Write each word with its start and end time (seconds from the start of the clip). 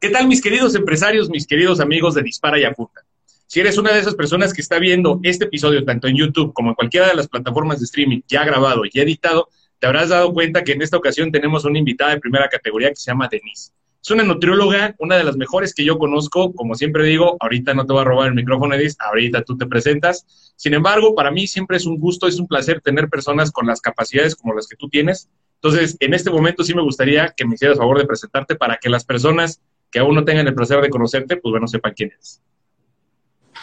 ¿Qué 0.00 0.10
tal 0.10 0.28
mis 0.28 0.40
queridos 0.40 0.76
empresarios, 0.76 1.28
mis 1.28 1.44
queridos 1.44 1.80
amigos 1.80 2.14
de 2.14 2.22
Dispara 2.22 2.56
y 2.56 2.62
Apunta? 2.62 3.04
Si 3.48 3.58
eres 3.58 3.78
una 3.78 3.92
de 3.92 3.98
esas 3.98 4.14
personas 4.14 4.54
que 4.54 4.60
está 4.60 4.78
viendo 4.78 5.18
este 5.24 5.46
episodio 5.46 5.84
tanto 5.84 6.06
en 6.06 6.14
YouTube 6.14 6.52
como 6.52 6.68
en 6.68 6.76
cualquiera 6.76 7.08
de 7.08 7.16
las 7.16 7.26
plataformas 7.26 7.80
de 7.80 7.86
streaming 7.86 8.20
ya 8.28 8.44
grabado 8.44 8.82
y 8.84 8.96
editado, 9.00 9.48
te 9.80 9.88
habrás 9.88 10.10
dado 10.10 10.32
cuenta 10.32 10.62
que 10.62 10.70
en 10.70 10.82
esta 10.82 10.96
ocasión 10.96 11.32
tenemos 11.32 11.64
una 11.64 11.80
invitada 11.80 12.12
de 12.12 12.20
primera 12.20 12.48
categoría 12.48 12.90
que 12.90 12.94
se 12.94 13.10
llama 13.10 13.26
Denise. 13.28 13.72
Es 14.00 14.08
una 14.12 14.22
nutrióloga, 14.22 14.94
una 15.00 15.16
de 15.16 15.24
las 15.24 15.36
mejores 15.36 15.74
que 15.74 15.84
yo 15.84 15.98
conozco. 15.98 16.52
Como 16.52 16.76
siempre 16.76 17.02
digo, 17.02 17.36
ahorita 17.40 17.74
no 17.74 17.84
te 17.84 17.92
voy 17.92 18.02
a 18.02 18.04
robar 18.04 18.28
el 18.28 18.34
micrófono, 18.34 18.76
Edith, 18.76 18.94
ahorita 19.00 19.42
tú 19.42 19.58
te 19.58 19.66
presentas. 19.66 20.52
Sin 20.54 20.74
embargo, 20.74 21.16
para 21.16 21.32
mí 21.32 21.48
siempre 21.48 21.76
es 21.76 21.86
un 21.86 21.98
gusto, 21.98 22.28
es 22.28 22.38
un 22.38 22.46
placer 22.46 22.80
tener 22.82 23.08
personas 23.08 23.50
con 23.50 23.66
las 23.66 23.80
capacidades 23.80 24.36
como 24.36 24.54
las 24.54 24.68
que 24.68 24.76
tú 24.76 24.88
tienes. 24.88 25.28
Entonces, 25.56 25.96
en 25.98 26.14
este 26.14 26.30
momento 26.30 26.62
sí 26.62 26.72
me 26.72 26.82
gustaría 26.82 27.34
que 27.36 27.44
me 27.44 27.56
hicieras 27.56 27.78
favor 27.78 27.98
de 27.98 28.06
presentarte 28.06 28.54
para 28.54 28.76
que 28.76 28.88
las 28.88 29.04
personas 29.04 29.60
que 29.90 29.98
aún 29.98 30.14
no 30.14 30.24
tengan 30.24 30.46
el 30.46 30.54
placer 30.54 30.80
de 30.80 30.90
conocerte, 30.90 31.36
pues 31.36 31.50
bueno, 31.50 31.66
sepan 31.66 31.94
quién 31.94 32.10
eres. 32.12 32.40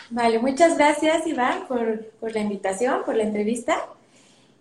Vale, 0.10 0.40
muchas 0.40 0.78
gracias, 0.78 1.26
Iván, 1.26 1.68
por, 1.68 2.06
por 2.20 2.34
la 2.34 2.40
invitación, 2.40 3.02
por 3.06 3.16
la 3.16 3.24
entrevista. 3.24 3.78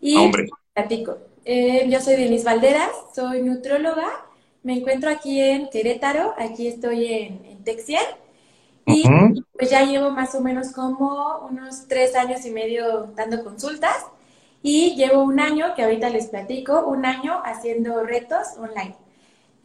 Y 0.00 0.16
Hombre. 0.16 0.48
platico. 0.72 1.18
Eh, 1.44 1.86
yo 1.90 2.00
soy 2.00 2.16
Denise 2.16 2.44
Valderas, 2.44 2.90
soy 3.14 3.42
nutróloga 3.42 4.24
me 4.64 4.78
encuentro 4.78 5.10
aquí 5.10 5.40
en 5.40 5.68
Querétaro, 5.68 6.34
aquí 6.38 6.66
estoy 6.66 7.12
en, 7.12 7.44
en 7.44 7.64
Texier. 7.64 8.02
Y 8.86 9.04
pues 9.52 9.70
ya 9.70 9.84
llevo 9.84 10.10
más 10.10 10.34
o 10.34 10.40
menos 10.40 10.72
como 10.72 11.46
unos 11.50 11.86
tres 11.86 12.14
años 12.16 12.44
y 12.44 12.50
medio 12.50 13.12
dando 13.14 13.44
consultas. 13.44 14.06
Y 14.62 14.94
llevo 14.96 15.22
un 15.22 15.38
año, 15.38 15.74
que 15.76 15.82
ahorita 15.82 16.08
les 16.08 16.28
platico, 16.28 16.86
un 16.86 17.04
año 17.04 17.42
haciendo 17.44 18.04
retos 18.04 18.56
online. 18.58 18.96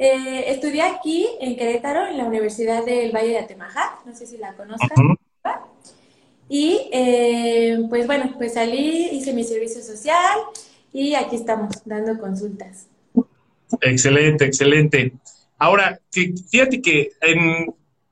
Eh, 0.02 0.46
estudié 0.48 0.82
aquí 0.82 1.28
en 1.42 1.58
Querétaro, 1.58 2.08
en 2.08 2.18
la 2.18 2.24
Universidad 2.24 2.86
del 2.86 3.12
Valle 3.12 3.32
de 3.32 3.40
Atemajac, 3.40 4.06
no 4.06 4.16
sé 4.16 4.26
si 4.26 4.38
la 4.38 4.54
conozcan. 4.54 5.18
Y 6.48 6.90
eh, 6.94 7.78
pues 7.90 8.08
bueno, 8.08 8.34
pues 8.38 8.54
salí, 8.54 9.10
hice 9.12 9.34
mi 9.34 9.44
servicio 9.44 9.82
social 9.84 10.40
y 10.94 11.16
aquí 11.16 11.36
estamos 11.36 11.76
dando 11.84 12.18
consultas. 12.18 12.88
Excelente, 13.82 14.46
excelente. 14.46 15.12
Ahora, 15.58 16.00
fíjate 16.12 16.82
que 16.82 17.12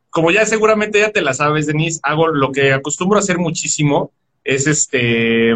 como 0.09 0.29
ya 0.31 0.45
seguramente 0.45 0.99
ya 0.99 1.11
te 1.11 1.21
la 1.21 1.33
sabes, 1.33 1.67
Denise, 1.67 2.01
hago 2.03 2.27
lo 2.27 2.51
que 2.51 2.73
acostumbro 2.73 3.17
a 3.17 3.21
hacer 3.21 3.37
muchísimo, 3.37 4.11
es 4.43 4.67
este 4.67 5.53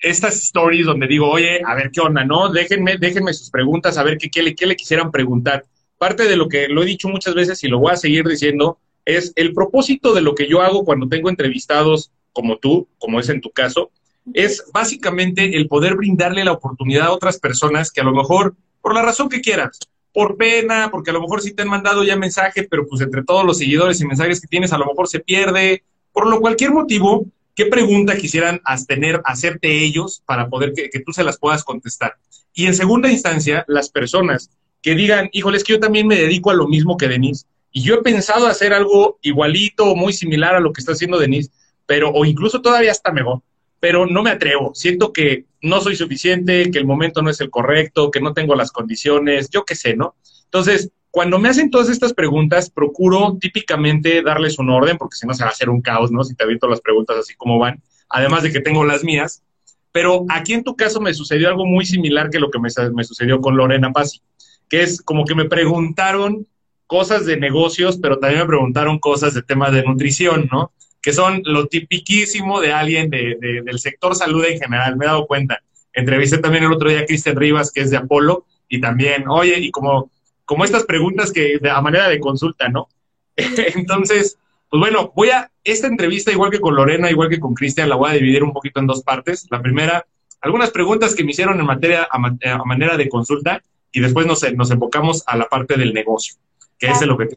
estas 0.00 0.36
stories 0.36 0.86
donde 0.86 1.06
digo, 1.06 1.28
oye, 1.28 1.60
a 1.64 1.74
ver 1.74 1.90
qué 1.90 2.00
onda, 2.00 2.24
¿no? 2.24 2.50
Déjenme, 2.50 2.98
déjenme 2.98 3.32
sus 3.32 3.50
preguntas, 3.50 3.98
a 3.98 4.02
ver 4.02 4.18
qué, 4.18 4.30
qué, 4.30 4.42
le, 4.42 4.54
qué 4.54 4.66
le 4.66 4.76
quisieran 4.76 5.10
preguntar. 5.10 5.64
Parte 5.98 6.24
de 6.24 6.36
lo 6.36 6.48
que 6.48 6.68
lo 6.68 6.82
he 6.82 6.86
dicho 6.86 7.08
muchas 7.08 7.34
veces 7.34 7.62
y 7.64 7.68
lo 7.68 7.78
voy 7.78 7.92
a 7.92 7.96
seguir 7.96 8.26
diciendo, 8.26 8.78
es 9.04 9.32
el 9.36 9.52
propósito 9.52 10.14
de 10.14 10.20
lo 10.20 10.34
que 10.34 10.48
yo 10.48 10.60
hago 10.62 10.84
cuando 10.84 11.08
tengo 11.08 11.28
entrevistados 11.28 12.12
como 12.32 12.58
tú, 12.58 12.86
como 12.98 13.18
es 13.18 13.28
en 13.28 13.40
tu 13.40 13.50
caso, 13.50 13.90
es 14.34 14.64
básicamente 14.72 15.56
el 15.56 15.66
poder 15.66 15.96
brindarle 15.96 16.44
la 16.44 16.52
oportunidad 16.52 17.06
a 17.06 17.12
otras 17.12 17.38
personas 17.38 17.90
que 17.90 18.00
a 18.00 18.04
lo 18.04 18.12
mejor, 18.12 18.54
por 18.80 18.94
la 18.94 19.02
razón 19.02 19.28
que 19.28 19.40
quieras, 19.40 19.78
por 20.12 20.36
pena, 20.36 20.88
porque 20.90 21.10
a 21.10 21.14
lo 21.14 21.20
mejor 21.20 21.40
sí 21.40 21.52
te 21.54 21.62
han 21.62 21.68
mandado 21.68 22.04
ya 22.04 22.16
mensaje, 22.16 22.64
pero 22.64 22.86
pues 22.86 23.00
entre 23.00 23.24
todos 23.24 23.44
los 23.44 23.58
seguidores 23.58 24.00
y 24.00 24.06
mensajes 24.06 24.40
que 24.40 24.48
tienes 24.48 24.72
a 24.72 24.78
lo 24.78 24.86
mejor 24.86 25.08
se 25.08 25.20
pierde, 25.20 25.82
por 26.12 26.28
lo 26.28 26.40
cualquier 26.40 26.72
motivo, 26.72 27.26
¿qué 27.58 27.66
pregunta 27.66 28.16
quisieran 28.16 28.60
hacerte 28.64 29.82
ellos 29.82 30.22
para 30.24 30.48
poder 30.48 30.72
que, 30.74 31.00
tú 31.00 31.12
se 31.12 31.24
las 31.24 31.38
puedas 31.38 31.64
contestar? 31.64 32.14
Y 32.54 32.66
en 32.66 32.74
segunda 32.74 33.10
instancia, 33.10 33.64
las 33.66 33.90
personas 33.90 34.48
que 34.80 34.94
digan, 34.94 35.28
híjole, 35.32 35.56
es 35.56 35.64
que 35.64 35.72
yo 35.72 35.80
también 35.80 36.06
me 36.06 36.14
dedico 36.14 36.52
a 36.52 36.54
lo 36.54 36.68
mismo 36.68 36.96
que 36.96 37.08
Denise, 37.08 37.46
y 37.72 37.82
yo 37.82 37.96
he 37.96 38.02
pensado 38.02 38.46
hacer 38.46 38.72
algo 38.72 39.18
igualito 39.22 39.86
o 39.86 39.96
muy 39.96 40.12
similar 40.12 40.54
a 40.54 40.60
lo 40.60 40.72
que 40.72 40.80
está 40.80 40.92
haciendo 40.92 41.18
Denise, 41.18 41.50
pero, 41.84 42.10
o 42.10 42.24
incluso 42.24 42.62
todavía 42.62 42.92
hasta 42.92 43.10
mejor, 43.10 43.42
pero 43.80 44.06
no 44.06 44.22
me 44.22 44.30
atrevo. 44.30 44.72
Siento 44.76 45.12
que 45.12 45.46
no 45.60 45.80
soy 45.80 45.96
suficiente, 45.96 46.70
que 46.70 46.78
el 46.78 46.86
momento 46.86 47.22
no 47.22 47.30
es 47.30 47.40
el 47.40 47.50
correcto, 47.50 48.12
que 48.12 48.20
no 48.20 48.34
tengo 48.34 48.54
las 48.54 48.70
condiciones, 48.70 49.50
yo 49.50 49.64
qué 49.64 49.74
sé, 49.74 49.96
¿no? 49.96 50.14
Entonces, 50.44 50.92
cuando 51.10 51.38
me 51.38 51.48
hacen 51.48 51.70
todas 51.70 51.88
estas 51.88 52.12
preguntas, 52.12 52.70
procuro 52.70 53.38
típicamente 53.40 54.22
darles 54.22 54.58
un 54.58 54.70
orden, 54.70 54.98
porque 54.98 55.16
si 55.16 55.26
no 55.26 55.34
se 55.34 55.42
va 55.42 55.50
a 55.50 55.52
hacer 55.52 55.70
un 55.70 55.80
caos, 55.80 56.12
¿no? 56.12 56.22
Si 56.22 56.34
te 56.34 56.44
aviento 56.44 56.68
las 56.68 56.80
preguntas 56.80 57.16
así 57.18 57.34
como 57.34 57.58
van, 57.58 57.82
además 58.08 58.42
de 58.42 58.52
que 58.52 58.60
tengo 58.60 58.84
las 58.84 59.04
mías. 59.04 59.42
Pero 59.90 60.26
aquí 60.28 60.52
en 60.52 60.64
tu 60.64 60.76
caso 60.76 61.00
me 61.00 61.14
sucedió 61.14 61.48
algo 61.48 61.64
muy 61.64 61.86
similar 61.86 62.30
que 62.30 62.38
lo 62.38 62.50
que 62.50 62.58
me, 62.58 62.70
sucedió 63.04 63.40
con 63.40 63.56
Lorena 63.56 63.90
Pasi, 63.90 64.20
que 64.68 64.82
es 64.82 65.00
como 65.00 65.24
que 65.24 65.34
me 65.34 65.46
preguntaron 65.46 66.46
cosas 66.86 67.24
de 67.24 67.38
negocios, 67.38 67.98
pero 68.00 68.18
también 68.18 68.42
me 68.42 68.46
preguntaron 68.46 68.98
cosas 68.98 69.34
de 69.34 69.42
temas 69.42 69.72
de 69.72 69.82
nutrición, 69.82 70.48
¿no? 70.52 70.72
que 71.00 71.12
son 71.12 71.42
lo 71.44 71.66
tipiquísimo 71.68 72.60
de 72.60 72.72
alguien 72.72 73.08
de, 73.08 73.62
del 73.64 73.78
sector 73.78 74.14
salud 74.14 74.44
en 74.44 74.58
general, 74.58 74.96
me 74.96 75.04
he 75.04 75.08
dado 75.08 75.26
cuenta. 75.26 75.62
Entrevisté 75.92 76.38
también 76.38 76.64
el 76.64 76.72
otro 76.72 76.90
día 76.90 77.00
a 77.00 77.06
Cristian 77.06 77.36
Rivas, 77.36 77.72
que 77.72 77.80
es 77.80 77.90
de 77.90 77.96
Apolo, 77.96 78.46
y 78.68 78.80
también, 78.80 79.28
oye, 79.28 79.58
y 79.58 79.70
como, 79.70 80.10
como 80.48 80.64
estas 80.64 80.84
preguntas 80.84 81.30
que 81.30 81.58
de, 81.60 81.68
a 81.68 81.82
manera 81.82 82.08
de 82.08 82.18
consulta, 82.18 82.70
¿no? 82.70 82.88
Entonces, 83.36 84.38
pues 84.70 84.80
bueno, 84.80 85.12
voy 85.14 85.28
a, 85.28 85.52
esta 85.62 85.88
entrevista, 85.88 86.32
igual 86.32 86.50
que 86.50 86.58
con 86.58 86.74
Lorena, 86.74 87.10
igual 87.10 87.28
que 87.28 87.38
con 87.38 87.52
Cristian, 87.52 87.90
la 87.90 87.96
voy 87.96 88.10
a 88.10 88.14
dividir 88.14 88.42
un 88.42 88.54
poquito 88.54 88.80
en 88.80 88.86
dos 88.86 89.02
partes. 89.02 89.46
La 89.50 89.60
primera, 89.60 90.06
algunas 90.40 90.70
preguntas 90.70 91.14
que 91.14 91.22
me 91.22 91.32
hicieron 91.32 91.60
en 91.60 91.66
materia, 91.66 92.08
a, 92.10 92.18
manera 92.64 92.96
de 92.96 93.10
consulta, 93.10 93.62
y 93.92 94.00
después 94.00 94.26
nos, 94.26 94.42
nos 94.54 94.70
enfocamos 94.70 95.22
a 95.26 95.36
la 95.36 95.44
parte 95.50 95.76
del 95.76 95.92
negocio, 95.92 96.36
que 96.78 96.86
es 96.86 97.02
lo 97.02 97.18
que 97.18 97.26
te 97.26 97.36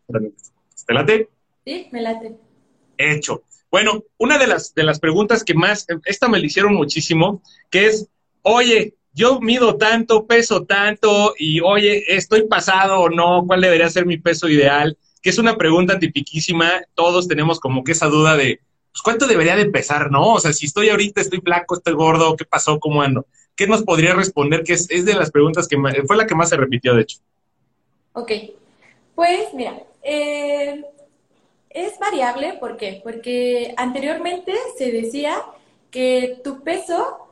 ¿Te 0.88 0.94
late? 0.94 1.28
Sí, 1.66 1.90
me 1.92 2.02
late. 2.02 2.38
Hecho. 2.98 3.44
Bueno, 3.70 4.06
una 4.20 4.38
de 4.38 4.48
las, 4.48 4.74
de 4.74 4.84
las 4.84 5.02
preguntas 5.02 5.44
que 5.44 5.54
más, 5.54 5.86
esta 6.06 6.30
me 6.30 6.40
la 6.40 6.46
hicieron 6.46 6.76
muchísimo, 6.76 7.42
que 7.70 7.88
es, 7.88 8.08
oye, 8.42 8.96
yo 9.14 9.40
mido 9.42 9.78
tanto, 9.78 10.26
peso 10.26 10.64
tanto, 10.64 11.34
y 11.38 11.60
oye, 11.62 12.16
¿estoy 12.16 12.48
pasado 12.48 13.00
o 13.00 13.10
no? 13.10 13.46
¿Cuál 13.46 13.62
debería 13.62 13.90
ser 13.90 14.06
mi 14.06 14.18
peso 14.18 14.48
ideal? 14.48 14.98
Que 15.22 15.30
es 15.30 15.38
una 15.38 15.58
pregunta 15.58 16.00
tipiquísima, 16.00 16.82
todos 16.96 17.28
tenemos 17.28 17.60
como 17.60 17.84
que 17.84 17.92
esa 17.92 18.08
duda 18.08 18.38
de, 18.38 18.62
pues, 18.92 19.02
¿cuánto 19.04 19.28
debería 19.28 19.56
de 19.56 19.66
pesar, 19.66 20.12
no? 20.12 20.34
O 20.34 20.40
sea, 20.40 20.54
si 20.54 20.66
estoy 20.66 20.90
ahorita, 20.90 21.22
estoy 21.22 21.42
flaco, 21.42 21.76
estoy 21.76 21.94
gordo, 21.94 22.36
¿qué 22.36 22.46
pasó? 22.46 22.80
¿Cómo 22.80 23.02
ando? 23.02 23.26
¿Qué 23.56 23.68
nos 23.68 23.84
podría 23.84 24.14
responder? 24.14 24.64
Que 24.64 24.74
es, 24.74 24.90
es 24.90 25.06
de 25.06 25.14
las 25.14 25.30
preguntas 25.30 25.68
que 25.68 25.78
fue 26.08 26.18
la 26.18 26.26
que 26.26 26.36
más 26.36 26.50
se 26.50 26.58
repitió, 26.58 26.96
de 26.96 27.02
hecho. 27.02 27.20
Ok, 28.14 28.32
pues 29.16 29.54
mira, 29.54 29.84
eh, 30.04 30.84
es 31.70 32.00
variable, 32.00 32.54
¿por 32.60 32.78
qué? 32.78 33.02
Porque 33.04 33.74
anteriormente 33.78 34.54
se 34.78 34.92
decía 34.92 35.36
que 35.90 36.40
tu 36.44 36.64
peso 36.64 37.31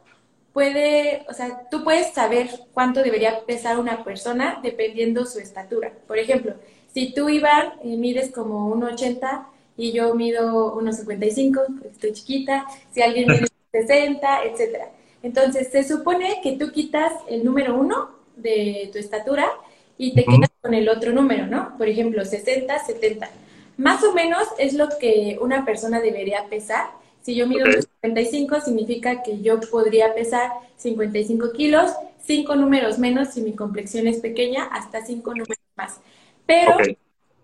puede, 0.54 1.26
o 1.30 1.34
sea, 1.34 1.68
tú 1.70 1.84
puedes 1.84 2.14
saber 2.14 2.50
cuánto 2.74 3.02
debería 3.02 3.46
pesar 3.46 3.80
una 3.80 4.04
persona 4.04 4.60
dependiendo 4.64 5.26
su 5.26 5.40
estatura. 5.40 5.92
Por 6.08 6.18
ejemplo, 6.18 6.54
si 6.94 7.14
tú, 7.14 7.30
Iván, 7.30 7.74
eh, 7.84 7.96
mides 7.98 8.32
como 8.32 8.74
1,80 8.76 9.46
y 9.78 9.92
yo 9.92 10.14
mido 10.16 10.76
1,55, 10.76 11.66
porque 11.68 11.88
estoy 11.90 12.14
chiquita, 12.14 12.66
si 12.92 13.02
alguien 13.02 13.28
mide 13.28 13.48
60, 13.72 14.44
etcétera. 14.44 14.90
Entonces, 15.22 15.70
se 15.72 15.84
supone 15.84 16.40
que 16.42 16.54
tú 16.54 16.72
quitas 16.72 17.14
el 17.28 17.44
número 17.44 17.78
uno 17.80 18.10
de 18.36 18.90
tu 18.92 18.98
estatura 18.98 19.52
y 19.98 20.14
te 20.14 20.24
quedas 20.24 20.50
con 20.62 20.74
el 20.74 20.88
otro 20.90 21.12
número, 21.12 21.46
¿no? 21.46 21.78
Por 21.78 21.90
ejemplo, 21.90 22.24
60, 22.24 22.80
70. 22.80 23.30
Más 23.78 24.04
o 24.04 24.14
menos 24.14 24.48
es 24.58 24.74
lo 24.74 24.88
que 24.98 25.38
una 25.42 25.66
persona 25.66 26.00
debería 26.00 26.46
pesar. 26.50 26.88
Si 27.22 27.36
yo 27.36 27.48
mido 27.48 27.66
55, 28.02 28.62
significa 28.62 29.22
que 29.24 29.42
yo 29.42 29.60
podría 29.60 30.14
pesar 30.14 30.52
55 30.78 31.52
kilos, 31.52 31.92
cinco 32.24 32.56
números 32.56 32.98
menos 32.98 33.30
si 33.30 33.42
mi 33.42 33.54
complexión 33.54 34.08
es 34.08 34.20
pequeña, 34.20 34.66
hasta 34.66 35.06
cinco 35.06 35.32
números 35.32 35.58
más. 35.76 36.00
Pero 36.46 36.78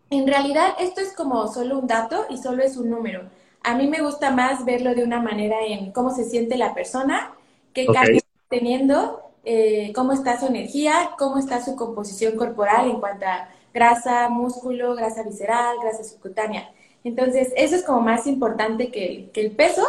en 0.09 0.28
realidad 0.28 0.76
esto 0.79 1.02
es 1.02 1.14
como 1.14 1.47
solo 1.47 1.79
un 1.79 1.88
dato 1.88 2.26
y 2.29 2.38
solo 2.38 2.64
es 2.64 2.78
un 2.78 2.90
número. 2.90 3.23
A 3.64 3.76
mí 3.76 3.88
me 3.88 4.02
gusta 4.02 4.32
más 4.32 4.64
verlo 4.64 4.94
de 4.96 5.03
una 5.03 5.22
manera 5.22 5.58
en 5.66 5.91
cómo 5.91 6.11
se 6.11 6.23
siente 6.23 6.58
la 6.58 6.73
persona, 6.73 7.34
qué 7.73 7.88
okay. 7.90 8.17
está 8.17 8.28
teniendo, 8.47 9.32
eh, 9.44 9.91
cómo 9.94 10.14
está 10.14 10.40
su 10.40 10.46
energía, 10.46 11.11
cómo 11.17 11.38
está 11.38 11.64
su 11.64 11.76
composición 11.76 12.35
corporal 12.35 12.90
en 12.90 13.00
cuanto 13.00 13.26
a 13.26 13.50
grasa, 13.73 14.29
músculo, 14.29 14.96
grasa 14.96 15.23
visceral, 15.23 15.76
grasa 15.82 16.03
subcutánea. 16.03 16.72
Entonces, 17.05 17.53
eso 17.55 17.75
es 17.75 17.84
como 17.84 18.02
más 18.02 18.25
importante 18.25 18.90
que 18.90 19.29
el, 19.35 19.52
peso, 19.52 19.84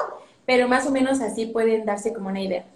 pero 0.44 0.68
más 0.68 0.86
o 0.86 0.90
menos 0.90 1.20
así 1.22 1.46
pueden 1.46 1.86
darse 1.86 2.12
como 2.12 2.28
una 2.28 2.42
idea. 2.42 2.66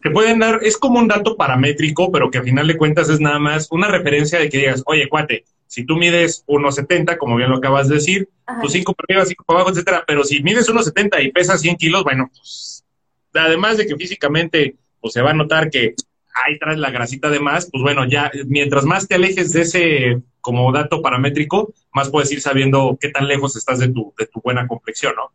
Te 0.00 0.10
pueden 0.10 0.38
dar, 0.38 0.60
es 0.62 0.76
como 0.76 1.00
un 1.00 1.08
dato 1.08 1.36
paramétrico, 1.36 2.12
pero 2.12 2.30
que 2.30 2.38
al 2.38 2.44
final 2.44 2.68
de 2.68 2.78
cuentas 2.78 3.08
es 3.08 3.18
nada 3.18 3.40
más 3.40 3.66
una 3.72 3.88
referencia 3.88 4.38
de 4.38 4.48
que 4.48 4.58
digas, 4.58 4.84
oye, 4.86 5.08
cuate, 5.08 5.44
si 5.66 5.84
tú 5.84 5.96
mides 5.96 6.44
1,70, 6.46 7.18
como 7.18 7.34
bien 7.34 7.50
lo 7.50 7.56
acabas 7.56 7.88
de 7.88 7.96
decir, 7.96 8.28
tus 8.62 8.70
5 8.70 8.94
para 8.94 9.06
arriba, 9.08 9.26
5 9.26 9.44
para 9.44 9.58
abajo, 9.58 9.72
etcétera, 9.72 10.04
pero 10.06 10.22
si 10.22 10.40
mides 10.40 10.70
1,70 10.70 11.24
y 11.24 11.32
pesas 11.32 11.60
100 11.60 11.76
kilos, 11.76 12.04
bueno, 12.04 12.30
pues, 12.32 12.84
además 13.34 13.76
de 13.76 13.88
que 13.88 13.96
físicamente 13.96 14.76
pues, 15.00 15.14
se 15.14 15.20
va 15.20 15.30
a 15.30 15.34
notar 15.34 15.68
que 15.68 15.96
ahí 16.34 16.58
traes 16.58 16.78
la 16.78 16.90
grasita 16.90 17.30
de 17.30 17.40
más, 17.40 17.70
pues 17.70 17.82
bueno, 17.82 18.04
ya 18.06 18.30
mientras 18.46 18.84
más 18.84 19.08
te 19.08 19.14
alejes 19.14 19.52
de 19.52 19.62
ese 19.62 20.22
como 20.40 20.70
dato 20.72 21.00
paramétrico, 21.00 21.72
más 21.92 22.10
puedes 22.10 22.30
ir 22.32 22.40
sabiendo 22.40 22.98
qué 23.00 23.08
tan 23.08 23.26
lejos 23.26 23.56
estás 23.56 23.78
de 23.78 23.88
tu, 23.88 24.12
de 24.18 24.26
tu 24.26 24.40
buena 24.40 24.66
complexión, 24.66 25.14
¿no? 25.16 25.30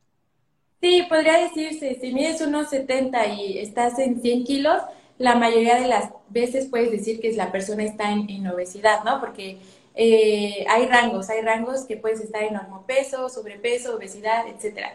Sí, 0.81 1.04
podría 1.10 1.38
decirse, 1.38 1.98
si 2.00 2.13
mides 2.13 2.40
unos 2.42 2.69
70 2.69 3.28
y 3.28 3.57
estás 3.57 4.00
en 4.00 4.22
100 4.22 4.44
kilos, 4.46 4.81
la 5.18 5.36
mayoría 5.36 5.75
de 5.75 5.88
las 5.88 6.12
veces 6.30 6.68
puedes 6.68 6.92
decir 6.92 7.19
que 7.19 7.31
la 7.34 7.51
persona 7.51 7.84
está 7.84 8.12
en, 8.12 8.48
obesidad, 8.48 9.04
¿no? 9.04 9.19
Porque 9.19 9.57
eh, 9.96 10.66
hay 10.69 10.86
rangos, 10.86 11.30
hay 11.30 11.42
rangos 11.42 11.81
que 11.81 11.98
puedes 11.98 12.22
estar 12.22 12.44
en 12.44 12.54
normopeso, 12.54 13.28
sobrepeso, 13.28 13.98
obesidad, 13.98 14.48
etcétera. 14.48 14.94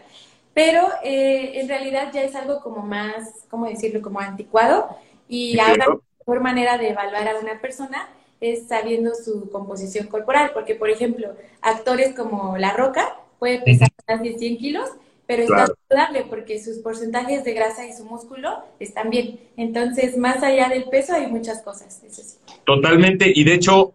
Pero 0.55 0.87
eh, 1.03 1.59
en 1.59 1.67
realidad 1.67 2.11
ya 2.11 2.23
es 2.23 2.33
algo 2.33 2.61
como 2.61 2.81
más, 2.81 3.45
¿cómo 3.49 3.67
decirlo? 3.67 4.01
Como 4.01 4.19
anticuado. 4.19 4.97
Y 5.27 5.59
ahora 5.59 5.85
la 5.87 5.97
mejor 6.19 6.41
manera 6.41 6.77
de 6.77 6.89
evaluar 6.89 7.27
a 7.27 7.39
una 7.39 7.59
persona 7.61 8.09
es 8.41 8.67
sabiendo 8.67 9.13
su 9.15 9.49
composición 9.49 10.07
corporal. 10.07 10.51
Porque, 10.53 10.75
por 10.75 10.89
ejemplo, 10.89 11.35
actores 11.61 12.13
como 12.15 12.57
La 12.57 12.73
Roca 12.73 13.15
puede 13.39 13.61
pesar 13.61 13.89
más 14.07 14.21
de 14.21 14.37
100 14.37 14.57
kilos 14.57 14.89
pero 15.27 15.43
está 15.43 15.65
saludable 15.89 16.25
porque 16.29 16.61
sus 16.61 16.77
porcentajes 16.79 17.43
de 17.43 17.53
grasa 17.53 17.85
y 17.87 17.93
su 17.93 18.05
músculo 18.05 18.59
están 18.79 19.09
bien. 19.09 19.39
Entonces, 19.57 20.17
más 20.17 20.43
allá 20.43 20.69
del 20.69 20.85
peso 20.85 21.13
hay 21.13 21.27
muchas 21.27 21.61
cosas. 21.61 22.01
Totalmente, 22.65 23.31
y 23.33 23.43
de 23.43 23.53
hecho, 23.55 23.93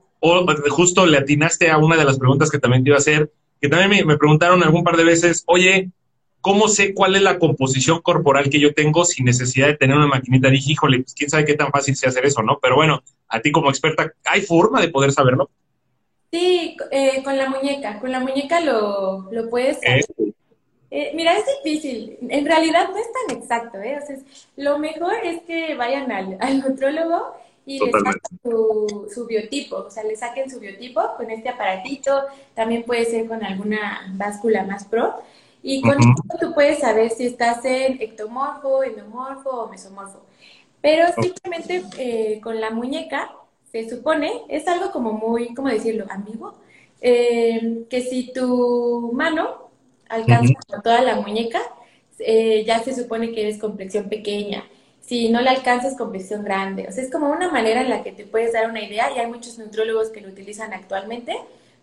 justo 0.71 1.07
le 1.07 1.19
atinaste 1.19 1.71
a 1.71 1.79
una 1.79 1.97
de 1.97 2.05
las 2.05 2.19
preguntas 2.19 2.51
que 2.51 2.59
también 2.59 2.83
te 2.83 2.91
iba 2.91 2.97
a 2.97 3.01
hacer, 3.01 3.31
que 3.61 3.69
también 3.69 4.07
me, 4.07 4.17
preguntaron 4.17 4.63
algún 4.63 4.83
par 4.83 4.97
de 4.97 5.05
veces, 5.05 5.45
oye, 5.47 5.91
¿cómo 6.41 6.69
sé 6.69 6.95
cuál 6.95 7.17
es 7.17 7.23
la 7.23 7.39
composición 7.39 8.01
corporal 8.01 8.51
que 8.51 8.61
yo 8.61 8.75
tengo 8.75 9.05
sin 9.05 9.25
necesidad 9.25 9.67
de 9.69 9.77
tener 9.77 9.97
una 9.97 10.07
maquinita? 10.07 10.49
Dije, 10.49 10.73
híjole, 10.73 11.01
pues 11.01 11.15
quién 11.15 11.31
sabe 11.31 11.45
qué 11.45 11.55
tan 11.55 11.71
fácil 11.71 11.97
sea 11.97 12.11
hacer 12.11 12.27
eso, 12.27 12.43
¿no? 12.43 12.59
Pero 12.61 12.77
bueno, 12.77 13.03
a 13.29 13.41
ti 13.41 13.53
como 13.53 13.71
experta, 13.71 14.13
¿hay 14.25 14.43
forma 14.43 14.81
de 14.81 14.89
poder 14.89 15.13
saberlo? 15.13 15.51
Sí, 16.33 16.77
eh, 16.91 17.23
con 17.25 17.37
la 17.37 17.51
muñeca, 17.51 17.99
con 17.99 18.13
la 18.13 18.21
muñeca 18.21 18.61
lo, 18.61 19.29
lo 19.33 19.51
puedes 19.51 19.81
saber. 19.81 20.05
Eh, 20.93 21.13
mira, 21.15 21.37
es 21.37 21.45
difícil. 21.63 22.19
En 22.29 22.45
realidad 22.45 22.89
no 22.91 22.97
es 22.97 23.07
tan 23.13 23.37
exacto, 23.37 23.79
¿eh? 23.79 23.99
O 24.03 24.07
sea, 24.07 24.17
lo 24.57 24.79
mejor 24.79 25.15
es 25.25 25.43
que 25.43 25.75
vayan 25.77 26.11
al, 26.11 26.37
al 26.41 26.61
nutrólogo 26.61 27.35
y 27.65 27.79
le 27.79 27.93
saquen 27.93 29.11
su, 29.15 29.27
biotipo, 29.27 29.77
o 29.77 29.91
sea, 29.91 30.03
le 30.03 30.17
saquen 30.17 30.51
su 30.51 30.59
biotipo 30.59 31.03
con 31.17 31.31
este 31.31 31.49
aparatito, 31.49 32.25
también 32.55 32.83
puede 32.83 33.05
ser 33.05 33.27
con 33.27 33.45
alguna 33.45 34.13
báscula 34.15 34.65
más 34.65 34.85
pro. 34.85 35.23
Y 35.63 35.83
con 35.83 35.99
esto 35.99 36.23
tú 36.41 36.55
puedes 36.55 36.79
saber 36.79 37.11
si 37.11 37.27
estás 37.27 37.65
en 37.65 38.01
ectomorfo, 38.01 38.83
endomorfo 38.83 39.51
o 39.51 39.69
mesomorfo. 39.69 40.21
Pero 40.81 41.07
simplemente 41.21 41.83
eh, 41.99 42.41
con 42.43 42.61
la 42.61 42.71
muñeca, 42.71 43.31
se 43.71 43.89
supone, 43.89 44.43
es 44.49 44.67
algo 44.67 44.91
como 44.91 45.13
muy, 45.13 45.55
¿cómo 45.55 45.69
decirlo?, 45.69 46.07
ambiguo, 46.09 46.55
eh, 47.01 47.85
que 47.89 48.01
si 48.01 48.33
tu 48.33 49.11
mano 49.15 49.71
alcanza 50.09 50.55
toda 50.83 51.03
la 51.03 51.17
muñeca, 51.17 51.61
eh, 52.19 52.65
ya 52.67 52.81
se 52.81 52.95
supone 52.95 53.33
que 53.33 53.43
eres 53.43 53.59
complexión 53.59 54.09
pequeña. 54.09 54.65
Si 55.01 55.29
no 55.29 55.41
la 55.41 55.53
alcanzas, 55.53 55.97
complexión 55.97 56.45
grande. 56.45 56.87
O 56.89 56.93
sea, 56.93 57.05
es 57.05 57.11
como 57.11 57.31
una 57.31 57.51
manera 57.51 57.81
en 57.83 57.91
la 57.91 58.03
que 58.03 58.13
te 58.13 58.25
puedes 58.25 58.53
dar 58.53 58.69
una 58.71 58.83
idea 58.83 59.11
y 59.15 59.19
hay 59.19 59.27
muchos 59.27 59.59
nutrólogos 59.59 60.11
que 60.11 60.21
lo 60.21 60.29
utilizan 60.29 60.73
actualmente 60.73 61.37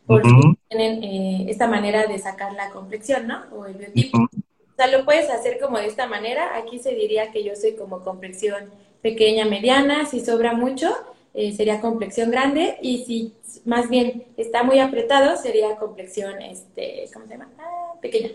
porque 0.06 0.30
tienen 0.70 1.04
eh, 1.04 1.46
esta 1.50 1.68
manera 1.68 2.08
de 2.08 2.18
sacar 2.20 2.54
la 2.54 2.70
complexión, 2.70 3.28
¿no? 3.28 3.44
O 3.52 3.66
el 3.66 3.76
biotipo. 3.76 4.18
O 4.18 4.76
sea, 4.76 4.88
lo 4.88 5.06
puedes 5.06 5.30
hacer 5.30 5.60
como 5.60 5.78
de 5.78 5.88
esta 5.88 6.08
manera. 6.08 6.56
Aquí 6.58 6.80
se 6.80 6.94
diría 6.94 7.32
que 7.32 7.44
yo 7.44 7.56
soy 7.56 7.76
como 7.76 8.04
complexión 8.04 8.70
pequeña, 9.02 9.46
mediana. 9.46 10.06
Si 10.06 10.20
sobra 10.20 10.54
mucho, 10.54 10.94
eh, 11.34 11.52
sería 11.54 11.82
complexión 11.82 12.32
grande. 12.32 12.78
Y 12.82 13.06
si 13.06 13.34
más 13.66 13.90
bien 13.90 14.26
está 14.38 14.64
muy 14.64 14.80
apretado, 14.80 15.38
sería 15.38 15.76
complexión, 15.78 16.42
este, 16.42 17.06
¿cómo 17.14 17.26
se 17.26 17.32
llama? 17.32 17.50
Ah, 17.60 17.94
pequeña. 18.02 18.30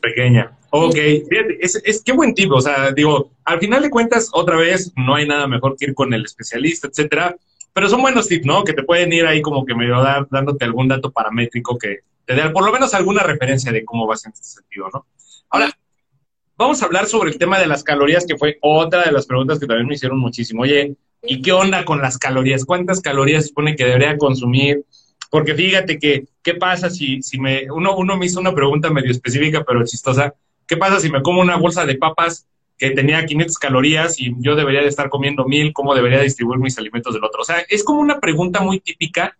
Pequeña. 0.00 0.56
Ok, 0.70 0.94
fíjate, 0.94 1.58
es, 1.60 1.80
es 1.84 2.02
qué 2.02 2.12
buen 2.12 2.34
tipo, 2.34 2.56
o 2.56 2.60
sea, 2.60 2.92
digo, 2.92 3.30
al 3.44 3.58
final 3.58 3.82
de 3.82 3.90
cuentas, 3.90 4.28
otra 4.32 4.56
vez, 4.56 4.92
no 4.96 5.14
hay 5.14 5.26
nada 5.26 5.46
mejor 5.46 5.76
que 5.76 5.86
ir 5.86 5.94
con 5.94 6.12
el 6.12 6.24
especialista, 6.24 6.88
etcétera, 6.88 7.36
pero 7.76 7.90
son 7.90 8.00
buenos 8.00 8.26
tips, 8.26 8.46
¿no? 8.46 8.64
Que 8.64 8.72
te 8.72 8.84
pueden 8.84 9.12
ir 9.12 9.26
ahí 9.26 9.42
como 9.42 9.66
que 9.66 9.74
medio 9.74 10.00
dar, 10.00 10.26
dándote 10.30 10.64
algún 10.64 10.88
dato 10.88 11.10
paramétrico 11.12 11.76
que 11.76 11.98
te 12.24 12.32
dé 12.34 12.48
por 12.48 12.64
lo 12.64 12.72
menos 12.72 12.94
alguna 12.94 13.22
referencia 13.22 13.70
de 13.70 13.84
cómo 13.84 14.06
vas 14.06 14.24
en 14.24 14.32
este 14.32 14.46
sentido, 14.46 14.88
¿no? 14.94 15.04
Ahora, 15.50 15.70
vamos 16.56 16.80
a 16.80 16.86
hablar 16.86 17.04
sobre 17.04 17.28
el 17.30 17.36
tema 17.36 17.58
de 17.58 17.66
las 17.66 17.84
calorías, 17.84 18.24
que 18.24 18.38
fue 18.38 18.56
otra 18.62 19.04
de 19.04 19.12
las 19.12 19.26
preguntas 19.26 19.60
que 19.60 19.66
también 19.66 19.88
me 19.88 19.92
hicieron 19.92 20.18
muchísimo. 20.18 20.62
Oye, 20.62 20.96
¿y 21.22 21.42
qué 21.42 21.52
onda 21.52 21.84
con 21.84 22.00
las 22.00 22.16
calorías? 22.16 22.64
¿Cuántas 22.64 23.02
calorías 23.02 23.42
se 23.42 23.48
supone 23.48 23.76
que 23.76 23.84
debería 23.84 24.16
consumir 24.16 24.82
porque 25.30 25.54
fíjate 25.54 25.98
que, 25.98 26.24
¿qué 26.42 26.54
pasa 26.54 26.88
si, 26.88 27.20
si 27.20 27.38
me, 27.38 27.70
uno, 27.70 27.94
uno 27.94 28.16
me 28.16 28.24
hizo 28.24 28.40
una 28.40 28.54
pregunta 28.54 28.88
medio 28.88 29.10
específica, 29.10 29.64
pero 29.64 29.84
chistosa, 29.84 30.34
¿qué 30.66 30.78
pasa 30.78 30.98
si 30.98 31.10
me 31.10 31.20
como 31.20 31.42
una 31.42 31.56
bolsa 31.56 31.84
de 31.84 31.96
papas 31.96 32.46
que 32.78 32.90
tenía 32.90 33.24
500 33.24 33.58
calorías 33.58 34.20
y 34.20 34.34
yo 34.38 34.54
debería 34.54 34.82
de 34.82 34.88
estar 34.88 35.08
comiendo 35.08 35.46
mil, 35.46 35.72
¿cómo 35.72 35.94
debería 35.94 36.20
distribuir 36.20 36.60
mis 36.60 36.76
alimentos 36.78 37.14
del 37.14 37.24
otro? 37.24 37.40
O 37.40 37.44
sea, 37.44 37.60
es 37.68 37.82
como 37.82 38.00
una 38.00 38.20
pregunta 38.20 38.60
muy 38.60 38.80
típica 38.80 39.36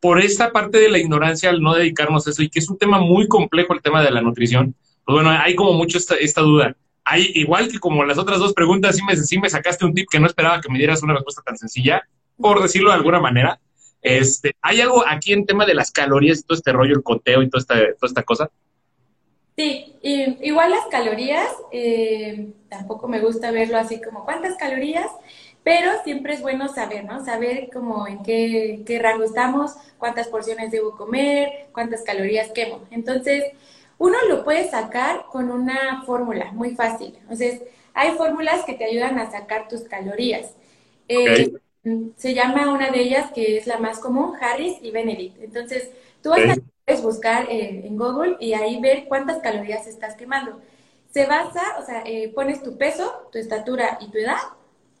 por 0.00 0.20
esta 0.20 0.52
parte 0.52 0.78
de 0.78 0.88
la 0.88 0.98
ignorancia 0.98 1.50
al 1.50 1.60
no 1.60 1.74
dedicarnos 1.74 2.26
a 2.26 2.30
eso 2.30 2.42
y 2.42 2.48
que 2.48 2.60
es 2.60 2.68
un 2.70 2.78
tema 2.78 3.00
muy 3.00 3.26
complejo 3.26 3.74
el 3.74 3.82
tema 3.82 4.02
de 4.02 4.10
la 4.10 4.20
nutrición. 4.20 4.74
Pues 5.04 5.14
bueno, 5.14 5.30
hay 5.30 5.54
como 5.54 5.72
mucho 5.72 5.98
esta, 5.98 6.14
esta 6.16 6.42
duda. 6.42 6.76
Hay, 7.04 7.30
igual 7.34 7.68
que 7.68 7.78
como 7.78 8.04
las 8.04 8.18
otras 8.18 8.38
dos 8.38 8.52
preguntas, 8.52 8.96
sí 8.96 9.02
me, 9.04 9.16
sí 9.16 9.38
me 9.38 9.50
sacaste 9.50 9.84
un 9.84 9.94
tip 9.94 10.08
que 10.10 10.20
no 10.20 10.26
esperaba 10.26 10.60
que 10.60 10.68
me 10.68 10.78
dieras 10.78 11.02
una 11.02 11.14
respuesta 11.14 11.42
tan 11.42 11.56
sencilla, 11.56 12.02
por 12.36 12.62
decirlo 12.62 12.90
de 12.90 12.96
alguna 12.96 13.20
manera. 13.20 13.60
Este, 14.02 14.54
¿Hay 14.60 14.80
algo 14.80 15.04
aquí 15.06 15.32
en 15.32 15.46
tema 15.46 15.66
de 15.66 15.74
las 15.74 15.90
calorías 15.90 16.40
y 16.40 16.42
todo 16.42 16.56
este 16.56 16.72
rollo, 16.72 16.94
el 16.94 17.02
conteo 17.02 17.42
y 17.42 17.48
toda 17.48 17.60
esta, 17.60 17.74
toda 17.74 18.08
esta 18.08 18.22
cosa? 18.22 18.50
Sí, 19.56 19.96
igual 20.02 20.70
las 20.70 20.86
calorías, 20.90 21.48
eh, 21.72 22.52
tampoco 22.68 23.08
me 23.08 23.20
gusta 23.20 23.50
verlo 23.50 23.78
así 23.78 24.02
como 24.02 24.24
cuántas 24.26 24.56
calorías, 24.56 25.10
pero 25.64 25.92
siempre 26.04 26.34
es 26.34 26.42
bueno 26.42 26.68
saber, 26.68 27.04
¿no? 27.06 27.24
Saber 27.24 27.70
como 27.72 28.06
en 28.06 28.22
qué, 28.22 28.82
qué 28.86 28.98
rango 28.98 29.24
estamos, 29.24 29.74
cuántas 29.98 30.28
porciones 30.28 30.70
debo 30.70 30.96
comer, 30.96 31.68
cuántas 31.72 32.02
calorías 32.02 32.50
quemo. 32.52 32.82
Entonces, 32.90 33.44
uno 33.98 34.18
lo 34.28 34.44
puede 34.44 34.68
sacar 34.68 35.24
con 35.32 35.50
una 35.50 36.02
fórmula 36.04 36.52
muy 36.52 36.74
fácil. 36.74 37.14
Entonces, 37.22 37.62
hay 37.94 38.12
fórmulas 38.12 38.64
que 38.66 38.74
te 38.74 38.84
ayudan 38.84 39.18
a 39.18 39.30
sacar 39.30 39.68
tus 39.68 39.82
calorías. 39.82 40.54
Eh, 41.08 41.50
se 42.16 42.34
llama 42.34 42.72
una 42.72 42.90
de 42.90 43.00
ellas, 43.00 43.32
que 43.32 43.56
es 43.56 43.66
la 43.66 43.78
más 43.78 44.00
común, 44.00 44.34
Harris 44.40 44.76
y 44.82 44.90
Benedict. 44.90 45.40
Entonces, 45.40 45.90
tú 46.22 46.30
vas 46.30 46.40
a 46.44 46.56
puedes 46.86 47.02
buscar 47.02 47.46
en 47.50 47.96
Google 47.96 48.36
y 48.38 48.52
ahí 48.52 48.80
ver 48.80 49.06
cuántas 49.08 49.38
calorías 49.38 49.88
estás 49.88 50.14
quemando. 50.14 50.60
Se 51.10 51.26
basa, 51.26 51.62
o 51.80 51.84
sea, 51.84 52.02
eh, 52.06 52.30
pones 52.32 52.62
tu 52.62 52.78
peso, 52.78 53.28
tu 53.32 53.38
estatura 53.38 53.98
y 54.00 54.08
tu 54.10 54.18
edad, 54.18 54.38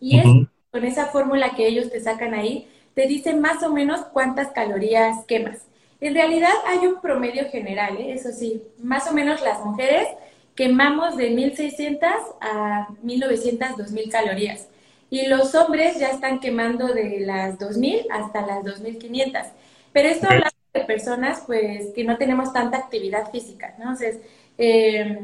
y 0.00 0.18
es 0.18 0.26
con 0.72 0.84
esa 0.84 1.06
fórmula 1.06 1.54
que 1.54 1.66
ellos 1.68 1.90
te 1.90 2.00
sacan 2.00 2.34
ahí, 2.34 2.68
te 2.94 3.06
dicen 3.06 3.40
más 3.40 3.62
o 3.62 3.72
menos 3.72 4.00
cuántas 4.12 4.48
calorías 4.48 5.24
quemas. 5.26 5.58
En 6.00 6.14
realidad 6.14 6.52
hay 6.66 6.86
un 6.86 7.00
promedio 7.00 7.48
general, 7.50 7.96
¿eh? 7.98 8.14
eso 8.14 8.30
sí, 8.32 8.62
más 8.82 9.08
o 9.08 9.14
menos 9.14 9.40
las 9.42 9.64
mujeres 9.64 10.08
quemamos 10.56 11.16
de 11.16 11.30
1600 11.30 12.10
a 12.40 12.88
1900, 13.02 13.76
2000 13.76 14.10
calorías. 14.10 14.68
Y 15.08 15.26
los 15.26 15.54
hombres 15.54 16.00
ya 16.00 16.08
están 16.08 16.40
quemando 16.40 16.88
de 16.88 17.20
las 17.20 17.58
2.000 17.58 18.06
hasta 18.10 18.44
las 18.44 18.64
2.500. 18.64 19.44
Pero 19.92 20.08
esto 20.08 20.26
habla 20.28 20.50
de 20.76 20.84
personas 20.84 21.42
pues 21.46 21.92
que 21.94 22.04
no 22.04 22.16
tenemos 22.16 22.52
tanta 22.52 22.78
actividad 22.78 23.30
física, 23.30 23.74
¿no? 23.78 23.84
Entonces, 23.92 24.18
eh, 24.58 25.20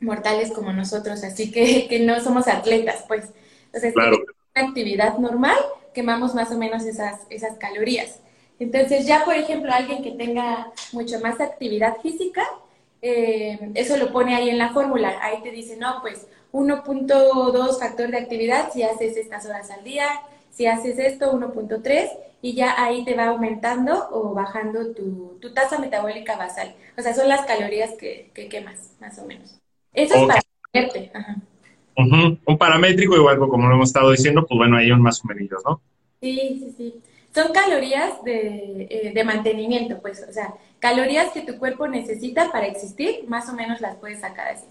mortales 0.00 0.52
como 0.52 0.72
nosotros, 0.72 1.22
así 1.24 1.50
que, 1.50 1.86
que, 1.88 2.00
no 2.00 2.20
somos 2.20 2.48
atletas, 2.48 3.04
pues. 3.08 3.26
Entonces, 3.66 3.94
claro. 3.94 4.18
una 4.54 4.68
actividad 4.68 5.18
normal, 5.18 5.56
quemamos 5.94 6.34
más 6.34 6.50
o 6.50 6.58
menos 6.58 6.84
esas, 6.84 7.20
esas 7.30 7.56
calorías. 7.58 8.20
Entonces, 8.58 9.06
ya 9.06 9.24
por 9.24 9.34
ejemplo, 9.34 9.72
alguien 9.72 10.02
que 10.02 10.12
tenga 10.12 10.72
mucho 10.92 11.20
más 11.20 11.40
actividad 11.40 11.96
física, 12.02 12.42
eh, 13.02 13.70
eso 13.74 13.96
lo 13.96 14.12
pone 14.12 14.34
ahí 14.34 14.48
en 14.48 14.58
la 14.58 14.70
fórmula. 14.70 15.18
Ahí 15.20 15.42
te 15.42 15.50
dice, 15.50 15.76
no, 15.76 16.00
pues 16.00 16.26
1.2 16.52 17.78
factor 17.78 18.10
de 18.10 18.18
actividad 18.18 18.72
si 18.72 18.82
haces 18.82 19.16
estas 19.16 19.44
horas 19.46 19.70
al 19.70 19.84
día, 19.84 20.08
si 20.50 20.66
haces 20.66 20.98
esto 20.98 21.32
1.3 21.32 22.10
y 22.46 22.54
ya 22.54 22.80
ahí 22.80 23.04
te 23.04 23.16
va 23.16 23.26
aumentando 23.26 24.08
o 24.12 24.32
bajando 24.32 24.94
tu, 24.94 25.36
tasa 25.52 25.80
metabólica 25.80 26.36
basal. 26.36 26.76
O 26.96 27.02
sea, 27.02 27.12
son 27.12 27.28
las 27.28 27.44
calorías 27.44 27.94
que, 27.98 28.30
quemas, 28.48 28.92
más 29.00 29.18
o 29.18 29.26
menos. 29.26 29.58
Eso 29.92 30.14
es 30.14 30.26
para 30.28 30.40
verte. 30.72 31.10
Un 31.96 32.56
paramétrico, 32.56 33.16
igual 33.16 33.40
como 33.40 33.66
lo 33.66 33.74
hemos 33.74 33.88
estado 33.88 34.12
diciendo, 34.12 34.46
pues 34.46 34.56
bueno, 34.58 34.76
hay 34.76 34.92
un 34.92 35.02
más 35.02 35.24
o 35.24 35.26
menos, 35.26 35.60
¿no? 35.64 35.80
Sí, 36.20 36.60
sí, 36.60 36.74
sí. 36.76 36.94
Son 37.34 37.52
calorías 37.52 38.22
de, 38.22 38.86
eh, 38.90 39.12
de 39.12 39.24
mantenimiento, 39.24 40.00
pues, 40.00 40.24
o 40.28 40.32
sea, 40.32 40.54
calorías 40.78 41.32
que 41.32 41.40
tu 41.40 41.58
cuerpo 41.58 41.88
necesita 41.88 42.52
para 42.52 42.68
existir, 42.68 43.24
más 43.26 43.48
o 43.48 43.54
menos 43.54 43.80
las 43.80 43.96
puedes 43.96 44.20
sacar 44.20 44.54
así. 44.54 44.66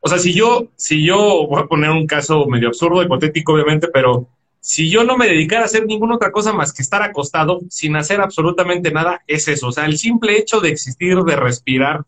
O 0.00 0.08
sea, 0.08 0.18
si 0.18 0.34
yo, 0.34 0.68
si 0.76 1.02
yo 1.02 1.46
voy 1.48 1.62
a 1.62 1.66
poner 1.66 1.92
un 1.92 2.06
caso 2.06 2.44
medio 2.44 2.68
absurdo, 2.68 3.02
hipotético, 3.02 3.54
obviamente, 3.54 3.88
pero 3.88 4.28
si 4.60 4.90
yo 4.90 5.04
no 5.04 5.16
me 5.16 5.26
dedicara 5.26 5.62
a 5.62 5.66
hacer 5.66 5.86
ninguna 5.86 6.16
otra 6.16 6.30
cosa 6.30 6.52
más 6.52 6.72
que 6.72 6.82
estar 6.82 7.02
acostado 7.02 7.60
sin 7.70 7.96
hacer 7.96 8.20
absolutamente 8.20 8.90
nada, 8.90 9.22
es 9.26 9.48
eso. 9.48 9.68
O 9.68 9.72
sea, 9.72 9.86
el 9.86 9.96
simple 9.96 10.36
hecho 10.38 10.60
de 10.60 10.68
existir, 10.68 11.16
de 11.16 11.36
respirar, 11.36 12.04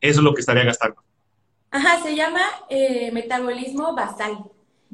eso 0.00 0.20
es 0.20 0.24
lo 0.24 0.34
que 0.34 0.40
estaría 0.40 0.64
gastando. 0.64 1.02
Ajá, 1.70 2.02
se 2.02 2.14
llama 2.14 2.42
eh, 2.68 3.10
metabolismo 3.12 3.94
basal. 3.94 4.44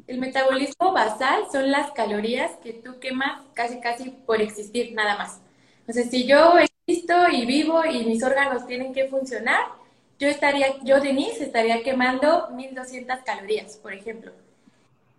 El 0.07 0.17
metabolismo 0.17 0.93
basal 0.93 1.43
son 1.51 1.71
las 1.71 1.91
calorías 1.91 2.51
que 2.63 2.73
tú 2.73 2.99
quemas 2.99 3.41
casi 3.53 3.79
casi 3.79 4.09
por 4.09 4.41
existir, 4.41 4.93
nada 4.93 5.17
más. 5.17 5.39
Sea, 5.89 6.03
si 6.03 6.25
yo 6.25 6.55
existo 6.57 7.29
y 7.29 7.45
vivo 7.45 7.85
y 7.85 8.05
mis 8.05 8.23
órganos 8.23 8.65
tienen 8.65 8.93
que 8.93 9.07
funcionar, 9.07 9.65
yo 10.19 10.27
estaría, 10.27 10.67
yo 10.83 11.01
Denise 11.01 11.43
estaría 11.43 11.83
quemando 11.83 12.49
1200 12.51 13.19
calorías, 13.25 13.77
por 13.77 13.93
ejemplo. 13.93 14.31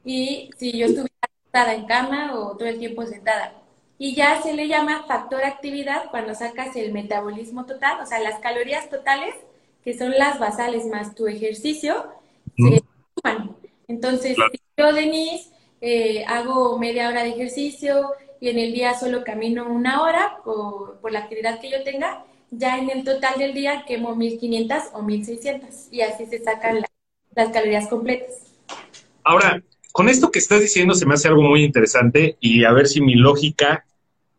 Y 0.04 0.50
si 0.58 0.72
yo 0.72 0.86
estuviera 0.86 1.13
sentada 1.54 1.74
en 1.74 1.86
cama 1.86 2.34
o 2.34 2.56
todo 2.56 2.68
el 2.68 2.80
tiempo 2.80 3.06
sentada. 3.06 3.52
Y 3.96 4.16
ya 4.16 4.42
se 4.42 4.54
le 4.54 4.66
llama 4.66 5.04
factor 5.06 5.44
actividad 5.44 6.10
cuando 6.10 6.34
sacas 6.34 6.74
el 6.74 6.92
metabolismo 6.92 7.64
total, 7.64 8.00
o 8.02 8.06
sea, 8.06 8.18
las 8.18 8.40
calorías 8.40 8.90
totales, 8.90 9.36
que 9.84 9.96
son 9.96 10.10
las 10.10 10.40
basales 10.40 10.84
más 10.86 11.14
tu 11.14 11.28
ejercicio, 11.28 12.12
se 12.56 12.82
suman. 13.14 13.56
Entonces, 13.86 14.36
si 14.50 14.60
yo, 14.76 14.92
Denise, 14.92 15.50
eh, 15.80 16.24
hago 16.26 16.76
media 16.76 17.08
hora 17.08 17.22
de 17.22 17.30
ejercicio 17.30 18.10
y 18.40 18.48
en 18.48 18.58
el 18.58 18.72
día 18.72 18.94
solo 18.94 19.22
camino 19.22 19.64
una 19.70 20.02
hora 20.02 20.38
por, 20.44 20.98
por 20.98 21.12
la 21.12 21.20
actividad 21.20 21.60
que 21.60 21.70
yo 21.70 21.84
tenga, 21.84 22.24
ya 22.50 22.78
en 22.78 22.90
el 22.90 23.04
total 23.04 23.38
del 23.38 23.54
día 23.54 23.84
quemo 23.86 24.16
1500 24.16 24.82
o 24.92 25.02
1600 25.02 25.92
y 25.92 26.00
así 26.00 26.26
se 26.26 26.42
sacan 26.42 26.82
las 27.36 27.48
calorías 27.50 27.86
completas. 27.86 28.56
Ahora, 29.22 29.62
con 29.94 30.08
esto 30.08 30.32
que 30.32 30.40
estás 30.40 30.60
diciendo 30.60 30.92
se 30.94 31.06
me 31.06 31.14
hace 31.14 31.28
algo 31.28 31.42
muy 31.42 31.62
interesante 31.62 32.36
y 32.40 32.64
a 32.64 32.72
ver 32.72 32.88
si 32.88 33.00
mi 33.00 33.14
lógica 33.14 33.86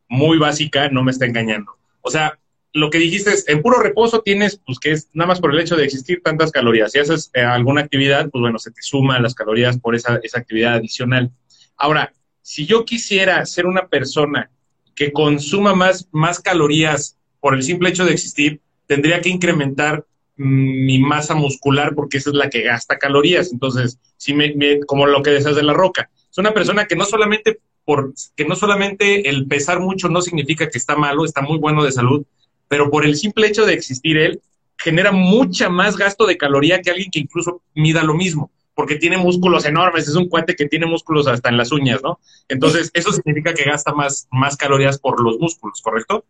muy 0.10 0.38
básica 0.38 0.90
no 0.90 1.02
me 1.02 1.12
está 1.12 1.28
engañando. 1.28 1.78
O 2.02 2.12
sea, 2.12 2.38
lo 2.74 2.90
que 2.90 2.98
dijiste 2.98 3.32
es, 3.32 3.48
en 3.48 3.62
puro 3.62 3.80
reposo 3.80 4.20
tienes, 4.20 4.60
pues 4.66 4.80
que 4.80 4.92
es 4.92 5.08
nada 5.14 5.30
más 5.30 5.40
por 5.40 5.54
el 5.54 5.60
hecho 5.62 5.78
de 5.78 5.86
existir 5.86 6.22
tantas 6.22 6.52
calorías. 6.52 6.92
Si 6.92 7.00
haces 7.00 7.32
eh, 7.34 7.40
alguna 7.40 7.80
actividad, 7.80 8.30
pues 8.30 8.42
bueno, 8.42 8.60
se 8.60 8.72
te 8.72 8.82
suman 8.82 9.24
las 9.24 9.34
calorías 9.34 9.80
por 9.80 9.96
esa, 9.96 10.20
esa 10.24 10.40
actividad 10.40 10.74
adicional. 10.74 11.32
Ahora, 11.78 12.12
si 12.42 12.66
yo 12.66 12.84
quisiera 12.84 13.46
ser 13.46 13.66
una 13.66 13.88
persona 13.88 14.52
que 14.94 15.14
consuma 15.14 15.74
más, 15.74 16.10
más 16.12 16.42
calorías 16.42 17.18
por 17.40 17.56
el 17.56 17.64
simple 17.64 17.88
hecho 17.88 18.04
de 18.04 18.12
existir, 18.12 18.60
tendría 18.88 19.22
que 19.22 19.30
incrementar 19.30 20.06
mi 20.38 21.00
masa 21.00 21.36
muscular 21.36 21.96
porque 21.96 22.18
esa 22.18 22.30
es 22.30 22.36
la 22.36 22.50
que 22.50 22.62
gasta 22.62 22.98
calorías. 22.98 23.51
Entonces, 23.51 24.00
si 24.18 24.34
me, 24.34 24.80
como 24.86 25.06
lo 25.06 25.22
que 25.24 25.32
deseas 25.32 25.56
de 25.56 25.63
la 25.63 25.74
roca, 25.74 26.10
es 26.30 26.38
una 26.38 26.54
persona 26.54 26.86
que 26.86 26.96
no 26.96 27.06
solamente 27.06 27.60
por 27.86 28.13
que 28.36 28.46
no 28.46 28.56
solamente 28.56 29.30
el 29.30 29.48
pesar 29.48 29.80
mucho 29.80 30.10
no 30.10 30.22
significa 30.22 30.70
que 30.70 30.77
está 30.77 30.96
malo, 30.96 31.24
está 31.24 31.42
muy 31.42 31.60
bueno 31.60 31.84
de 31.84 31.92
salud, 31.92 32.25
pero 32.68 32.89
por 32.89 33.06
el 33.06 33.15
simple 33.15 33.48
hecho 33.48 33.65
de 33.65 33.74
existir 33.74 34.18
él 34.18 34.42
genera 34.77 35.12
mucha 35.12 35.70
más 35.70 35.96
gasto 35.96 36.25
de 36.25 36.38
caloría 36.38 36.82
que 36.82 36.89
alguien 36.89 37.12
que 37.12 37.20
incluso 37.20 37.62
mida 37.74 38.04
lo 38.04 38.15
mismo, 38.15 38.51
porque 38.74 38.96
tiene 38.96 39.18
músculos 39.18 39.65
enormes, 39.65 40.08
es 40.08 40.15
un 40.15 40.27
cuate 40.27 40.56
que 40.56 40.68
tiene 40.68 40.86
músculos 40.86 41.27
hasta 41.27 41.50
en 41.50 41.58
las 41.58 41.72
uñas, 41.72 42.01
¿no? 42.04 42.20
Entonces, 42.50 42.92
eso 42.94 43.12
significa 43.13 43.54
que 43.54 43.63
gasta 43.63 43.94
más, 43.94 44.27
más 44.32 44.58
calorías 44.58 45.00
por 45.00 45.22
los 45.24 45.39
músculos, 45.39 45.82
¿correcto? 45.82 46.25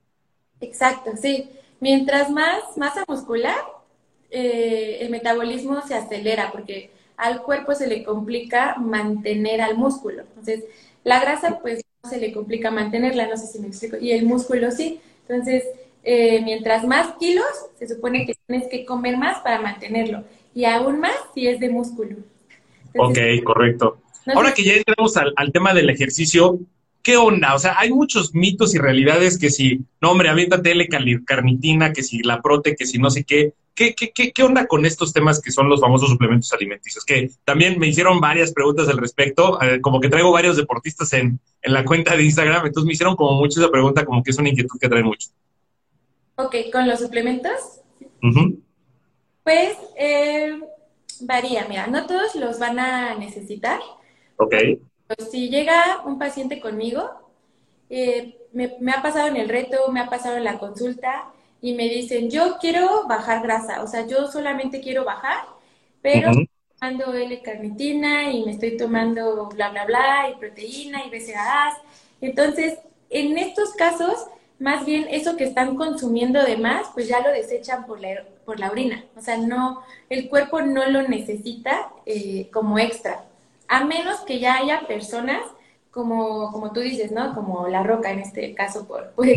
Exacto, 0.62 1.12
sí. 1.20 1.50
Mientras 1.80 2.30
más 2.30 2.78
masa 2.78 3.04
muscular, 3.08 3.58
eh, 4.38 4.98
el 5.00 5.10
metabolismo 5.12 5.82
se 5.88 5.96
acelera 5.96 6.52
porque 6.52 6.90
al 7.16 7.42
cuerpo 7.42 7.74
se 7.74 7.88
le 7.88 8.04
complica 8.04 8.76
mantener 8.76 9.62
al 9.62 9.78
músculo. 9.78 10.24
Entonces, 10.24 10.66
la 11.06 11.22
grasa 11.22 11.60
pues 11.62 11.82
no 12.04 12.10
se 12.10 12.20
le 12.20 12.34
complica 12.34 12.70
mantenerla, 12.70 13.28
no 13.28 13.38
sé 13.38 13.48
si 13.48 13.60
me 13.60 13.68
explico, 13.68 13.96
y 13.96 14.12
el 14.12 14.26
músculo 14.26 14.72
sí. 14.72 15.00
Entonces, 15.22 15.64
eh, 16.04 16.42
mientras 16.44 16.86
más 16.86 17.16
kilos, 17.18 17.46
se 17.80 17.88
supone 17.88 18.26
que 18.26 18.36
tienes 18.46 18.68
que 18.68 18.84
comer 18.84 19.16
más 19.16 19.40
para 19.40 19.62
mantenerlo, 19.62 20.26
y 20.54 20.66
aún 20.66 21.00
más 21.00 21.16
si 21.34 21.48
es 21.48 21.62
de 21.62 21.70
músculo. 21.70 22.18
ok, 22.98 23.18
correcto. 23.42 24.02
Ahora 24.34 24.54
que 24.54 24.64
ya 24.64 24.74
entramos 24.74 25.16
al, 25.16 25.34
al 25.38 25.54
tema 25.54 25.74
del 25.74 25.90
ejercicio, 25.90 26.60
¿qué 27.02 27.16
onda? 27.16 27.56
O 27.56 27.60
sea, 27.60 27.80
hay 27.80 27.94
muchos 27.94 28.36
mitos 28.36 28.76
y 28.76 28.80
realidades 28.80 29.40
que 29.40 29.50
si, 29.50 29.80
no 30.02 30.12
hombre, 30.12 30.28
aviéntate 30.28 30.72
L-carnitina, 30.72 31.94
que 31.94 32.04
si 32.04 32.22
la 32.22 32.42
prote, 32.42 32.76
que 32.76 32.86
si 32.86 32.98
no 32.98 33.10
sé 33.10 33.24
qué. 33.24 33.54
¿Qué, 33.76 33.94
qué, 33.94 34.12
qué, 34.12 34.32
qué 34.32 34.44
onda 34.44 34.66
con 34.68 34.86
estos 34.86 35.12
temas 35.12 35.42
que 35.42 35.52
son 35.52 35.68
los 35.68 35.82
famosos 35.82 36.10
suplementos 36.10 36.52
alimenticios? 36.54 37.04
Que 37.04 37.30
también 37.44 37.78
me 37.78 37.88
hicieron 37.88 38.22
varias 38.22 38.54
preguntas 38.54 38.88
al 38.88 38.98
respecto, 38.98 39.62
eh, 39.62 39.82
como 39.82 40.00
que 40.00 40.10
traigo 40.10 40.32
varios 40.32 40.56
deportistas 40.56 41.12
en, 41.14 41.40
en, 41.62 41.74
la 41.74 41.84
cuenta 41.84 42.16
de 42.16 42.24
Instagram, 42.24 42.66
entonces 42.66 42.88
me 42.88 42.94
hicieron 42.94 43.16
como 43.16 43.34
mucho 43.34 43.60
esa 43.60 43.70
pregunta, 43.70 44.06
como 44.06 44.24
que 44.24 44.32
es 44.32 44.38
una 44.38 44.50
inquietud 44.50 44.80
que 44.80 44.88
trae 44.88 45.04
mucho. 45.04 45.30
Ok, 46.38 46.56
¿con 46.72 46.88
los 46.88 47.00
suplementos? 47.00 47.82
Pues 49.44 49.78
eh, 49.98 50.60
varía, 51.22 51.66
mira, 51.70 51.88
no 51.88 52.08
todos 52.08 52.36
los 52.36 52.60
van 52.60 52.80
a 52.80 53.16
necesitar. 53.16 53.80
Ok. 54.38 54.56
Pues, 55.08 55.32
si 55.32 55.50
llega 55.50 56.02
un 56.06 56.18
paciente 56.18 56.60
conmigo, 56.60 57.10
eh, 57.90 58.38
me, 58.54 58.92
ha 58.92 59.02
pasado 59.02 59.28
en 59.28 59.38
el 59.38 59.50
reto, 59.50 59.92
me 59.92 60.00
ha 60.00 60.10
pasado 60.10 60.38
en 60.38 60.44
la 60.44 60.58
consulta 60.58 61.32
y 61.62 61.74
me 61.74 61.90
dicen, 61.90 62.30
yo 62.30 62.58
quiero 62.60 63.08
bajar 63.08 63.42
grasa, 63.42 63.82
o 63.84 63.88
sea, 63.88 64.06
yo 64.06 64.28
solamente 64.32 64.82
quiero 64.82 65.04
bajar, 65.04 65.46
pero 66.02 66.30
estoy 66.30 66.50
tomando 66.80 67.14
L-carnitina 67.14 68.32
y 68.32 68.44
me 68.46 68.52
estoy 68.52 68.78
tomando 68.78 69.48
bla, 69.48 69.70
bla, 69.70 69.86
bla, 69.86 70.30
y 70.30 70.36
proteína 70.36 71.06
y 71.06 71.10
BCAAs. 71.10 71.78
Entonces, 72.22 72.78
en 73.10 73.38
estos 73.38 73.74
casos, 73.74 74.28
más 74.60 74.86
bien 74.86 75.08
eso 75.10 75.36
que 75.38 75.46
están 75.46 75.76
consumiendo 75.76 76.44
de 76.44 76.58
más, 76.58 76.88
pues 76.94 77.08
ya 77.08 77.22
lo 77.22 77.32
desechan 77.32 77.86
por 77.86 78.00
la, 78.00 78.26
por 78.46 78.60
la 78.60 78.70
orina. 78.70 79.04
O 79.16 79.22
sea, 79.22 79.38
no, 79.38 79.82
el 80.10 80.30
cuerpo 80.30 80.62
no 80.62 80.86
lo 80.86 81.02
necesita 81.08 81.90
eh, 82.06 82.50
como 82.52 82.78
extra 82.78 83.26
a 83.68 83.84
menos 83.86 84.20
que 84.22 84.40
ya 84.40 84.56
haya 84.56 84.88
personas 84.88 85.42
como, 85.92 86.52
como 86.52 86.72
tú 86.72 86.82
dices, 86.82 87.12
¿no? 87.12 87.34
Como 87.34 87.68
la 87.68 87.84
roca 87.84 88.12
en 88.12 88.20
este 88.20 88.54
caso 88.54 88.88
por, 88.88 89.12
por 89.12 89.28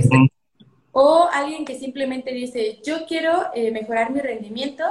O 0.92 1.28
alguien 1.33 1.64
que 1.64 1.78
simplemente 1.78 2.33
dice, 2.33 2.78
yo 2.83 3.07
quiero 3.07 3.47
eh, 3.54 3.71
mejorar 3.71 4.11
mi 4.11 4.21
rendimiento 4.21 4.85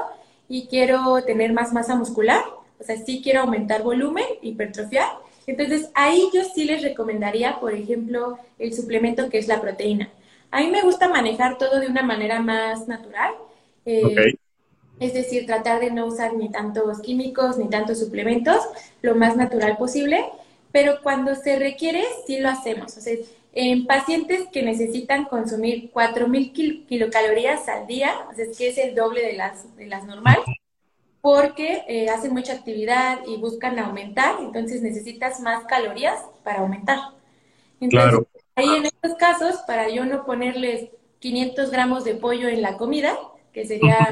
y 0.47 0.67
quiero 0.67 1.23
tener 1.23 1.53
más 1.53 1.73
masa 1.73 1.95
muscular, 1.95 2.43
o 2.79 2.83
sea, 2.83 2.95
sí 2.97 3.21
quiero 3.23 3.41
aumentar 3.41 3.81
volumen, 3.83 4.25
hipertrofiar. 4.41 5.09
Entonces, 5.47 5.89
ahí 5.93 6.29
yo 6.33 6.43
sí 6.43 6.65
les 6.65 6.81
recomendaría, 6.81 7.59
por 7.59 7.73
ejemplo, 7.73 8.37
el 8.59 8.73
suplemento 8.73 9.29
que 9.29 9.39
es 9.39 9.47
la 9.47 9.61
proteína. 9.61 10.09
A 10.51 10.61
mí 10.61 10.67
me 10.67 10.81
gusta 10.81 11.09
manejar 11.09 11.57
todo 11.57 11.79
de 11.79 11.87
una 11.87 12.03
manera 12.03 12.41
más 12.41 12.87
natural. 12.87 13.33
Eh, 13.85 14.37
es 14.99 15.13
decir, 15.13 15.45
tratar 15.45 15.79
de 15.79 15.91
no 15.91 16.05
usar 16.07 16.33
ni 16.33 16.49
tantos 16.49 17.01
químicos 17.01 17.57
ni 17.57 17.69
tantos 17.69 17.99
suplementos, 17.99 18.57
lo 19.01 19.15
más 19.15 19.35
natural 19.35 19.77
posible, 19.77 20.25
pero 20.71 21.01
cuando 21.03 21.35
se 21.35 21.57
requiere, 21.59 22.03
sí 22.25 22.39
lo 22.39 22.49
hacemos. 22.49 22.97
O 22.97 23.01
sea, 23.01 23.15
en 23.59 23.87
pacientes 23.87 24.47
que 24.51 24.61
necesitan 24.61 25.25
consumir 25.25 25.91
4.000 25.91 26.85
kilocalorías 26.85 27.67
al 27.67 27.87
día, 27.87 28.13
o 28.31 28.35
sea, 28.35 28.45
es 28.45 28.55
que 28.55 28.67
es 28.67 28.77
el 28.77 28.93
doble 28.93 29.23
de 29.23 29.33
las, 29.33 29.75
de 29.75 29.87
las 29.87 30.05
normales, 30.05 30.45
porque 31.21 31.83
eh, 31.87 32.07
hacen 32.07 32.33
mucha 32.33 32.53
actividad 32.53 33.17
y 33.25 33.37
buscan 33.37 33.79
aumentar, 33.79 34.35
entonces 34.41 34.83
necesitas 34.83 35.39
más 35.39 35.63
calorías 35.65 36.19
para 36.43 36.59
aumentar. 36.59 36.99
Entonces, 37.81 38.09
claro. 38.11 38.27
ahí 38.53 38.75
en 38.75 38.85
estos 38.85 39.15
casos, 39.15 39.55
para 39.65 39.89
yo 39.89 40.05
no 40.05 40.23
ponerles 40.23 40.91
500 41.17 41.71
gramos 41.71 42.03
de 42.03 42.13
pollo 42.13 42.49
en 42.49 42.61
la 42.61 42.77
comida, 42.77 43.17
que 43.53 43.65
sería 43.65 44.11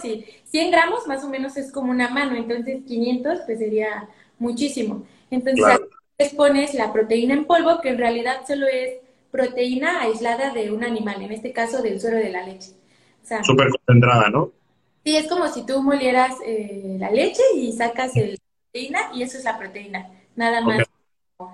si 0.00 0.24
100 0.44 0.70
gramos 0.70 1.04
más 1.08 1.24
o 1.24 1.28
menos 1.28 1.56
es 1.56 1.72
como 1.72 1.90
una 1.90 2.10
mano, 2.10 2.36
entonces 2.36 2.84
500 2.86 3.40
pues 3.44 3.58
sería 3.58 4.08
muchísimo. 4.38 5.04
Entonces 5.32 5.64
les 6.18 6.34
pones 6.34 6.74
la 6.74 6.92
proteína 6.92 7.34
en 7.34 7.44
polvo, 7.44 7.80
que 7.80 7.90
en 7.90 7.98
realidad 7.98 8.40
solo 8.46 8.66
es 8.66 8.96
proteína 9.30 10.02
aislada 10.02 10.52
de 10.52 10.72
un 10.72 10.82
animal, 10.82 11.22
en 11.22 11.32
este 11.32 11.52
caso 11.52 11.80
del 11.80 12.00
suero 12.00 12.16
de 12.16 12.30
la 12.30 12.44
leche. 12.44 12.72
Súper 13.42 13.68
concentrada, 13.70 14.28
¿no? 14.30 14.50
Sí, 15.04 15.16
es 15.16 15.28
como 15.28 15.46
si 15.48 15.64
tú 15.64 15.82
molieras 15.82 16.34
eh, 16.44 16.96
la 16.98 17.10
leche 17.10 17.42
y 17.54 17.72
sacas 17.72 18.16
el 18.16 18.38
proteína 18.72 19.10
y 19.14 19.22
eso 19.22 19.38
es 19.38 19.44
la 19.44 19.58
proteína, 19.58 20.10
nada 20.34 20.60
más, 20.60 20.82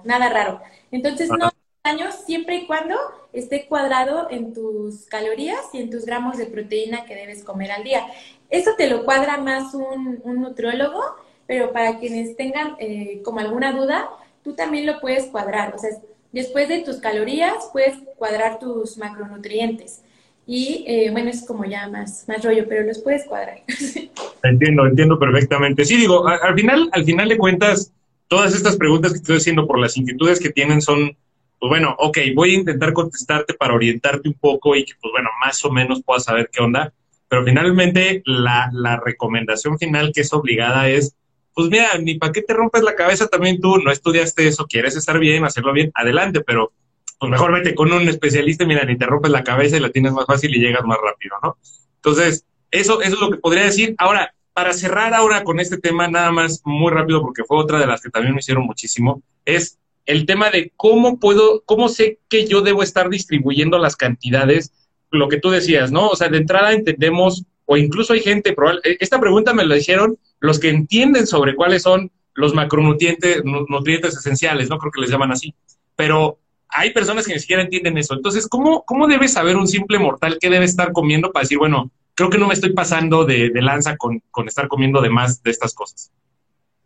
nada 0.04 0.30
raro. 0.30 0.60
Entonces 0.90 1.28
no 1.28 1.50
años 1.82 2.14
siempre 2.24 2.56
y 2.56 2.66
cuando 2.66 2.96
esté 3.34 3.66
cuadrado 3.66 4.28
en 4.30 4.54
tus 4.54 5.04
calorías 5.04 5.60
y 5.74 5.82
en 5.82 5.90
tus 5.90 6.06
gramos 6.06 6.38
de 6.38 6.46
proteína 6.46 7.04
que 7.04 7.14
debes 7.14 7.44
comer 7.44 7.70
al 7.72 7.84
día. 7.84 8.06
Eso 8.48 8.70
te 8.78 8.88
lo 8.88 9.04
cuadra 9.04 9.36
más 9.36 9.74
un, 9.74 10.22
un 10.24 10.40
nutriólogo, 10.40 11.02
pero 11.46 11.72
para 11.72 11.98
quienes 11.98 12.36
tengan 12.36 12.76
eh, 12.78 13.20
como 13.22 13.40
alguna 13.40 13.72
duda, 13.72 14.08
tú 14.44 14.54
también 14.54 14.86
lo 14.86 15.00
puedes 15.00 15.24
cuadrar. 15.24 15.74
O 15.74 15.78
sea, 15.78 15.90
después 16.30 16.68
de 16.68 16.80
tus 16.80 16.96
calorías, 16.96 17.70
puedes 17.72 17.96
cuadrar 18.16 18.58
tus 18.58 18.98
macronutrientes. 18.98 20.02
Y 20.46 20.84
eh, 20.86 21.08
bueno, 21.10 21.30
es 21.30 21.44
como 21.46 21.64
ya 21.64 21.88
más, 21.88 22.26
más 22.28 22.44
rollo, 22.44 22.66
pero 22.68 22.86
los 22.86 22.98
puedes 22.98 23.24
cuadrar. 23.24 23.62
Entiendo, 24.42 24.86
entiendo 24.86 25.18
perfectamente. 25.18 25.86
Sí, 25.86 25.96
digo, 25.96 26.28
al 26.28 26.54
final, 26.54 26.90
al 26.92 27.02
final 27.06 27.30
de 27.30 27.38
cuentas, 27.38 27.94
todas 28.28 28.54
estas 28.54 28.76
preguntas 28.76 29.12
que 29.12 29.16
estoy 29.16 29.38
haciendo 29.38 29.66
por 29.66 29.78
las 29.78 29.96
inquietudes 29.96 30.38
que 30.38 30.50
tienen 30.50 30.82
son, 30.82 31.16
pues 31.58 31.70
bueno, 31.70 31.96
ok, 31.98 32.18
voy 32.34 32.50
a 32.50 32.58
intentar 32.58 32.92
contestarte 32.92 33.54
para 33.54 33.72
orientarte 33.72 34.28
un 34.28 34.34
poco 34.34 34.76
y 34.76 34.84
que, 34.84 34.92
pues 35.00 35.12
bueno, 35.12 35.30
más 35.42 35.64
o 35.64 35.70
menos 35.70 36.02
puedas 36.02 36.24
saber 36.24 36.50
qué 36.52 36.62
onda. 36.62 36.92
Pero 37.26 37.42
finalmente 37.42 38.22
la, 38.26 38.68
la 38.74 39.00
recomendación 39.02 39.78
final 39.78 40.12
que 40.14 40.20
es 40.20 40.32
obligada 40.34 40.90
es, 40.90 41.16
pues 41.54 41.68
mira, 41.70 41.96
ni 41.98 42.16
para 42.16 42.32
qué 42.32 42.42
te 42.42 42.52
rompes 42.52 42.82
la 42.82 42.94
cabeza 42.94 43.28
también 43.28 43.60
tú, 43.60 43.78
no 43.78 43.90
estudiaste 43.90 44.46
eso, 44.46 44.66
quieres 44.66 44.96
estar 44.96 45.18
bien, 45.18 45.44
hacerlo 45.44 45.72
bien, 45.72 45.90
adelante, 45.94 46.40
pero 46.40 46.72
pues 47.18 47.30
mejor 47.30 47.52
vete 47.52 47.74
con 47.74 47.92
un 47.92 48.08
especialista, 48.08 48.66
mira, 48.66 48.84
ni 48.84 48.98
te 48.98 49.06
rompes 49.06 49.30
la 49.30 49.44
cabeza 49.44 49.76
y 49.76 49.80
la 49.80 49.90
tienes 49.90 50.12
más 50.12 50.26
fácil 50.26 50.54
y 50.54 50.60
llegas 50.60 50.84
más 50.84 50.98
rápido, 51.02 51.36
¿no? 51.42 51.56
Entonces, 51.96 52.44
eso, 52.70 53.00
eso 53.00 53.14
es 53.14 53.20
lo 53.20 53.30
que 53.30 53.38
podría 53.38 53.64
decir. 53.64 53.94
Ahora, 53.98 54.34
para 54.52 54.72
cerrar 54.72 55.14
ahora 55.14 55.44
con 55.44 55.60
este 55.60 55.78
tema, 55.78 56.08
nada 56.08 56.32
más 56.32 56.62
muy 56.64 56.92
rápido, 56.92 57.22
porque 57.22 57.44
fue 57.44 57.58
otra 57.58 57.78
de 57.78 57.86
las 57.86 58.02
que 58.02 58.10
también 58.10 58.34
me 58.34 58.40
hicieron 58.40 58.64
muchísimo, 58.64 59.22
es 59.44 59.78
el 60.06 60.26
tema 60.26 60.50
de 60.50 60.72
cómo 60.76 61.18
puedo, 61.18 61.62
cómo 61.64 61.88
sé 61.88 62.18
que 62.28 62.46
yo 62.46 62.60
debo 62.60 62.82
estar 62.82 63.08
distribuyendo 63.08 63.78
las 63.78 63.96
cantidades, 63.96 64.72
lo 65.10 65.28
que 65.28 65.38
tú 65.38 65.50
decías, 65.50 65.92
¿no? 65.92 66.08
O 66.08 66.16
sea, 66.16 66.28
de 66.28 66.38
entrada 66.38 66.72
entendemos, 66.72 67.44
o 67.66 67.76
incluso 67.76 68.12
hay 68.12 68.20
gente, 68.20 68.54
e, 68.84 68.96
esta 69.00 69.20
pregunta 69.20 69.54
me 69.54 69.66
la 69.66 69.76
hicieron 69.76 70.18
los 70.40 70.58
que 70.58 70.70
entienden 70.70 71.26
sobre 71.26 71.54
cuáles 71.54 71.82
son 71.82 72.10
los 72.34 72.54
macronutrientes 72.54 73.42
nutrientes 73.44 74.16
esenciales, 74.16 74.68
no 74.68 74.78
creo 74.78 74.92
que 74.92 75.00
les 75.00 75.10
llaman 75.10 75.32
así, 75.32 75.54
pero 75.96 76.38
hay 76.68 76.92
personas 76.92 77.26
que 77.26 77.34
ni 77.34 77.40
siquiera 77.40 77.62
entienden 77.62 77.96
eso. 77.98 78.14
Entonces, 78.14 78.48
¿cómo, 78.48 78.82
cómo 78.84 79.06
debe 79.06 79.28
saber 79.28 79.56
un 79.56 79.68
simple 79.68 79.98
mortal 79.98 80.38
qué 80.40 80.50
debe 80.50 80.64
estar 80.64 80.92
comiendo 80.92 81.32
para 81.32 81.44
decir, 81.44 81.58
bueno, 81.58 81.90
creo 82.14 82.30
que 82.30 82.38
no 82.38 82.48
me 82.48 82.54
estoy 82.54 82.72
pasando 82.72 83.24
de, 83.24 83.50
lanza 83.54 83.96
con, 83.96 84.22
estar 84.46 84.66
comiendo 84.68 85.00
de 85.00 85.10
más 85.10 85.42
de 85.42 85.50
estas 85.52 85.72
cosas? 85.72 86.10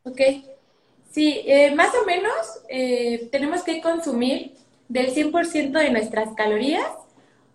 Ok. 0.03 0.21
Sí, 1.11 1.41
eh, 1.47 1.75
más 1.75 1.91
o 2.01 2.05
menos 2.05 2.33
eh, 2.69 3.29
tenemos 3.33 3.63
que 3.63 3.81
consumir 3.81 4.53
del 4.89 5.15
100% 5.15 5.73
de 5.73 5.91
nuestras 5.91 6.35
calorías, 6.35 6.87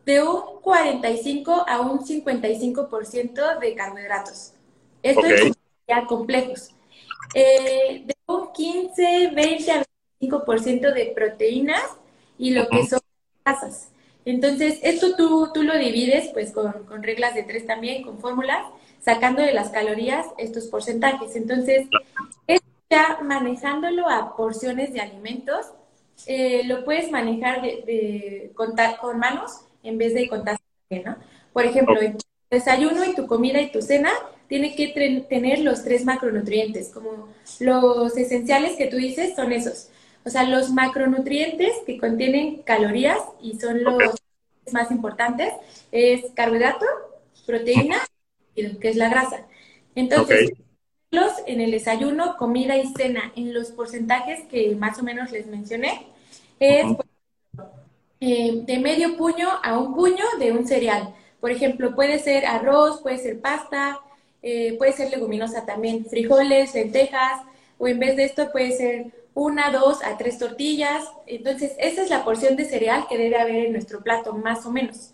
de 0.05 0.21
un 0.21 0.61
45 0.61 1.65
a 1.67 1.81
un 1.81 1.99
55% 1.99 3.59
de 3.59 3.75
carbohidratos. 3.75 4.53
Esto 5.01 5.25
es 5.25 5.53
ya 5.87 6.05
complejos. 6.05 6.71
Eh, 7.33 8.03
de 8.05 8.15
un 8.27 8.51
15, 8.51 9.31
20 9.33 9.71
a 9.71 9.85
25% 10.19 10.93
de 10.93 11.13
proteínas 11.15 11.83
y 12.37 12.51
lo 12.51 12.67
que 12.67 12.85
son 12.85 12.99
grasas. 13.43 13.89
Entonces, 14.25 14.79
esto 14.83 15.15
tú, 15.15 15.51
tú 15.53 15.63
lo 15.63 15.77
divides 15.77 16.29
pues 16.29 16.51
con, 16.51 17.03
reglas 17.03 17.35
de 17.35 17.43
tres 17.43 17.67
también, 17.67 18.03
con 18.03 18.19
fórmulas, 18.19 18.65
sacando 19.01 19.41
de 19.41 19.53
las 19.53 19.69
calorías 19.69 20.27
estos 20.37 20.67
porcentajes. 20.67 21.35
Entonces, 21.35 21.87
ya 22.89 23.19
manejándolo 23.23 24.07
a 24.07 24.35
porciones 24.35 24.93
de 24.93 25.01
alimentos, 25.01 25.73
eh, 26.27 26.63
lo 26.65 26.85
puedes 26.85 27.11
manejar 27.11 27.61
de, 27.61 28.51
contar 28.55 28.97
con 28.97 29.19
manos 29.19 29.61
en 29.83 29.97
vez 29.97 30.13
de 30.13 30.27
contar, 30.27 30.59
¿no? 30.89 31.17
Por 31.51 31.65
ejemplo, 31.65 32.01
en 32.01 32.17
tu 32.17 32.25
desayuno 32.49 33.05
y 33.05 33.15
tu 33.15 33.27
comida 33.27 33.61
y 33.61 33.71
tu 33.71 33.81
cena 33.81 34.11
tiene 34.47 34.75
que 34.75 34.89
tener 35.29 35.59
los 35.59 35.83
tres 35.83 36.05
macronutrientes, 36.05 36.89
como 36.89 37.29
los 37.59 38.17
esenciales 38.17 38.75
que 38.75 38.87
tú 38.87 38.97
dices 38.97 39.35
son 39.35 39.51
esos. 39.51 39.89
O 40.25 40.29
sea, 40.29 40.43
los 40.43 40.69
macronutrientes 40.71 41.73
que 41.85 41.97
contienen 41.97 42.61
calorías 42.61 43.19
y 43.41 43.59
son 43.59 43.83
los 43.83 44.15
más 44.71 44.91
importantes 44.91 45.53
es 45.91 46.25
carbohidrato, 46.33 46.85
proteína 47.45 47.97
y 48.55 48.63
lo 48.63 48.79
que 48.79 48.89
es 48.89 48.95
la 48.95 49.09
grasa. 49.09 49.45
Entonces, 49.95 50.53
los 51.11 51.31
en 51.45 51.61
el 51.61 51.71
desayuno, 51.71 52.37
comida 52.37 52.77
y 52.77 52.87
cena 52.93 53.31
en 53.35 53.53
los 53.53 53.71
porcentajes 53.71 54.43
que 54.45 54.75
más 54.75 54.99
o 54.99 55.03
menos 55.03 55.31
les 55.31 55.47
mencioné 55.47 56.07
es 56.59 56.85
eh, 58.25 58.61
de 58.65 58.79
medio 58.79 59.17
puño 59.17 59.49
a 59.61 59.77
un 59.77 59.93
puño 59.93 60.23
de 60.39 60.53
un 60.53 60.65
cereal. 60.65 61.13
Por 61.41 61.51
ejemplo, 61.51 61.93
puede 61.93 62.19
ser 62.19 62.45
arroz, 62.45 63.01
puede 63.01 63.17
ser 63.17 63.41
pasta, 63.41 63.99
eh, 64.41 64.77
puede 64.77 64.93
ser 64.93 65.11
leguminosa 65.11 65.65
también, 65.65 66.05
frijoles, 66.05 66.73
lentejas, 66.73 67.41
o 67.77 67.85
en 67.85 67.99
vez 67.99 68.15
de 68.15 68.23
esto 68.23 68.49
puede 68.53 68.71
ser 68.71 69.07
una, 69.33 69.71
dos 69.71 70.01
a 70.05 70.17
tres 70.17 70.37
tortillas. 70.37 71.03
Entonces, 71.27 71.73
esa 71.79 72.01
es 72.01 72.09
la 72.09 72.23
porción 72.23 72.55
de 72.55 72.63
cereal 72.63 73.07
que 73.09 73.17
debe 73.17 73.35
haber 73.35 73.65
en 73.65 73.73
nuestro 73.73 74.01
plato, 74.01 74.31
más 74.33 74.65
o 74.65 74.71
menos. 74.71 75.11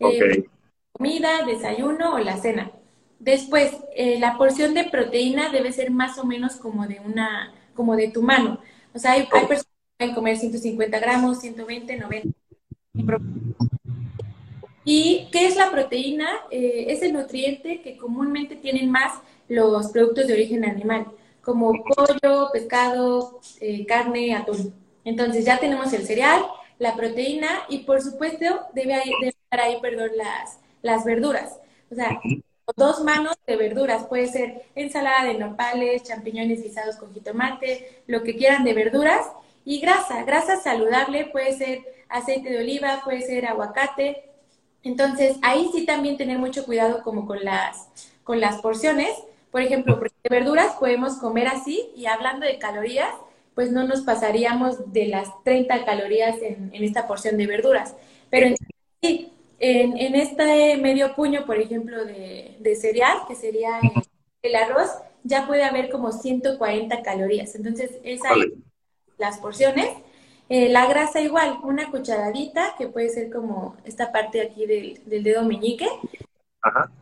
Eh, 0.00 0.46
comida, 0.92 1.44
desayuno 1.44 2.14
o 2.14 2.18
la 2.20 2.38
cena. 2.38 2.70
Después, 3.18 3.76
eh, 3.94 4.18
la 4.18 4.38
porción 4.38 4.72
de 4.72 4.84
proteína 4.84 5.50
debe 5.50 5.72
ser 5.72 5.90
más 5.90 6.16
o 6.16 6.24
menos 6.24 6.56
como 6.56 6.86
de 6.86 7.00
una, 7.00 7.52
como 7.74 7.96
de 7.96 8.08
tu 8.08 8.22
mano. 8.22 8.60
O 8.94 8.98
sea, 8.98 9.12
hay, 9.12 9.26
personas 9.26 9.66
que 9.66 9.98
pueden 9.98 10.14
comer 10.14 10.38
150 10.38 10.98
gramos, 11.00 11.40
120, 11.40 11.98
90. 11.98 12.45
¿Y 14.84 15.28
qué 15.32 15.46
es 15.46 15.56
la 15.56 15.70
proteína? 15.70 16.28
Eh, 16.50 16.86
es 16.88 17.02
el 17.02 17.12
nutriente 17.12 17.82
que 17.82 17.96
comúnmente 17.96 18.56
tienen 18.56 18.90
más 18.90 19.14
los 19.48 19.88
productos 19.88 20.26
de 20.26 20.32
origen 20.34 20.64
animal 20.64 21.06
como 21.46 21.72
pollo, 21.84 22.50
pescado, 22.52 23.40
eh, 23.60 23.86
carne, 23.86 24.34
atún. 24.34 24.74
Entonces 25.04 25.44
ya 25.44 25.58
tenemos 25.58 25.92
el 25.92 26.04
cereal, 26.04 26.44
la 26.78 26.96
proteína 26.96 27.48
y 27.68 27.78
por 27.84 28.02
supuesto 28.02 28.46
debe, 28.74 29.00
estar 29.22 29.60
ahí, 29.60 29.78
perdón, 29.80 30.10
las, 30.16 30.58
las 30.82 31.04
verduras. 31.04 31.60
O 31.90 31.94
sea, 31.94 32.20
dos 32.76 33.04
manos 33.04 33.36
de 33.46 33.56
verduras. 33.56 34.06
Puede 34.06 34.26
ser 34.26 34.64
ensalada 34.74 35.24
de 35.24 35.34
nopales, 35.34 36.02
champiñones 36.02 36.62
guisados 36.62 36.96
con 36.96 37.14
jitomate, 37.14 38.02
lo 38.08 38.24
que 38.24 38.36
quieran 38.36 38.64
de 38.64 38.74
verduras. 38.74 39.30
Y 39.64 39.80
grasa, 39.80 40.24
grasa 40.24 40.56
saludable, 40.56 41.26
puede 41.26 41.52
ser 41.52 41.95
aceite 42.08 42.50
de 42.50 42.58
oliva, 42.58 43.00
puede 43.04 43.22
ser 43.22 43.46
aguacate. 43.46 44.24
Entonces, 44.82 45.36
ahí 45.42 45.70
sí 45.72 45.84
también 45.84 46.16
tener 46.16 46.38
mucho 46.38 46.64
cuidado 46.64 47.02
como 47.02 47.26
con 47.26 47.44
las, 47.44 47.88
con 48.24 48.40
las 48.40 48.60
porciones, 48.60 49.10
por 49.50 49.62
ejemplo, 49.62 49.96
de 49.96 50.10
verduras 50.28 50.74
podemos 50.74 51.14
comer 51.14 51.48
así 51.48 51.88
y 51.96 52.06
hablando 52.06 52.44
de 52.44 52.58
calorías, 52.58 53.14
pues 53.54 53.72
no 53.72 53.84
nos 53.84 54.02
pasaríamos 54.02 54.92
de 54.92 55.06
las 55.06 55.28
30 55.44 55.84
calorías 55.86 56.36
en, 56.42 56.70
esta 56.74 57.06
porción 57.06 57.38
de 57.38 57.46
verduras. 57.46 57.94
Pero 58.28 58.48
en, 58.48 58.56
sí, 59.00 59.32
en, 59.58 60.14
este 60.14 60.76
medio 60.76 61.14
puño, 61.14 61.46
por 61.46 61.58
ejemplo, 61.58 62.04
de, 62.04 62.78
cereal, 62.78 63.20
que 63.26 63.34
sería 63.34 63.80
el, 64.42 64.54
arroz, 64.54 64.90
ya 65.24 65.46
puede 65.46 65.64
haber 65.64 65.88
como 65.88 66.12
140 66.12 67.02
calorías. 67.02 67.54
Entonces, 67.54 67.92
esas 68.04 68.36
las 69.18 69.38
porciones. 69.38 69.88
Eh, 70.48 70.68
la 70.68 70.86
grasa 70.86 71.20
igual, 71.20 71.58
una 71.62 71.90
cucharadita, 71.90 72.74
que 72.78 72.86
puede 72.86 73.08
ser 73.08 73.30
como 73.30 73.76
esta 73.84 74.12
parte 74.12 74.40
aquí 74.40 74.66
del, 74.66 75.24
dedo 75.24 75.44
meñique, 75.44 75.88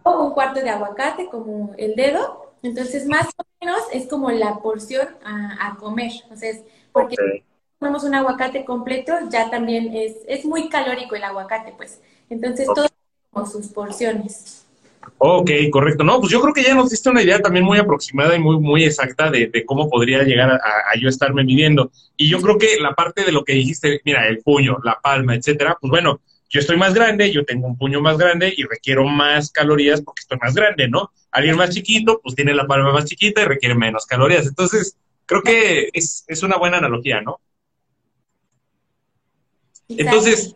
o 0.03 0.25
un 0.25 0.33
cuarto 0.33 0.61
de 0.61 0.71
aguacate, 0.71 1.29
como 1.29 1.75
el 1.77 1.95
dedo, 1.95 2.45
entonces, 2.65 3.07
más 3.07 3.29
o 3.37 3.45
menos 3.61 3.83
es 3.93 4.09
como 4.09 4.31
la 4.31 4.57
porción 4.57 5.07
a, 5.23 5.77
comer. 5.79 6.13
Entonces, 6.23 6.63
porque 6.93 7.15
si 7.17 7.45
comemos 7.79 8.05
un 8.05 8.15
aguacate 8.15 8.65
completo, 8.65 9.13
ya 9.29 9.51
también 9.51 9.95
es, 9.95 10.17
es 10.27 10.47
muy 10.47 10.71
calórico 10.71 11.15
el 11.15 11.25
aguacate, 11.25 11.75
pues. 11.77 12.01
Entonces, 12.31 12.67
todo 12.75 12.87
como 13.31 13.47
sus 13.47 13.69
porciones. 13.69 14.64
Ok, 15.19 15.51
correcto. 15.71 16.05
No, 16.05 16.21
pues 16.21 16.33
yo 16.33 16.41
creo 16.41 16.55
que 16.55 16.63
ya 16.63 16.75
nos 16.75 16.91
diste 16.91 17.11
una 17.11 17.23
idea 17.23 17.41
también 17.41 17.65
muy 17.65 17.79
aproximada 17.79 18.37
y 18.37 18.39
muy, 18.39 18.59
muy 18.59 18.85
exacta 18.85 19.31
de, 19.31 19.65
cómo 19.67 19.89
podría 19.89 20.23
llegar 20.23 20.51
a, 20.51 20.57
a, 20.57 20.99
yo 21.01 21.09
estarme 21.09 21.45
midiendo. 21.45 21.91
Y 22.17 22.29
yo 22.29 22.41
creo 22.41 22.59
que 22.59 22.79
la 22.81 22.95
parte 22.95 23.25
de 23.25 23.33
lo 23.33 23.45
que 23.45 23.55
dijiste, 23.55 24.01
mira, 24.05 24.29
el 24.29 24.39
puño, 24.39 24.79
la 24.85 24.99
palma, 25.03 25.35
etcétera, 25.35 25.77
pues 25.81 25.91
bueno, 25.91 26.21
yo 26.55 26.61
estoy 26.61 26.77
más 26.77 26.95
grande, 26.95 27.33
yo 27.33 27.45
tengo 27.45 27.67
un 27.67 27.77
puño 27.77 28.01
más 28.01 28.17
grande 28.17 28.53
y 28.57 28.63
requiero 28.63 29.05
más 29.05 29.51
calorías 29.51 30.01
porque 30.01 30.21
estoy 30.21 30.39
más 30.39 30.55
grande, 30.55 30.89
¿no? 30.89 31.11
Alguien 31.31 31.57
más 31.57 31.71
chiquito, 31.71 32.21
pues 32.23 32.35
tiene 32.37 32.55
la 32.55 32.67
palma 32.67 32.93
más 32.93 33.07
chiquita 33.07 33.43
y 33.43 33.47
requiere 33.47 33.75
menos 33.75 34.07
calorías. 34.07 34.47
Entonces, 34.47 34.97
creo 35.27 35.43
que 35.43 35.91
es, 35.93 36.25
una 36.43 36.57
buena 36.57 36.79
analogía, 36.79 37.21
¿no? 37.21 37.41
Entonces, 39.89 40.55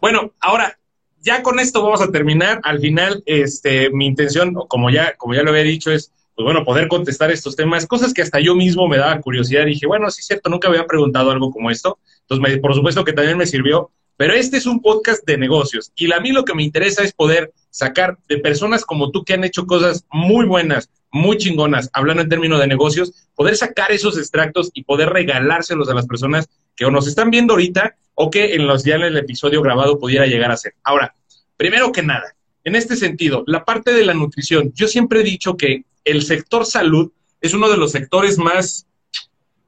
bueno, 0.00 0.32
ahora, 0.40 0.78
ya 1.20 1.42
con 1.42 1.58
esto 1.58 1.82
vamos 1.82 2.00
a 2.00 2.10
terminar. 2.10 2.60
Al 2.64 2.80
final, 2.80 3.22
este, 3.26 3.90
mi 3.90 4.06
intención, 4.06 4.54
como 4.68 4.90
ya, 4.90 5.14
como 5.16 5.34
ya 5.34 5.42
lo 5.42 5.50
había 5.50 5.62
dicho, 5.62 5.90
es, 5.90 6.12
pues 6.34 6.44
bueno, 6.44 6.64
poder 6.64 6.88
contestar 6.88 7.30
estos 7.30 7.56
temas, 7.56 7.86
cosas 7.86 8.14
que 8.14 8.22
hasta 8.22 8.40
yo 8.40 8.54
mismo 8.54 8.88
me 8.88 8.98
daba 8.98 9.20
curiosidad. 9.20 9.66
Dije, 9.66 9.86
bueno, 9.86 10.10
sí 10.10 10.20
es 10.20 10.26
cierto, 10.26 10.50
nunca 10.50 10.68
había 10.68 10.86
preguntado 10.86 11.30
algo 11.30 11.50
como 11.50 11.70
esto. 11.70 11.98
Entonces, 12.28 12.58
por 12.58 12.74
supuesto 12.74 13.04
que 13.04 13.12
también 13.12 13.38
me 13.38 13.46
sirvió 13.46 13.90
pero 14.20 14.34
este 14.34 14.58
es 14.58 14.66
un 14.66 14.82
podcast 14.82 15.26
de 15.26 15.38
negocios 15.38 15.92
y 15.96 16.12
a 16.12 16.20
mí 16.20 16.30
lo 16.30 16.44
que 16.44 16.52
me 16.52 16.62
interesa 16.62 17.02
es 17.02 17.14
poder 17.14 17.54
sacar 17.70 18.18
de 18.28 18.36
personas 18.36 18.84
como 18.84 19.10
tú 19.10 19.24
que 19.24 19.32
han 19.32 19.44
hecho 19.44 19.64
cosas 19.64 20.04
muy 20.12 20.44
buenas, 20.44 20.90
muy 21.10 21.38
chingonas, 21.38 21.88
hablando 21.94 22.22
en 22.22 22.28
términos 22.28 22.60
de 22.60 22.66
negocios, 22.66 23.14
poder 23.34 23.56
sacar 23.56 23.92
esos 23.92 24.18
extractos 24.18 24.72
y 24.74 24.84
poder 24.84 25.08
regalárselos 25.08 25.88
a 25.88 25.94
las 25.94 26.06
personas 26.06 26.50
que 26.80 26.86
o 26.86 26.90
nos 26.90 27.06
están 27.06 27.28
viendo 27.28 27.52
ahorita 27.52 27.94
o 28.14 28.30
que 28.30 28.54
en 28.54 28.66
los 28.66 28.84
ya 28.84 28.94
en 28.94 29.02
el 29.02 29.18
episodio 29.18 29.60
grabado 29.60 29.98
pudiera 29.98 30.24
llegar 30.24 30.50
a 30.50 30.56
ser. 30.56 30.76
Ahora, 30.82 31.14
primero 31.58 31.92
que 31.92 32.02
nada, 32.02 32.34
en 32.64 32.74
este 32.74 32.96
sentido, 32.96 33.44
la 33.46 33.66
parte 33.66 33.92
de 33.92 34.02
la 34.02 34.14
nutrición, 34.14 34.72
yo 34.72 34.88
siempre 34.88 35.20
he 35.20 35.22
dicho 35.22 35.58
que 35.58 35.84
el 36.06 36.22
sector 36.22 36.64
salud 36.64 37.12
es 37.42 37.52
uno 37.52 37.68
de 37.68 37.76
los 37.76 37.92
sectores 37.92 38.38
más 38.38 38.86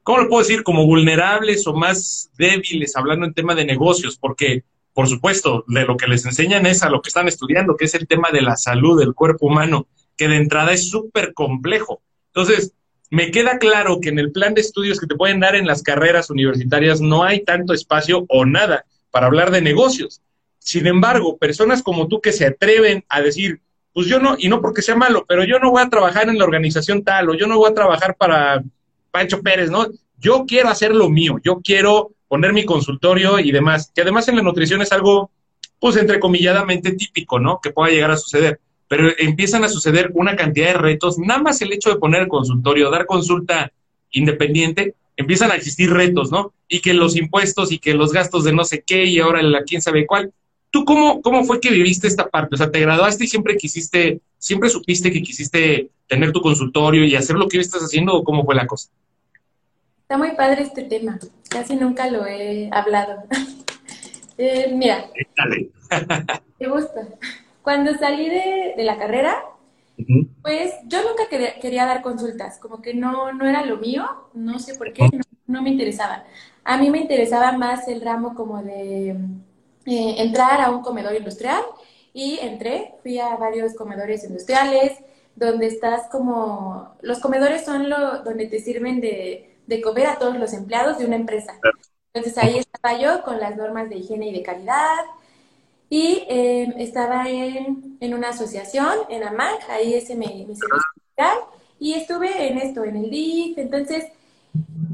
¿cómo 0.01 0.23
lo 0.23 0.27
puedo 0.27 0.41
decir? 0.41 0.63
Como 0.63 0.87
vulnerables 0.87 1.67
o 1.67 1.75
más 1.75 2.31
débiles 2.35 2.95
hablando 2.95 3.27
en 3.27 3.35
tema 3.35 3.53
de 3.53 3.63
negocios, 3.63 4.17
porque, 4.17 4.63
por 4.95 5.07
supuesto, 5.07 5.65
de 5.67 5.85
lo 5.85 5.95
que 5.95 6.07
les 6.07 6.25
enseñan 6.25 6.65
es 6.65 6.81
a 6.81 6.89
lo 6.89 7.03
que 7.03 7.09
están 7.09 7.27
estudiando, 7.27 7.77
que 7.77 7.85
es 7.85 7.93
el 7.93 8.07
tema 8.07 8.29
de 8.33 8.41
la 8.41 8.57
salud 8.57 8.99
del 8.99 9.13
cuerpo 9.13 9.45
humano, 9.45 9.87
que 10.17 10.27
de 10.27 10.37
entrada 10.37 10.73
es 10.73 10.89
súper 10.89 11.35
complejo. 11.35 12.01
Entonces, 12.33 12.73
me 13.13 13.29
queda 13.29 13.59
claro 13.59 13.99
que 14.01 14.09
en 14.09 14.17
el 14.17 14.31
plan 14.31 14.55
de 14.55 14.61
estudios 14.61 14.99
que 14.99 15.05
te 15.05 15.13
pueden 15.13 15.39
dar 15.39 15.55
en 15.55 15.67
las 15.67 15.83
carreras 15.83 16.31
universitarias 16.31 16.99
no 16.99 17.23
hay 17.23 17.43
tanto 17.43 17.71
espacio 17.71 18.25
o 18.27 18.43
nada 18.43 18.85
para 19.11 19.27
hablar 19.27 19.51
de 19.51 19.61
negocios. 19.61 20.19
Sin 20.57 20.87
embargo, 20.87 21.37
personas 21.37 21.83
como 21.83 22.07
tú 22.07 22.19
que 22.21 22.31
se 22.31 22.47
atreven 22.47 23.05
a 23.09 23.21
decir, 23.21 23.61
pues 23.93 24.07
yo 24.07 24.19
no, 24.19 24.35
y 24.39 24.49
no 24.49 24.61
porque 24.61 24.81
sea 24.81 24.95
malo, 24.95 25.25
pero 25.27 25.43
yo 25.43 25.59
no 25.59 25.69
voy 25.69 25.83
a 25.83 25.89
trabajar 25.89 26.27
en 26.27 26.39
la 26.39 26.43
organización 26.43 27.03
tal, 27.03 27.29
o 27.29 27.35
yo 27.35 27.45
no 27.45 27.59
voy 27.59 27.69
a 27.69 27.75
trabajar 27.75 28.15
para 28.17 28.63
Pancho 29.11 29.43
Pérez, 29.43 29.69
¿no? 29.69 29.85
Yo 30.17 30.45
quiero 30.47 30.69
hacer 30.69 30.95
lo 30.95 31.07
mío, 31.07 31.37
yo 31.43 31.61
quiero 31.63 32.15
poner 32.27 32.51
mi 32.51 32.65
consultorio 32.65 33.37
y 33.37 33.51
demás, 33.51 33.91
que 33.93 34.01
además 34.01 34.27
en 34.27 34.37
la 34.37 34.41
nutrición 34.41 34.81
es 34.81 34.91
algo, 34.91 35.29
pues 35.79 35.97
entrecomilladamente 35.97 36.93
típico, 36.93 37.39
¿no? 37.39 37.59
Que 37.61 37.69
pueda 37.69 37.91
llegar 37.91 38.09
a 38.09 38.17
suceder. 38.17 38.59
Pero 38.95 39.09
empiezan 39.17 39.63
a 39.63 39.69
suceder 39.69 40.11
una 40.13 40.35
cantidad 40.35 40.67
de 40.67 40.73
retos, 40.77 41.17
nada 41.17 41.41
más 41.41 41.59
el 41.63 41.73
hecho 41.73 41.89
de 41.89 41.95
poner 41.95 42.21
el 42.21 42.27
consultorio, 42.27 42.91
dar 42.91 43.07
consulta 43.07 43.71
independiente, 44.11 44.93
empiezan 45.17 45.49
a 45.49 45.55
existir 45.55 45.91
retos, 45.91 46.31
¿no? 46.31 46.53
Y 46.67 46.79
que 46.79 46.93
los 46.93 47.15
impuestos 47.15 47.71
y 47.71 47.79
que 47.79 47.95
los 47.95 48.13
gastos 48.13 48.43
de 48.43 48.53
no 48.53 48.63
sé 48.63 48.83
qué 48.85 49.05
y 49.05 49.19
ahora 49.19 49.41
la 49.41 49.63
quién 49.63 49.81
sabe 49.81 50.05
cuál. 50.05 50.31
¿Tú 50.69 50.85
cómo, 50.85 51.23
cómo 51.23 51.43
fue 51.43 51.59
que 51.59 51.71
viviste 51.71 52.07
esta 52.07 52.29
parte? 52.29 52.53
O 52.53 52.57
sea, 52.59 52.69
¿te 52.69 52.81
graduaste 52.81 53.23
y 53.23 53.27
siempre 53.27 53.57
quisiste, 53.57 54.21
siempre 54.37 54.69
supiste 54.69 55.11
que 55.11 55.23
quisiste 55.23 55.89
tener 56.05 56.31
tu 56.31 56.41
consultorio 56.41 57.03
y 57.03 57.15
hacer 57.15 57.35
lo 57.35 57.47
que 57.47 57.57
estás 57.57 57.81
haciendo 57.81 58.13
o 58.13 58.23
cómo 58.23 58.45
fue 58.45 58.53
la 58.53 58.67
cosa? 58.67 58.91
Está 60.03 60.19
muy 60.19 60.35
padre 60.35 60.61
este 60.61 60.83
tema. 60.83 61.17
Casi 61.49 61.75
nunca 61.77 62.11
lo 62.11 62.27
he 62.27 62.69
hablado. 62.71 63.23
eh, 64.37 64.71
mira. 64.71 65.09
Dale. 65.35 65.71
Me 66.59 66.67
gusta. 66.67 67.07
Cuando 67.63 67.95
salí 67.95 68.29
de, 68.29 68.73
de 68.77 68.83
la 68.83 68.97
carrera, 68.97 69.43
pues 70.41 70.73
yo 70.87 71.01
nunca 71.01 71.27
quería, 71.29 71.59
quería, 71.59 71.85
dar 71.85 72.01
consultas, 72.01 72.59
como 72.59 72.81
que 72.81 72.93
no, 72.93 73.31
no 73.31 73.47
era 73.47 73.65
lo 73.65 73.77
mío, 73.77 74.05
no 74.33 74.59
sé 74.59 74.75
por 74.75 74.91
qué, 74.91 75.03
no, 75.03 75.21
no 75.47 75.61
me 75.61 75.69
interesaba. 75.69 76.25
A 76.63 76.77
mí 76.77 76.89
me 76.89 76.99
interesaba 76.99 77.53
más 77.53 77.87
el 77.87 78.01
ramo 78.01 78.35
como 78.35 78.61
de 78.61 79.11
eh, 79.85 80.15
entrar 80.17 80.61
a 80.61 80.71
un 80.71 80.81
comedor 80.81 81.15
industrial 81.15 81.61
y 82.13 82.37
entré, 82.39 82.95
fui 83.01 83.19
a 83.19 83.35
varios 83.37 83.73
comedores 83.75 84.23
industriales 84.25 84.99
donde 85.35 85.67
estás 85.67 86.07
como, 86.09 86.95
los 87.01 87.19
comedores 87.19 87.65
son 87.65 87.89
lo, 87.89 88.23
donde 88.23 88.47
te 88.47 88.59
sirven 88.59 89.01
de, 89.01 89.57
de 89.65 89.81
comer 89.81 90.07
a 90.07 90.19
todos 90.19 90.37
los 90.37 90.53
empleados 90.53 90.97
de 90.99 91.05
una 91.05 91.15
empresa. 91.15 91.59
Entonces 92.13 92.43
ahí 92.43 92.57
estaba 92.57 92.99
yo 92.99 93.23
con 93.23 93.39
las 93.39 93.55
normas 93.55 93.89
de 93.89 93.97
higiene 93.97 94.27
y 94.27 94.33
de 94.33 94.43
calidad 94.43 94.99
y 95.93 96.25
eh, 96.27 96.73
estaba 96.79 97.29
en, 97.29 97.97
en, 97.99 98.13
una 98.15 98.29
asociación, 98.29 98.93
en 99.09 99.23
AMAC, 99.23 99.69
ahí 99.69 99.93
ese 99.93 100.15
mi 100.15 100.47
servicio 100.47 101.43
y 101.77 101.93
estuve 101.93 102.47
en 102.47 102.57
esto, 102.57 102.83
en 102.83 102.95
el 102.95 103.11
DIF, 103.11 103.59
entonces 103.59 104.05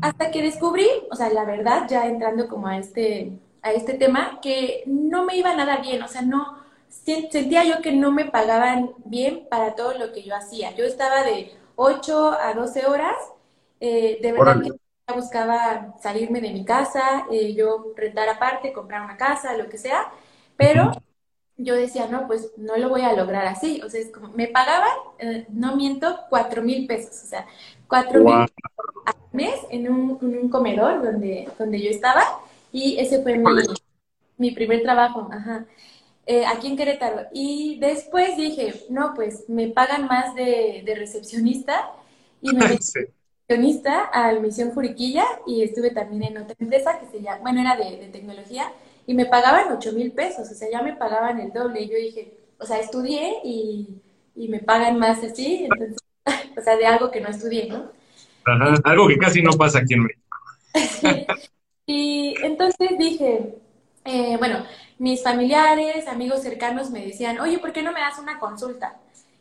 hasta 0.02 0.30
que 0.30 0.42
descubrí, 0.42 0.90
o 1.10 1.16
sea, 1.16 1.30
la 1.30 1.46
verdad, 1.46 1.88
ya 1.88 2.06
entrando 2.06 2.50
como 2.50 2.68
a 2.68 2.78
este 2.78 3.32
a 3.62 3.72
este 3.72 3.94
tema 3.94 4.40
que 4.42 4.84
no 4.88 5.24
me 5.24 5.38
iba 5.38 5.56
nada 5.56 5.78
bien, 5.78 6.04
o 6.04 6.10
sea, 6.10 6.22
no, 6.22 6.58
sentía 6.90 7.64
yo 7.64 7.82
que 7.82 7.94
no 7.94 8.12
me 8.12 8.26
pagaban 8.26 8.92
bien 9.06 9.48
para 9.50 9.76
todo 9.76 9.94
lo 9.94 10.12
que 10.12 10.24
yo 10.24 10.36
hacía. 10.36 10.76
Yo 10.76 10.84
estaba 10.84 11.24
de 11.24 11.54
8 11.78 12.38
a 12.42 12.54
12 12.54 12.86
horas, 12.88 13.16
eh, 13.80 14.20
de 14.22 14.32
verdad 14.34 14.62
que 14.62 15.14
buscaba 15.14 15.96
salirme 16.02 16.42
de 16.42 16.52
mi 16.52 16.66
casa, 16.66 17.26
eh, 17.32 17.54
yo 17.54 17.94
rentar 17.96 18.28
aparte, 18.28 18.74
comprar 18.74 19.02
una 19.06 19.16
casa, 19.16 19.56
lo 19.56 19.70
que 19.70 19.78
sea, 19.78 20.12
pero 20.60 20.92
yo 21.56 21.74
decía, 21.74 22.08
no, 22.08 22.28
pues 22.28 22.52
no 22.58 22.76
lo 22.76 22.90
voy 22.90 23.02
a 23.02 23.14
lograr 23.14 23.46
así, 23.46 23.82
o 23.82 23.90
sea, 23.90 24.02
es 24.02 24.12
como, 24.12 24.28
me 24.34 24.48
pagaban, 24.48 24.92
eh, 25.20 25.46
no 25.50 25.78
miento, 25.78 26.20
4 26.30 26.62
mil 26.62 26.86
pesos, 26.86 27.24
o 27.24 27.28
sea, 27.28 27.48
4 27.88 28.22
mil 28.22 28.34
al 28.34 29.16
mes 29.32 29.56
en 29.70 29.90
un, 29.90 30.20
en 30.22 30.38
un 30.38 30.50
comedor 30.50 31.02
donde, 31.02 31.48
donde 31.58 31.82
yo 31.82 31.90
estaba, 31.90 32.24
y 32.74 32.98
ese 33.00 33.24
fue 33.24 33.42
mi, 34.38 34.52
primer 34.52 34.84
trabajo, 34.84 35.30
ajá, 35.32 35.66
eh, 36.26 36.46
aquí 36.46 36.68
en 36.68 36.78
Querétaro. 36.78 37.28
Y 37.34 37.80
después 37.80 38.36
dije, 38.36 38.86
no, 38.90 39.14
pues 39.16 39.46
me 39.48 39.70
pagan 39.70 40.08
más 40.08 40.36
de, 40.36 40.84
recepcionista 40.98 41.90
y 42.42 42.54
me 42.54 42.68
metí 42.68 42.78
recepcionista 43.48 44.04
al 44.04 44.42
Misión 44.42 44.72
Juriquilla 44.72 45.26
y 45.48 45.64
estuve 45.64 45.92
también 45.92 46.24
en 46.24 46.38
otra 46.44 46.56
empresa 46.60 47.00
que 47.00 47.08
se 47.08 47.24
llama, 47.24 47.42
bueno, 47.44 47.62
era 47.62 47.78
de, 47.78 48.10
tecnología 48.12 48.72
y 49.10 49.16
me 49.16 49.26
pagaban 49.26 49.76
8 49.76 49.94
mil 49.94 50.12
pesos, 50.12 50.52
o 50.52 50.54
sea, 50.54 50.70
ya 50.72 50.84
me 50.84 50.94
pagaban 50.94 51.40
el 51.40 51.52
doble. 51.52 51.82
Y 51.82 51.90
yo 51.90 51.96
dije, 51.98 52.32
o 52.60 52.66
sea, 52.68 52.78
estudié 52.78 53.38
y, 53.44 54.04
me 54.36 54.60
pagan 54.60 55.00
más 55.00 55.24
así, 55.24 55.64
entonces, 55.64 55.98
o 56.56 56.62
sea, 56.62 56.78
de 56.78 56.86
algo 56.86 57.10
que 57.10 57.20
no 57.20 57.28
estudié, 57.30 57.68
¿no? 57.70 57.92
Ajá, 58.46 58.76
algo 58.84 59.08
que 59.08 59.18
casi 59.18 59.42
no 59.42 59.50
pasa 59.54 59.80
aquí 59.80 59.96
en 59.96 60.04
México. 60.04 60.22
Y 61.88 62.36
entonces 62.44 62.90
dije, 63.00 63.56
eh, 64.06 64.38
bueno, 64.38 64.64
mis 65.00 65.24
familiares, 65.24 66.08
amigos 66.08 66.44
cercanos 66.44 66.92
me 66.92 67.04
decían, 67.04 67.40
oye, 67.40 67.58
¿por 67.58 67.74
qué 67.74 67.82
no 67.82 67.92
me 67.92 68.02
das 68.02 68.20
una 68.20 68.38
consulta? 68.38 69.00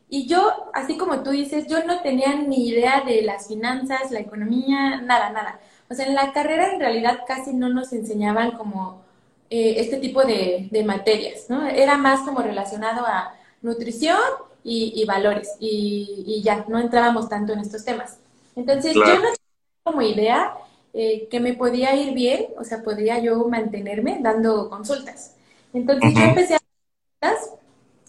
Y 0.09 0.27
yo, 0.27 0.71
así 0.73 0.97
como 0.97 1.23
tú 1.23 1.29
dices, 1.29 1.67
yo 1.69 1.85
no 1.85 2.01
tenía 2.01 2.35
ni 2.37 2.71
idea 2.71 3.03
de 3.05 3.21
las 3.21 3.49
finanzas, 3.49 4.11
la 4.13 4.21
economía, 4.21 5.03
nada, 5.03 5.29
nada. 5.29 5.61
O 5.91 5.95
sea, 5.95 6.07
en 6.07 6.15
la 6.15 6.33
carrera 6.33 6.73
en 6.73 6.81
realidad 6.81 7.21
casi 7.27 7.53
no 7.53 7.69
nos 7.69 7.93
enseñaban 7.93 8.53
como 8.53 9.07
eh, 9.51 9.75
este 9.79 9.97
tipo 9.97 10.23
de, 10.25 10.69
materias, 10.85 11.47
¿no? 11.49 11.67
Era 11.67 11.97
más 11.97 12.21
como 12.21 12.41
relacionado 12.41 13.07
a 13.07 13.35
nutrición 13.63 14.19
y, 14.63 15.05
valores 15.07 15.57
y, 15.59 16.43
ya, 16.45 16.67
no 16.69 16.79
entrábamos 16.79 17.29
tanto 17.29 17.53
en 17.53 17.61
estos 17.61 17.85
temas. 17.85 18.19
Entonces, 18.55 18.95
yo 18.95 19.01
no 19.01 19.07
tenía 19.07 19.35
como 19.83 20.03
idea 20.03 20.55
eh, 20.93 21.29
que 21.31 21.41
me 21.41 21.55
podía 21.55 21.95
ir 21.95 22.13
bien, 22.13 22.49
o 22.59 22.65
sea, 22.65 22.83
podría 22.83 23.19
yo 23.21 23.47
mantenerme 23.49 24.19
dando 24.21 24.69
consultas. 24.69 25.35
Entonces 25.73 26.15
yo 26.15 26.21
empecé 26.21 26.55
a 26.57 26.59
consultas 26.59 27.55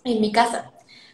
en 0.04 0.22
mi 0.22 0.32
casa, 0.32 0.72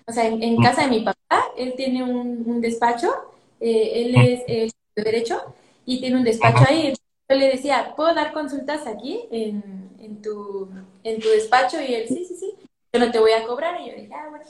o 0.08 0.12
sea, 0.14 0.28
en, 0.28 0.58
casa 0.58 0.84
de 0.84 0.90
mi 0.90 1.02
papá, 1.02 1.46
él 1.58 1.74
tiene 1.76 2.04
un, 2.04 2.62
despacho, 2.62 3.12
eh, 3.60 3.92
él 3.96 4.16
es 4.16 4.44
el 4.48 4.72
de 4.96 5.04
derecho 5.04 5.42
y 5.86 6.00
tiene 6.00 6.18
un 6.18 6.24
despacho 6.24 6.64
ahí. 6.68 6.94
Yo 7.30 7.36
le 7.36 7.48
decía, 7.50 7.94
¿puedo 7.96 8.14
dar 8.14 8.34
consultas 8.34 8.86
aquí 8.86 9.26
en, 9.32 9.90
en, 10.00 10.22
tu, 10.22 10.70
en 11.04 11.20
tu 11.20 11.30
despacho? 11.30 11.82
Y 11.82 11.94
él, 11.94 12.08
sí, 12.08 12.26
sí, 12.26 12.36
sí, 12.36 12.54
yo 12.94 13.00
no 13.00 13.12
te 13.12 13.20
voy 13.20 13.32
a 13.32 13.46
cobrar. 13.46 13.80
Y 13.82 13.90
yo 13.90 13.96
dije, 13.96 14.14
ah, 14.14 14.28
bueno. 14.30 14.46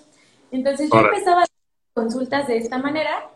Entonces 0.51 0.89
yo 0.91 0.99
empezaba 0.99 1.37
a 1.37 1.39
dar 1.39 1.49
consultas 1.93 2.47
de 2.47 2.57
esta 2.57 2.77
manera 2.77 3.29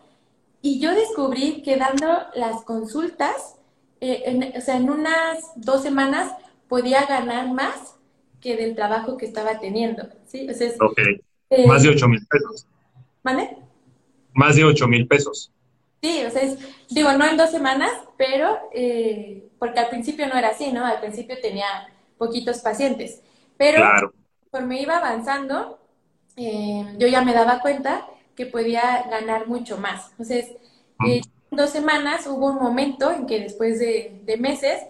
y 0.62 0.78
yo 0.78 0.94
descubrí 0.94 1.62
que 1.62 1.76
dando 1.76 2.06
las 2.34 2.62
consultas, 2.64 3.56
eh, 4.00 4.22
en, 4.26 4.56
o 4.56 4.60
sea, 4.60 4.76
en 4.76 4.90
unas 4.90 5.52
dos 5.56 5.82
semanas 5.82 6.32
podía 6.68 7.06
ganar 7.06 7.50
más 7.52 7.96
que 8.40 8.56
del 8.56 8.74
trabajo 8.74 9.16
que 9.16 9.26
estaba 9.26 9.58
teniendo, 9.58 10.08
¿sí? 10.26 10.48
O 10.48 10.54
sea, 10.54 10.70
eh, 11.50 11.66
más 11.66 11.82
de 11.82 11.90
8 11.90 12.08
mil 12.08 12.26
pesos. 12.26 12.66
¿Vale? 13.22 13.56
Más 14.32 14.56
de 14.56 14.64
8 14.64 14.86
mil 14.86 15.06
pesos. 15.06 15.52
Sí, 16.02 16.24
o 16.24 16.30
sea, 16.30 16.42
digo, 16.88 17.12
no 17.12 17.26
en 17.26 17.36
dos 17.36 17.50
semanas, 17.50 17.92
pero, 18.16 18.58
eh, 18.72 19.50
porque 19.58 19.80
al 19.80 19.88
principio 19.90 20.26
no 20.26 20.36
era 20.36 20.48
así, 20.48 20.72
¿no? 20.72 20.84
Al 20.86 21.00
principio 21.00 21.36
tenía 21.40 21.66
poquitos 22.16 22.58
pacientes, 22.58 23.20
pero 23.56 23.78
claro. 23.78 24.14
conforme 24.50 24.80
iba 24.80 24.96
avanzando, 24.96 25.78
yo 26.36 27.06
ya 27.06 27.22
me 27.22 27.34
daba 27.34 27.60
cuenta 27.60 28.06
que 28.34 28.46
podía 28.46 29.06
ganar 29.10 29.46
mucho 29.46 29.76
más. 29.76 30.10
Entonces, 30.12 30.46
dos 31.50 31.70
semanas 31.70 32.26
hubo 32.26 32.46
un 32.46 32.56
momento 32.56 33.10
en 33.10 33.26
que 33.26 33.40
después 33.40 33.78
de, 33.78 34.22
meses 34.38 34.82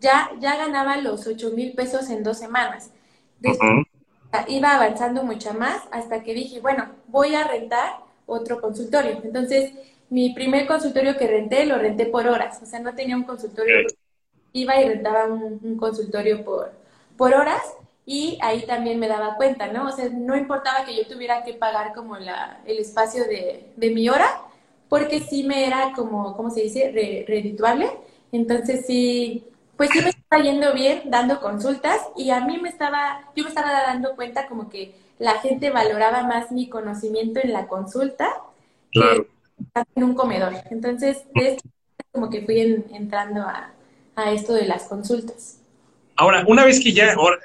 ya, 0.00 0.30
ya 0.40 0.56
ganaba 0.56 0.96
los 0.96 1.26
8 1.26 1.50
mil 1.50 1.74
pesos 1.74 2.10
en 2.10 2.22
dos 2.24 2.38
semanas. 2.38 2.90
Iba 4.48 4.74
avanzando 4.74 5.22
mucho 5.22 5.54
más 5.54 5.82
hasta 5.90 6.22
que 6.22 6.34
dije, 6.34 6.60
bueno, 6.60 6.88
voy 7.06 7.34
a 7.34 7.46
rentar 7.46 8.00
otro 8.26 8.60
consultorio. 8.60 9.20
Entonces, 9.22 9.72
mi 10.10 10.34
primer 10.34 10.66
consultorio 10.66 11.16
que 11.16 11.26
renté, 11.26 11.66
lo 11.66 11.78
renté 11.78 12.06
por 12.06 12.26
horas. 12.26 12.60
O 12.62 12.66
sea, 12.66 12.80
no 12.80 12.94
tenía 12.94 13.16
un 13.16 13.24
consultorio. 13.24 13.86
Iba 14.52 14.80
y 14.80 14.88
rentaba 14.88 15.26
un, 15.26 15.76
consultorio 15.76 16.44
por, 16.44 16.72
por 17.16 17.34
horas 17.34 17.62
y 18.06 18.38
ahí 18.40 18.64
también 18.64 18.98
me 18.98 19.08
daba 19.08 19.36
cuenta, 19.36 19.70
¿no? 19.70 19.86
O 19.86 19.92
sea, 19.92 20.08
no 20.08 20.36
importaba 20.36 20.84
que 20.84 20.96
yo 20.96 21.06
tuviera 21.06 21.44
que 21.44 21.52
pagar 21.52 21.92
como 21.92 22.16
la, 22.16 22.60
el 22.64 22.78
espacio 22.78 23.24
de, 23.24 23.72
de 23.76 23.90
mi 23.90 24.08
hora, 24.08 24.40
porque 24.88 25.20
sí 25.20 25.44
me 25.44 25.66
era 25.66 25.92
como, 25.94 26.34
¿cómo 26.34 26.50
se 26.50 26.62
dice?, 26.62 26.90
redituable. 27.26 27.90
Entonces 28.32 28.86
sí, 28.86 29.44
pues 29.76 29.90
sí 29.90 30.00
me 30.02 30.10
estaba 30.10 30.42
yendo 30.42 30.74
bien 30.74 31.02
dando 31.06 31.40
consultas 31.40 32.00
y 32.16 32.30
a 32.30 32.40
mí 32.40 32.58
me 32.58 32.68
estaba, 32.68 33.30
yo 33.36 33.44
me 33.44 33.48
estaba 33.48 33.70
dando 33.70 34.16
cuenta 34.16 34.48
como 34.48 34.68
que 34.68 34.94
la 35.18 35.40
gente 35.40 35.70
valoraba 35.70 36.24
más 36.24 36.50
mi 36.50 36.68
conocimiento 36.68 37.40
en 37.42 37.52
la 37.52 37.68
consulta 37.68 38.28
claro. 38.90 39.24
que 39.24 39.30
en 39.94 40.04
un 40.04 40.14
comedor. 40.14 40.52
Entonces, 40.70 41.18
esto 41.34 41.68
como 42.12 42.30
que 42.30 42.42
fui 42.42 42.60
entrando 42.92 43.42
a, 43.42 43.72
a, 44.16 44.32
esto 44.32 44.52
de 44.54 44.66
las 44.66 44.84
consultas. 44.84 45.60
Ahora, 46.16 46.44
una 46.48 46.64
vez 46.64 46.80
que 46.80 46.92
ya, 46.92 47.12
ahora, 47.12 47.38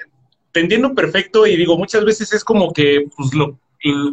te 0.52 0.60
entiendo 0.60 0.94
perfecto 0.94 1.46
y 1.46 1.56
digo, 1.56 1.76
muchas 1.76 2.04
veces 2.04 2.32
es 2.32 2.44
como 2.44 2.72
que, 2.72 3.08
pues, 3.16 3.34
lo, 3.34 3.58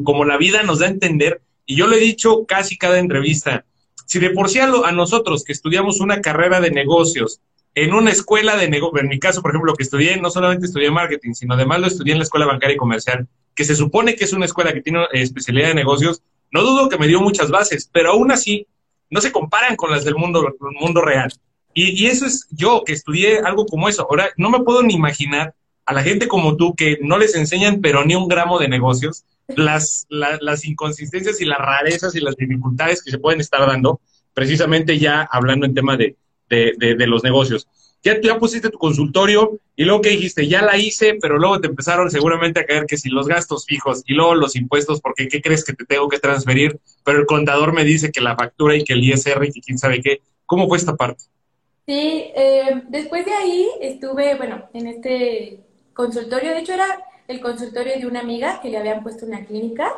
como 0.04 0.26
la 0.26 0.38
vida 0.38 0.64
nos 0.64 0.80
da 0.80 0.88
a 0.88 0.90
entender, 0.90 1.42
y 1.66 1.76
yo 1.76 1.88
lo 1.88 1.96
he 1.96 2.00
dicho 2.00 2.46
casi 2.46 2.78
cada 2.78 3.00
entrevista, 3.00 3.66
si 4.06 4.20
de 4.20 4.32
por 4.32 4.50
sí 4.50 4.60
a, 4.60 4.66
a 4.66 4.92
nosotros 4.92 5.44
que 5.44 5.54
estudiamos 5.54 6.02
una 6.02 6.22
carrera 6.22 6.60
de 6.60 6.72
negocios, 6.72 7.40
en 7.74 7.94
una 7.94 8.12
escuela 8.12 8.58
de 8.58 8.70
negocios, 8.70 9.02
en 9.02 9.08
mi 9.08 9.20
caso, 9.20 9.42
por 9.42 9.52
ejemplo, 9.52 9.72
lo 9.72 9.78
que 9.78 9.84
estudié, 9.84 10.18
no 10.18 10.30
solamente 10.30 10.66
estudié 10.66 10.92
marketing, 10.92 11.34
sino 11.34 11.54
además 11.54 11.80
lo 11.80 11.88
estudié 11.88 12.14
en 12.14 12.20
la 12.20 12.24
escuela 12.24 12.46
bancaria 12.46 12.76
y 12.76 12.78
comercial, 12.78 13.28
que 13.56 13.64
se 13.64 13.76
supone 13.76 14.16
que 14.16 14.26
es 14.26 14.34
una 14.34 14.46
escuela 14.46 14.74
que 14.74 14.82
tiene 14.82 15.04
eh, 15.04 15.22
especialidad 15.22 15.70
de 15.70 15.76
negocios, 15.76 16.22
no 16.52 16.64
dudo 16.64 16.90
que 16.90 16.98
me 16.98 17.08
dio 17.08 17.22
muchas 17.22 17.50
bases, 17.50 17.90
pero 17.92 18.12
aún 18.12 18.32
así 18.32 18.68
no 19.10 19.22
se 19.22 19.32
comparan 19.32 19.76
con 19.76 19.92
las 19.92 20.06
del 20.06 20.16
mundo, 20.16 21.02
real. 21.02 21.34
Y, 21.74 22.04
y, 22.04 22.08
eso 22.08 22.26
es 22.26 22.48
yo, 22.52 22.84
que 22.86 22.94
estudié 22.94 23.40
algo 23.40 23.66
como 23.66 23.88
eso. 23.88 24.06
Ahora, 24.10 24.30
no 24.38 24.50
me 24.50 24.60
puedo 24.60 24.84
ni 24.84 24.94
imaginar 24.94 25.54
a 25.86 25.94
la 25.94 26.04
gente 26.04 26.28
como 26.28 26.56
tú 26.56 26.76
que 26.76 26.98
no 27.02 27.18
les 27.18 27.36
enseñan 27.36 27.82
pero 27.82 28.06
ni 28.06 28.16
un 28.16 28.28
gramo 28.28 28.60
de 28.60 28.68
negocios, 28.68 29.26
las, 29.48 30.06
las 30.10 30.66
inconsistencias 30.66 31.42
y 31.42 31.46
las 31.46 31.60
rarezas 31.60 32.16
y 32.16 32.22
las 32.22 32.36
dificultades 32.36 33.04
que 33.04 33.12
se 33.12 33.18
pueden 33.18 33.42
estar 33.42 33.66
dando, 33.66 34.00
precisamente 34.34 34.98
ya 35.00 35.28
hablando 35.30 35.66
en 35.66 35.74
tema 35.74 35.98
de, 35.98 36.16
de, 36.50 37.08
los 37.08 37.24
negocios. 37.24 37.68
Ya, 38.04 38.20
ya 38.20 38.40
pusiste 38.40 38.70
tu 38.70 38.80
consultorio 38.80 39.60
y 39.76 39.84
luego 39.84 40.02
que 40.02 40.10
dijiste, 40.10 40.48
ya 40.48 40.64
la 40.64 40.78
hice, 40.78 41.18
pero 41.22 41.38
luego 41.38 41.62
te 41.62 41.68
empezaron 41.68 42.10
seguramente 42.10 42.60
a 42.60 42.66
caer 42.66 42.86
que 42.86 42.98
si 42.98 43.10
los 43.10 43.28
gastos 43.28 43.66
fijos 43.66 44.04
y 44.08 44.14
luego 44.14 44.34
los 44.36 44.56
impuestos, 44.56 45.02
porque 45.02 45.28
¿qué 45.28 45.42
crees 45.42 45.64
que 45.64 45.74
te 45.74 45.86
tengo 45.86 46.10
que 46.10 46.20
transferir? 46.20 46.80
Pero 47.04 47.20
el 47.20 47.26
contador 47.26 47.74
me 47.74 47.84
dice 47.84 48.12
que 48.12 48.22
la 48.22 48.36
factura 48.36 48.76
y 48.76 48.84
que 48.84 48.94
el 48.94 49.04
ISR 49.04 49.46
y 49.46 49.52
que 49.52 49.62
quién 49.62 49.78
sabe 49.78 50.02
qué. 50.02 50.22
¿Cómo 50.46 50.68
fue 50.68 50.78
esta 50.78 50.96
parte? 50.96 51.26
Sí, 51.86 52.26
eh, 52.36 52.84
después 52.90 53.26
de 53.26 53.34
ahí 53.34 53.68
estuve, 53.82 54.36
bueno, 54.36 54.64
en 54.74 54.88
este 54.88 55.60
consultorio, 55.94 56.52
de 56.52 56.60
hecho 56.60 56.74
era 56.74 56.88
el 57.28 57.40
consultorio 57.40 57.98
de 57.98 58.08
una 58.08 58.22
amiga 58.22 58.62
que 58.62 58.70
le 58.70 58.78
habían 58.78 59.04
puesto 59.04 59.26
una 59.26 59.46
clínica 59.46 59.94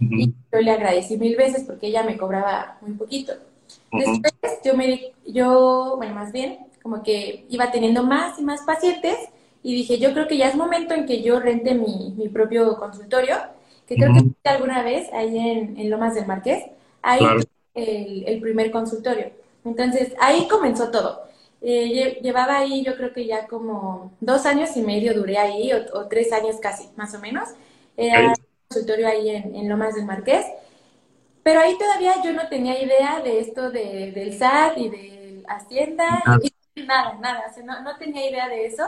y 0.00 0.32
yo 0.52 0.60
le 0.60 0.70
agradecí 0.70 1.16
mil 1.16 1.36
veces 1.36 1.64
porque 1.64 1.86
ella 1.86 2.02
me 2.02 2.16
cobraba 2.16 2.78
muy 2.80 2.92
poquito. 2.94 3.34
Después 3.92 4.58
yo 4.64 4.76
me, 4.76 5.12
yo, 5.26 5.94
bueno, 5.96 6.14
más 6.14 6.32
bien, 6.32 6.58
como 6.82 7.02
que 7.02 7.46
iba 7.48 7.70
teniendo 7.70 8.02
más 8.02 8.38
y 8.38 8.42
más 8.42 8.62
pacientes 8.62 9.16
y 9.62 9.74
dije, 9.74 9.98
yo 9.98 10.12
creo 10.12 10.26
que 10.26 10.36
ya 10.36 10.48
es 10.48 10.56
momento 10.56 10.94
en 10.94 11.06
que 11.06 11.22
yo 11.22 11.38
rente 11.38 11.74
mi, 11.74 12.14
mi 12.16 12.28
propio 12.28 12.76
consultorio, 12.78 13.36
que 13.86 13.94
creo 13.96 14.12
que 14.12 14.48
alguna 14.48 14.82
vez 14.82 15.12
ahí 15.12 15.38
en, 15.38 15.78
en, 15.78 15.90
Lomas 15.90 16.14
del 16.14 16.26
Marqués, 16.26 16.64
ahí 17.00 17.20
el, 17.74 18.24
el, 18.26 18.40
primer 18.40 18.70
consultorio. 18.70 19.30
Entonces, 19.64 20.14
ahí 20.20 20.48
comenzó 20.48 20.90
todo. 20.90 21.22
Eh, 21.60 22.18
llevaba 22.22 22.58
ahí, 22.58 22.82
yo 22.84 22.96
creo 22.96 23.12
que 23.12 23.24
ya 23.24 23.46
como 23.46 24.12
dos 24.20 24.46
años 24.46 24.76
y 24.76 24.82
medio 24.82 25.14
duré 25.14 25.38
ahí, 25.38 25.70
o, 25.72 26.06
tres 26.08 26.32
años 26.32 26.56
casi, 26.60 26.88
más 26.96 27.14
o 27.14 27.20
menos. 27.20 27.50
Era 27.96 28.30
un 28.30 28.34
consultorio 28.68 29.06
ahí 29.06 29.30
en, 29.30 29.54
en 29.54 29.68
Lomas 29.68 29.94
del 29.94 30.06
Marqués. 30.06 30.46
Pero 31.44 31.60
ahí 31.60 31.76
todavía 31.78 32.14
yo 32.24 32.32
no 32.32 32.48
tenía 32.48 32.82
idea 32.82 33.20
de 33.22 33.40
esto 33.40 33.70
de, 33.70 34.12
del 34.12 34.36
SAT 34.36 34.78
y 34.78 34.88
de 34.88 35.42
Hacienda, 35.46 36.22
nada, 36.76 37.14
nada, 37.20 37.52
no, 37.82 37.96
tenía 37.96 38.28
idea 38.28 38.48
de 38.48 38.66
eso. 38.66 38.84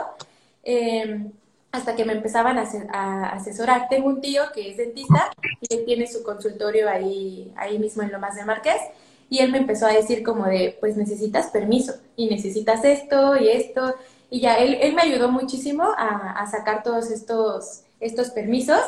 Em, 0.63 1.31
hasta 1.71 1.95
que 1.95 2.05
me 2.05 2.13
empezaban 2.13 2.57
a, 2.57 3.29
asesorar. 3.29 3.87
Tengo 3.89 4.07
un 4.07 4.21
tío 4.21 4.43
que 4.53 4.71
es 4.71 4.77
dentista 4.77 5.31
y 5.61 5.75
él 5.75 5.85
tiene 5.85 6.07
su 6.07 6.23
consultorio 6.23 6.89
ahí, 6.89 7.51
ahí 7.55 7.77
mismo 7.77 8.01
en 8.03 8.11
Lomas 8.11 8.35
de 8.35 8.45
Marqués. 8.45 8.81
Y 9.29 9.39
él 9.39 9.51
me 9.51 9.57
empezó 9.57 9.87
a 9.87 9.93
decir 9.93 10.23
como 10.23 10.45
de, 10.45 10.77
pues 10.79 10.95
necesitas 10.97 11.47
permiso 11.47 11.93
y 12.15 12.27
necesitas 12.29 12.83
esto 12.85 13.35
y 13.35 13.49
esto. 13.49 13.95
Y 14.29 14.39
ya, 14.41 14.55
él, 14.55 14.77
él 14.81 14.93
me 14.93 15.01
ayudó 15.01 15.29
muchísimo 15.29 15.83
a, 15.97 16.45
sacar 16.49 16.83
todos 16.83 17.11
estos, 17.11 17.81
estos 17.99 18.29
permisos 18.29 18.81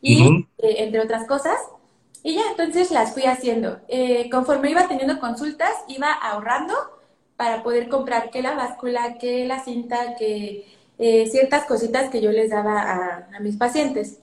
y, 0.00 0.46
eh, 0.58 0.76
entre 0.78 1.00
otras 1.00 1.26
cosas. 1.26 1.58
Y 2.22 2.34
ya, 2.34 2.42
entonces 2.50 2.90
las 2.90 3.12
fui 3.12 3.24
haciendo. 3.24 3.80
Eh, 3.88 4.28
conforme 4.30 4.70
iba 4.70 4.88
teniendo 4.88 5.20
consultas, 5.20 5.72
iba 5.88 6.10
ahorrando 6.12 6.74
para 7.36 7.62
poder 7.62 7.88
comprar 7.88 8.30
que 8.30 8.42
la 8.42 8.54
báscula, 8.54 9.18
que 9.18 9.44
la 9.46 9.62
cinta, 9.64 10.14
que 10.16 10.66
eh, 10.98 11.26
ciertas 11.26 11.64
cositas 11.66 12.10
que 12.10 12.20
yo 12.20 12.30
les 12.30 12.50
daba 12.50 13.26
a, 13.34 13.40
mis 13.40 13.56
pacientes. 13.56 14.20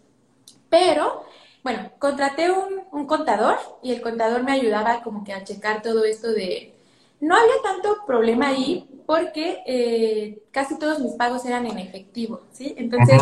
Pero, 0.70 1.26
bueno, 1.64 1.92
contraté 2.00 2.52
un, 2.52 2.84
un, 2.92 3.06
contador 3.06 3.58
y 3.84 3.92
el 3.92 4.02
contador 4.02 4.44
me 4.44 4.54
ayudaba 4.54 5.04
como 5.04 5.24
que 5.24 5.34
a 5.34 5.44
checar 5.44 5.82
todo 5.82 6.06
esto 6.06 6.32
de... 6.32 6.76
No 7.20 7.36
había 7.36 7.62
tanto 7.64 7.98
problema 8.08 8.48
ahí 8.48 8.90
porque 9.06 9.62
eh, 9.68 10.44
casi 10.52 10.80
todos 10.80 11.00
mis 11.00 11.14
pagos 11.14 11.46
eran 11.46 11.68
en 11.68 11.78
efectivo, 11.78 12.42
¿sí? 12.52 12.74
Entonces, 12.78 13.22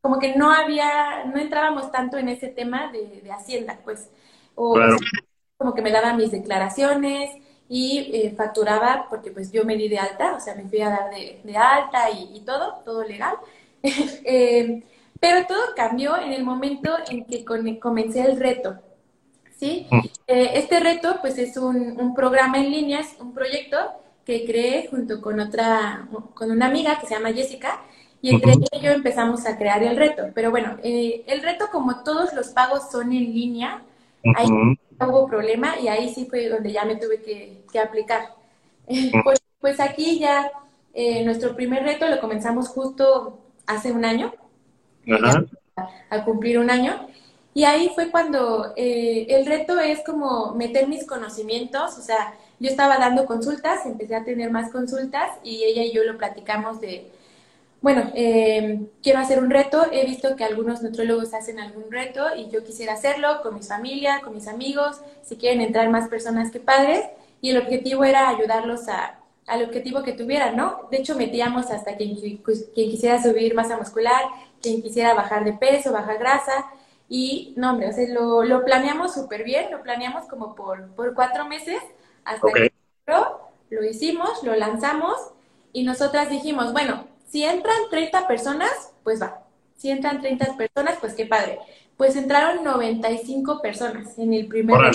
como 0.00 0.18
que 0.18 0.36
no 0.36 0.52
había, 0.52 1.24
no 1.24 1.38
entrábamos 1.38 1.90
tanto 1.90 2.16
en 2.18 2.28
ese 2.28 2.48
tema 2.48 2.92
de, 2.92 3.22
de 3.22 3.32
Hacienda, 3.32 3.80
pues 3.82 4.10
o 4.54 4.78
como 5.56 5.74
que 5.74 5.82
me 5.82 5.90
daban 5.90 6.16
mis 6.16 6.30
declaraciones 6.30 7.30
y 7.72 8.10
eh, 8.12 8.34
facturaba 8.36 9.06
porque 9.08 9.30
pues 9.30 9.52
yo 9.52 9.64
me 9.64 9.76
di 9.76 9.88
de 9.88 10.00
alta, 10.00 10.34
o 10.34 10.40
sea, 10.40 10.56
me 10.56 10.64
fui 10.64 10.80
a 10.80 10.90
dar 10.90 11.10
de, 11.10 11.56
alta 11.56 12.10
y, 12.10 12.40
todo, 12.40 12.82
todo 12.84 13.04
legal. 13.04 13.36
Eh, 14.24 14.82
pero 15.18 15.46
todo 15.46 15.74
cambió 15.74 16.18
en 16.18 16.32
el 16.32 16.44
momento 16.44 16.90
en 17.08 17.24
que 17.24 17.44
comencé 17.78 18.22
el 18.22 18.38
reto. 18.38 18.78
¿sí? 19.56 19.86
Mm. 19.90 19.98
Eh, 20.26 20.50
este 20.54 20.80
reto 20.80 21.18
pues 21.20 21.38
es 21.38 21.56
un, 21.56 21.98
un, 21.98 22.14
programa 22.14 22.58
en 22.58 22.70
línea, 22.70 23.00
es 23.00 23.16
un 23.20 23.32
proyecto 23.32 23.76
que 24.24 24.44
creé 24.44 24.88
junto 24.88 25.20
con 25.20 25.40
otra, 25.40 26.08
con 26.34 26.50
una 26.50 26.66
amiga 26.66 26.98
que 26.98 27.06
se 27.06 27.14
llama 27.14 27.32
Jessica, 27.32 27.80
y 28.20 28.34
entre 28.34 28.52
ella 28.52 28.66
y 28.72 28.80
yo 28.80 28.90
empezamos 28.90 29.46
a 29.46 29.56
crear 29.56 29.82
el 29.82 29.96
reto. 29.96 30.30
Pero 30.34 30.50
bueno, 30.50 30.76
el 30.82 31.42
reto 31.42 31.68
como 31.70 32.02
todos 32.02 32.34
los 32.34 32.48
pagos 32.48 32.90
son 32.90 33.12
en 33.12 33.32
línea, 33.32 33.82
Ahí 34.36 34.48
hubo 35.08 35.26
problema 35.26 35.78
y 35.80 35.88
ahí 35.88 36.12
sí 36.12 36.26
fue 36.26 36.48
donde 36.48 36.72
ya 36.72 36.84
me 36.84 36.96
tuve 36.96 37.22
que, 37.22 37.78
aplicar. 37.78 38.34
Pues, 39.22 39.38
pues, 39.60 39.78
aquí 39.78 40.18
ya 40.18 40.50
eh, 40.94 41.24
nuestro 41.24 41.54
primer 41.54 41.84
reto 41.84 42.08
lo 42.08 42.20
comenzamos 42.20 42.68
justo 42.68 43.38
hace 43.66 43.92
un 43.92 44.04
año, 44.04 44.34
a, 46.10 46.24
cumplir 46.24 46.58
un 46.58 46.70
año. 46.70 47.06
Y 47.54 47.64
ahí 47.64 47.92
fue 47.94 48.10
cuando 48.10 48.72
eh, 48.76 49.26
el 49.28 49.46
reto 49.46 49.78
es 49.78 50.02
como 50.04 50.54
meter 50.54 50.88
mis 50.88 51.06
conocimientos, 51.06 51.98
o 51.98 52.02
sea, 52.02 52.34
yo 52.58 52.68
estaba 52.68 52.98
dando 52.98 53.26
consultas, 53.26 53.86
empecé 53.86 54.16
a 54.16 54.24
tener 54.24 54.50
más 54.50 54.72
consultas 54.72 55.30
y 55.44 55.62
ella 55.64 55.84
y 55.84 55.92
yo 55.92 56.02
lo 56.04 56.18
platicamos 56.18 56.80
de, 56.80 57.10
bueno, 57.82 58.10
eh, 58.14 58.90
quiero 59.02 59.20
hacer 59.20 59.38
un 59.38 59.50
reto, 59.50 59.86
he 59.90 60.04
visto 60.04 60.36
que 60.36 60.44
algunos 60.44 60.82
nutrólogos 60.82 61.32
hacen 61.32 61.58
algún 61.58 61.90
reto 61.90 62.26
y 62.36 62.50
yo 62.50 62.62
quisiera 62.62 62.92
hacerlo 62.92 63.40
con 63.42 63.54
mi 63.54 63.62
familia, 63.62 64.20
con 64.22 64.34
mis 64.34 64.48
amigos, 64.48 65.00
si 65.22 65.36
quieren 65.36 65.62
entrar 65.62 65.88
más 65.88 66.08
personas 66.08 66.50
que 66.50 66.60
padres, 66.60 67.04
y 67.40 67.50
el 67.50 67.58
objetivo 67.58 68.04
era 68.04 68.28
ayudarlos 68.28 68.88
a, 68.88 69.18
al 69.46 69.64
objetivo 69.64 70.02
que 70.02 70.12
tuvieran, 70.12 70.56
¿no? 70.56 70.88
De 70.90 70.98
hecho, 70.98 71.16
metíamos 71.16 71.70
hasta 71.70 71.96
quien, 71.96 72.16
quien 72.16 72.90
quisiera 72.90 73.22
subir 73.22 73.54
masa 73.54 73.78
muscular, 73.78 74.24
quien 74.60 74.82
quisiera 74.82 75.14
bajar 75.14 75.44
de 75.44 75.54
peso, 75.54 75.90
bajar 75.90 76.18
grasa, 76.18 76.66
y 77.08 77.54
no, 77.56 77.70
hombre, 77.70 77.88
o 77.88 77.92
sea, 77.92 78.06
lo, 78.08 78.44
lo 78.44 78.64
planeamos 78.64 79.14
súper 79.14 79.42
bien, 79.42 79.70
lo 79.70 79.82
planeamos 79.82 80.26
como 80.26 80.54
por, 80.54 80.88
por 80.94 81.14
cuatro 81.14 81.46
meses, 81.46 81.80
hasta 82.24 82.46
que 82.52 82.72
lo 83.70 83.84
hicimos, 83.84 84.42
lo 84.44 84.54
lanzamos, 84.54 85.16
y 85.72 85.82
nosotras 85.82 86.28
dijimos, 86.28 86.72
bueno, 86.72 87.09
si 87.30 87.44
entran 87.44 87.76
30 87.90 88.26
personas, 88.26 88.92
pues 89.04 89.22
va. 89.22 89.42
Si 89.76 89.90
entran 89.90 90.20
30 90.20 90.56
personas, 90.56 90.98
pues 91.00 91.14
qué 91.14 91.26
padre. 91.26 91.58
Pues 91.96 92.16
entraron 92.16 92.64
95 92.64 93.62
personas 93.62 94.18
en 94.18 94.34
el 94.34 94.46
primer 94.46 94.92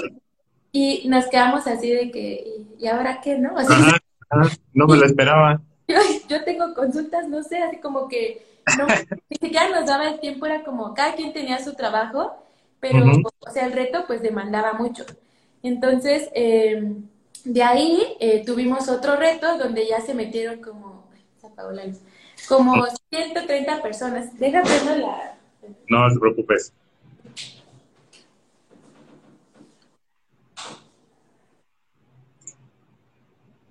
y 0.75 1.07
nos 1.07 1.27
quedamos 1.27 1.65
así 1.67 1.89
de 1.89 2.11
que, 2.11 2.65
¿y 2.77 2.87
ahora 2.87 3.21
qué, 3.21 3.37
no? 3.37 3.53
no 4.73 4.87
me 4.87 4.97
lo 4.97 5.05
esperaba. 5.05 5.61
Yo, 6.27 6.43
tengo 6.43 6.73
consultas, 6.73 7.29
no 7.29 7.43
sé, 7.43 7.59
así 7.59 7.77
como 7.77 8.09
que 8.09 8.45
no, 8.77 8.85
ni 9.29 9.37
siquiera 9.37 9.69
nos 9.69 9.85
daba 9.85 10.09
el 10.09 10.19
tiempo, 10.19 10.45
era 10.45 10.65
como 10.65 10.93
cada 10.93 11.15
quien 11.15 11.31
tenía 11.31 11.63
su 11.63 11.75
trabajo, 11.75 12.35
pero, 12.81 13.05
o 13.39 13.51
sea, 13.51 13.67
el 13.67 13.71
reto 13.71 14.03
pues 14.05 14.21
demandaba 14.21 14.73
mucho. 14.73 15.05
Entonces, 15.63 16.29
em, 16.33 17.03
de 17.45 17.63
ahí 17.63 18.17
eh, 18.19 18.43
tuvimos 18.45 18.89
otro 18.89 19.15
reto 19.15 19.57
donde 19.57 19.87
ya 19.87 20.01
se 20.01 20.13
metieron 20.13 20.61
como, 20.61 21.05
se 21.39 21.47
apagó 21.47 21.71
la 21.71 21.85
luz, 21.85 21.99
como 22.47 22.85
130 23.11 23.81
personas. 23.81 24.37
Déjame 24.39 24.99
la... 24.99 25.37
No, 25.89 26.07
no 26.07 26.13
te 26.13 26.19
preocupes. 26.19 26.73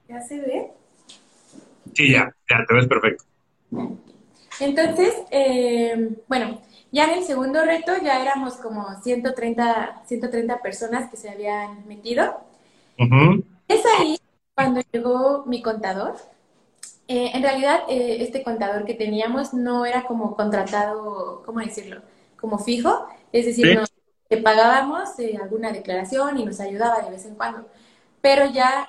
¿Ya 0.08 0.20
se 0.20 0.40
ve? 0.40 0.70
Sí, 1.92 2.12
ya, 2.12 2.34
ya, 2.50 2.64
te 2.66 2.74
ves 2.74 2.86
perfecto. 2.86 3.24
Entonces, 4.60 5.14
eh, 5.30 6.16
bueno, 6.28 6.60
ya 6.92 7.04
en 7.06 7.18
el 7.18 7.24
segundo 7.24 7.64
reto 7.64 7.92
ya 8.02 8.22
éramos 8.22 8.54
como 8.54 9.00
130, 9.02 10.02
130 10.06 10.62
personas 10.62 11.10
que 11.10 11.16
se 11.16 11.30
habían 11.30 11.86
metido. 11.88 12.40
Es 13.66 13.82
ahí 13.98 14.16
cuando 14.54 14.80
llegó 14.92 15.44
mi 15.46 15.62
contador. 15.62 16.14
Eh, 17.06 17.32
en 17.34 17.42
realidad, 17.42 17.82
eh, 17.88 18.18
este 18.20 18.42
contador 18.42 18.84
que 18.86 18.94
teníamos 18.94 19.52
no 19.52 19.84
era 19.84 20.04
como 20.04 20.34
contratado, 20.34 21.42
¿cómo 21.44 21.60
decirlo? 21.60 22.00
Como 22.40 22.58
fijo, 22.58 23.06
es 23.30 23.44
decir, 23.44 23.74
nos, 23.76 23.92
pagábamos 24.42 25.18
eh, 25.18 25.38
alguna 25.40 25.70
declaración 25.70 26.38
y 26.38 26.46
nos 26.46 26.60
ayudaba 26.60 27.02
de 27.02 27.10
vez 27.10 27.26
en 27.26 27.34
cuando. 27.34 27.68
Pero 28.22 28.46
ya 28.46 28.88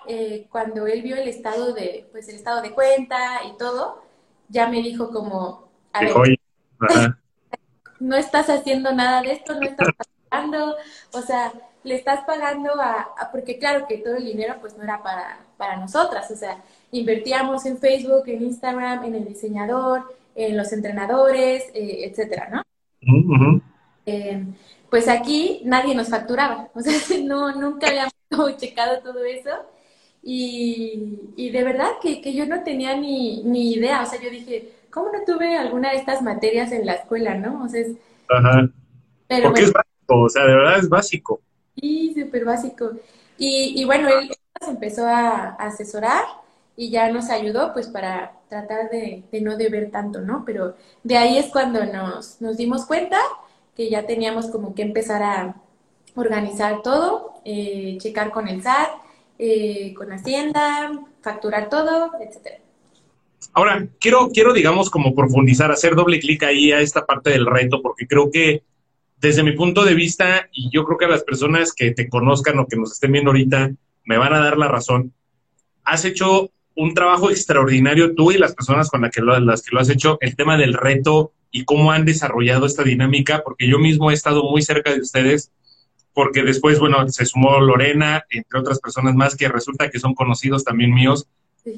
cuando 0.49 0.87
él 0.87 1.01
vio 1.01 1.17
el 1.17 1.27
estado 1.27 1.73
de, 1.73 2.07
pues 2.13 2.29
el 2.29 2.35
estado 2.35 2.61
de 2.61 2.71
cuenta 2.71 3.41
y 3.45 3.57
todo, 3.57 4.01
ya 4.47 4.67
me 4.69 4.81
dijo 4.81 5.09
como, 5.11 5.67
a 5.91 5.99
ver, 5.99 6.39
no 7.99 8.15
estás 8.15 8.49
haciendo 8.49 8.93
nada 8.93 9.21
de 9.21 9.33
esto, 9.33 9.55
no 9.55 9.67
estás 9.67 9.89
pagando, 10.29 10.75
o 11.11 11.21
sea, 11.21 11.51
le 11.85 11.95
estás 11.95 12.25
pagando 12.25 12.71
a, 12.81 13.29
porque 13.31 13.57
claro 13.59 13.85
que 13.87 13.99
todo 13.99 14.15
el 14.15 14.25
dinero 14.25 14.55
pues 14.59 14.75
no 14.75 14.83
era 14.83 15.01
para, 15.01 15.39
para 15.55 15.77
nosotras, 15.77 16.29
o 16.31 16.35
sea, 16.35 16.61
invertíamos 16.91 17.65
en 17.65 17.77
Facebook, 17.77 18.23
en 18.27 18.43
Instagram, 18.43 19.05
en 19.05 19.15
el 19.15 19.25
diseñador, 19.25 20.03
en 20.35 20.57
los 20.57 20.73
entrenadores, 20.73 21.63
eh, 21.73 22.05
etcétera, 22.09 22.49
¿no? 22.51 22.63
Eh, 24.05 24.43
pues 24.89 25.07
aquí 25.07 25.61
nadie 25.63 25.95
nos 25.95 26.09
facturaba, 26.09 26.69
o 26.73 26.81
sea, 26.81 26.93
no, 27.23 27.55
nunca 27.55 27.87
habíamos 27.87 28.57
checado 28.57 28.99
todo 29.01 29.23
eso. 29.23 29.51
Y, 30.27 31.19
y 31.35 31.51
de 31.51 31.63
verdad 31.63 31.89
que, 32.01 32.19
que, 32.19 32.33
yo 32.33 32.47
no 32.47 32.63
tenía 32.63 32.97
ni, 32.97 33.43
ni 33.43 33.73
idea, 33.73 34.01
o 34.01 34.05
sea, 34.07 34.19
yo 34.19 34.31
dije, 34.31 34.71
¿cómo 34.89 35.11
no 35.11 35.19
tuve 35.23 35.55
alguna 35.55 35.91
de 35.91 35.97
estas 35.97 36.23
materias 36.23 36.71
en 36.71 36.83
la 36.83 36.93
escuela, 36.93 37.35
no? 37.35 37.63
O 37.63 37.69
sea, 37.69 37.81
es, 37.81 37.91
Ajá. 38.27 38.67
Porque 39.27 39.61
es 39.61 39.71
básico, 39.71 40.21
o 40.21 40.29
sea, 40.29 40.45
de 40.45 40.55
verdad 40.55 40.79
es 40.79 40.89
básico. 40.89 41.41
Sí, 41.79 42.15
súper 42.17 42.45
básico. 42.45 42.91
Y, 43.37 43.73
y, 43.79 43.85
bueno, 43.85 44.09
él 44.09 44.31
nos 44.59 44.69
empezó 44.69 45.05
a, 45.05 45.49
asesorar 45.55 46.23
y 46.77 46.89
ya 46.89 47.11
nos 47.11 47.29
ayudó 47.29 47.73
pues 47.73 47.87
para 47.87 48.33
tratar 48.49 48.89
de, 48.89 49.23
de, 49.31 49.41
no 49.41 49.57
deber 49.57 49.91
tanto, 49.91 50.21
¿no? 50.21 50.43
Pero 50.45 50.75
de 51.03 51.17
ahí 51.17 51.37
es 51.37 51.47
cuando 51.47 51.85
nos, 51.85 52.41
nos 52.41 52.57
dimos 52.57 52.85
cuenta 52.85 53.17
que 53.75 53.89
ya 53.89 54.05
teníamos 54.05 54.47
como 54.47 54.73
que 54.73 54.81
empezar 54.81 55.21
a 55.23 55.55
organizar 56.15 56.81
todo, 56.81 57.33
eh, 57.43 57.97
checar 57.99 58.31
con 58.31 58.47
el 58.47 58.61
SAT, 58.61 58.89
eh, 59.37 59.93
con 59.95 60.11
Hacienda, 60.11 60.91
facturar 61.21 61.69
todo, 61.69 62.11
etcétera. 62.19 62.59
Ahora, 63.53 63.87
quiero, 63.99 64.29
quiero, 64.29 64.53
digamos, 64.53 64.89
como 64.89 65.13
profundizar, 65.13 65.71
hacer 65.71 65.95
doble 65.95 66.19
clic 66.19 66.43
ahí 66.43 66.71
a 66.71 66.79
esta 66.79 67.05
parte 67.05 67.29
del 67.31 67.45
reto, 67.45 67.81
porque 67.81 68.07
creo 68.07 68.31
que 68.31 68.63
desde 69.17 69.43
mi 69.43 69.53
punto 69.53 69.85
de 69.85 69.93
vista, 69.93 70.49
y 70.51 70.69
yo 70.71 70.83
creo 70.83 70.97
que 70.97 71.07
las 71.07 71.23
personas 71.23 71.73
que 71.73 71.91
te 71.91 72.09
conozcan 72.09 72.59
o 72.59 72.67
que 72.67 72.75
nos 72.75 72.93
estén 72.93 73.11
viendo 73.11 73.31
ahorita, 73.31 73.71
me 74.05 74.17
van 74.17 74.33
a 74.33 74.39
dar 74.39 74.57
la 74.57 74.67
razón, 74.67 75.13
has 75.83 76.05
hecho 76.05 76.51
un 76.75 76.93
trabajo 76.93 77.29
extraordinario 77.29 78.13
tú 78.15 78.31
y 78.31 78.37
las 78.37 78.53
personas 78.53 78.89
con 78.89 79.01
las 79.01 79.11
que 79.11 79.21
lo, 79.21 79.39
las 79.39 79.61
que 79.61 79.73
lo 79.73 79.79
has 79.79 79.89
hecho, 79.89 80.17
el 80.21 80.35
tema 80.35 80.57
del 80.57 80.73
reto 80.73 81.31
y 81.51 81.63
cómo 81.63 81.91
han 81.91 82.05
desarrollado 82.05 82.65
esta 82.65 82.83
dinámica, 82.83 83.41
porque 83.43 83.67
yo 83.67 83.79
mismo 83.79 84.11
he 84.11 84.13
estado 84.13 84.43
muy 84.43 84.61
cerca 84.61 84.93
de 84.93 84.99
ustedes, 84.99 85.51
porque 86.13 86.43
después, 86.43 86.79
bueno, 86.79 87.07
se 87.09 87.25
sumó 87.25 87.59
Lorena, 87.59 88.25
entre 88.29 88.59
otras 88.59 88.79
personas 88.79 89.15
más 89.15 89.35
que 89.35 89.47
resulta 89.47 89.89
que 89.89 89.99
son 89.99 90.13
conocidos 90.13 90.63
también 90.63 90.93
míos, 90.93 91.27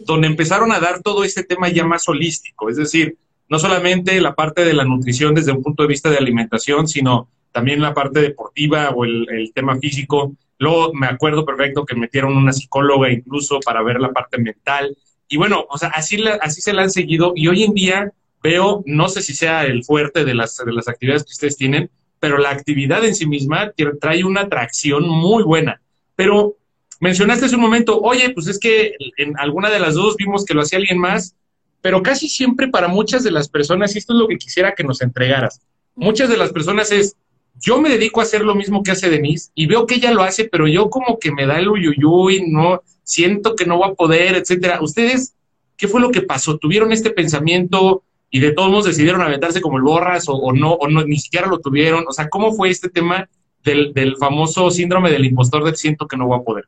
donde 0.05 0.27
empezaron 0.27 0.71
a 0.71 0.79
dar 0.79 1.01
todo 1.01 1.23
este 1.23 1.43
tema 1.43 1.69
ya 1.69 1.85
más 1.85 2.07
holístico, 2.09 2.69
es 2.69 2.77
decir, 2.77 3.17
no 3.49 3.59
solamente 3.59 4.19
la 4.21 4.35
parte 4.35 4.65
de 4.65 4.73
la 4.73 4.83
nutrición 4.83 5.35
desde 5.35 5.51
un 5.51 5.63
punto 5.63 5.83
de 5.83 5.89
vista 5.89 6.09
de 6.09 6.17
alimentación, 6.17 6.87
sino 6.87 7.29
también 7.51 7.81
la 7.81 7.93
parte 7.93 8.21
deportiva 8.21 8.89
o 8.89 9.05
el, 9.05 9.51
tema 9.53 9.77
físico. 9.77 10.33
Luego 10.59 10.93
me 10.93 11.07
acuerdo 11.07 11.45
perfecto 11.45 11.85
que 11.85 11.95
metieron 11.95 12.35
una 12.35 12.53
psicóloga 12.53 13.11
incluso 13.11 13.59
para 13.59 13.81
ver 13.83 13.99
la 13.99 14.11
parte 14.11 14.37
mental. 14.37 14.95
Y 15.29 15.37
bueno, 15.37 15.65
o 15.69 15.77
sea, 15.77 15.89
así, 15.89 16.23
así 16.41 16.61
se 16.61 16.73
la 16.73 16.83
han 16.83 16.91
seguido 16.91 17.33
y 17.35 17.47
hoy 17.47 17.63
en 17.63 17.73
día 17.73 18.11
veo, 18.43 18.83
no 18.85 19.09
sé 19.09 19.21
si 19.21 19.33
sea 19.33 19.65
el 19.65 19.83
fuerte 19.83 20.23
de 20.25 20.35
las, 20.35 20.57
de 20.57 20.71
las 20.71 20.87
actividades 20.87 21.23
que 21.23 21.31
ustedes 21.31 21.57
tienen, 21.57 21.89
pero 22.19 22.37
la 22.37 22.49
actividad 22.49 23.03
en 23.05 23.15
sí 23.15 23.25
misma 23.25 23.71
trae 23.99 24.23
una 24.23 24.41
atracción 24.41 25.07
muy 25.07 25.43
buena. 25.43 25.81
Pero 26.15 26.55
mencionaste 26.99 27.45
hace 27.45 27.55
un 27.55 27.61
momento, 27.61 27.99
oye, 27.99 28.31
pues 28.31 28.47
es 28.47 28.59
que 28.59 28.93
en 29.17 29.37
alguna 29.37 29.69
de 29.69 29.79
las 29.79 29.95
dos 29.95 30.15
vimos 30.15 30.45
que 30.45 30.53
lo 30.53 30.61
hacía 30.61 30.79
alguien 30.79 30.99
más, 30.99 31.35
pero 31.81 32.03
casi 32.03 32.27
siempre 32.27 32.67
para 32.67 32.87
muchas 32.87 33.23
de 33.23 33.31
las 33.31 33.49
personas, 33.49 33.95
y 33.95 33.99
esto 33.99 34.13
es 34.13 34.19
lo 34.19 34.27
que 34.27 34.37
quisiera 34.37 34.73
que 34.73 34.83
nos 34.83 35.01
entregaras, 35.01 35.61
muchas 35.95 36.29
de 36.29 36.37
las 36.37 36.51
personas 36.51 36.91
es, 36.91 37.15
yo 37.59 37.81
me 37.81 37.89
dedico 37.89 38.19
a 38.19 38.23
hacer 38.23 38.41
lo 38.41 38.55
mismo 38.55 38.83
que 38.83 38.91
hace 38.91 39.09
Denise 39.09 39.51
y 39.55 39.65
veo 39.65 39.85
que 39.85 39.95
ella 39.95 40.11
lo 40.11 40.23
hace, 40.23 40.45
pero 40.45 40.67
yo 40.67 40.89
como 40.89 41.17
que 41.19 41.31
me 41.31 41.45
da 41.45 41.59
el 41.59 41.69
uyuyuy, 41.69 42.45
no, 42.47 42.81
siento 43.03 43.55
que 43.55 43.65
no 43.65 43.79
va 43.79 43.87
a 43.87 43.93
poder, 43.93 44.35
etcétera. 44.35 44.79
¿Ustedes 44.81 45.33
qué 45.75 45.87
fue 45.87 46.01
lo 46.01 46.11
que 46.11 46.21
pasó? 46.21 46.57
¿Tuvieron 46.57 46.91
este 46.91 47.09
pensamiento 47.09 48.03
y 48.29 48.39
de 48.41 48.51
todos 48.51 48.69
modos 48.69 48.85
decidieron 48.85 49.21
aventarse 49.21 49.61
como 49.61 49.77
el 49.77 49.83
borras 49.83 50.25
o, 50.27 50.51
no, 50.53 50.73
o 50.73 50.87
no, 50.87 51.03
ni 51.03 51.17
siquiera 51.17 51.47
lo 51.47 51.59
tuvieron? 51.59 52.05
O 52.07 52.11
sea, 52.11 52.29
¿cómo 52.29 52.53
fue 52.53 52.69
este 52.69 52.89
tema 52.89 53.27
del, 53.63 53.93
del 53.93 54.17
famoso 54.17 54.69
síndrome 54.69 55.09
del 55.09 55.25
impostor 55.25 55.63
de 55.63 55.75
siento 55.75 56.07
que 56.07 56.17
no 56.17 56.27
voy 56.27 56.39
a 56.39 56.43
poder? 56.43 56.65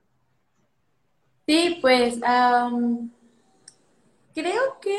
Sí, 1.46 1.78
pues 1.82 2.20
creo 4.40 4.80
que 4.82 4.98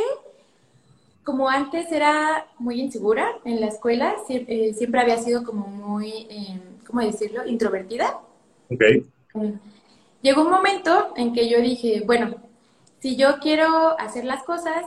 como 1.24 1.48
antes 1.48 1.90
era 1.92 2.46
muy 2.59 2.81
insegura 2.81 3.38
en 3.44 3.61
la 3.61 3.66
escuela, 3.66 4.16
eh, 4.29 4.74
siempre, 4.74 5.00
había 5.00 5.18
sido 5.18 5.44
como 5.44 5.66
muy, 5.66 6.26
em, 6.31 6.61
¿cómo 6.87 7.00
decirlo?, 7.00 7.46
introvertida. 7.46 8.18
Ok. 8.70 8.83
Mm. 9.35 9.53
Llegó 10.22 10.42
un 10.42 10.50
momento 10.50 11.12
en 11.16 11.33
que 11.33 11.48
yo 11.48 11.61
dije, 11.61 12.03
bueno, 12.05 12.37
si 12.98 13.16
yo 13.16 13.38
quiero 13.40 13.98
hacer 13.98 14.24
las 14.24 14.42
cosas, 14.42 14.85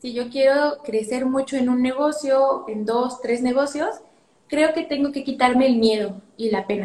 si 0.00 0.12
yo 0.12 0.28
quiero 0.28 0.78
crecer 0.84 1.24
mucho 1.26 1.56
en 1.56 1.68
un 1.68 1.80
negocio, 1.80 2.64
en 2.68 2.84
dos, 2.84 3.20
tres 3.22 3.40
negocios, 3.40 4.00
creo 4.48 4.74
que 4.74 4.82
tengo 4.82 5.12
que 5.12 5.24
quitarme 5.24 5.66
el 5.66 5.76
miedo 5.76 6.20
y 6.36 6.50
la 6.50 6.66
pena. 6.66 6.84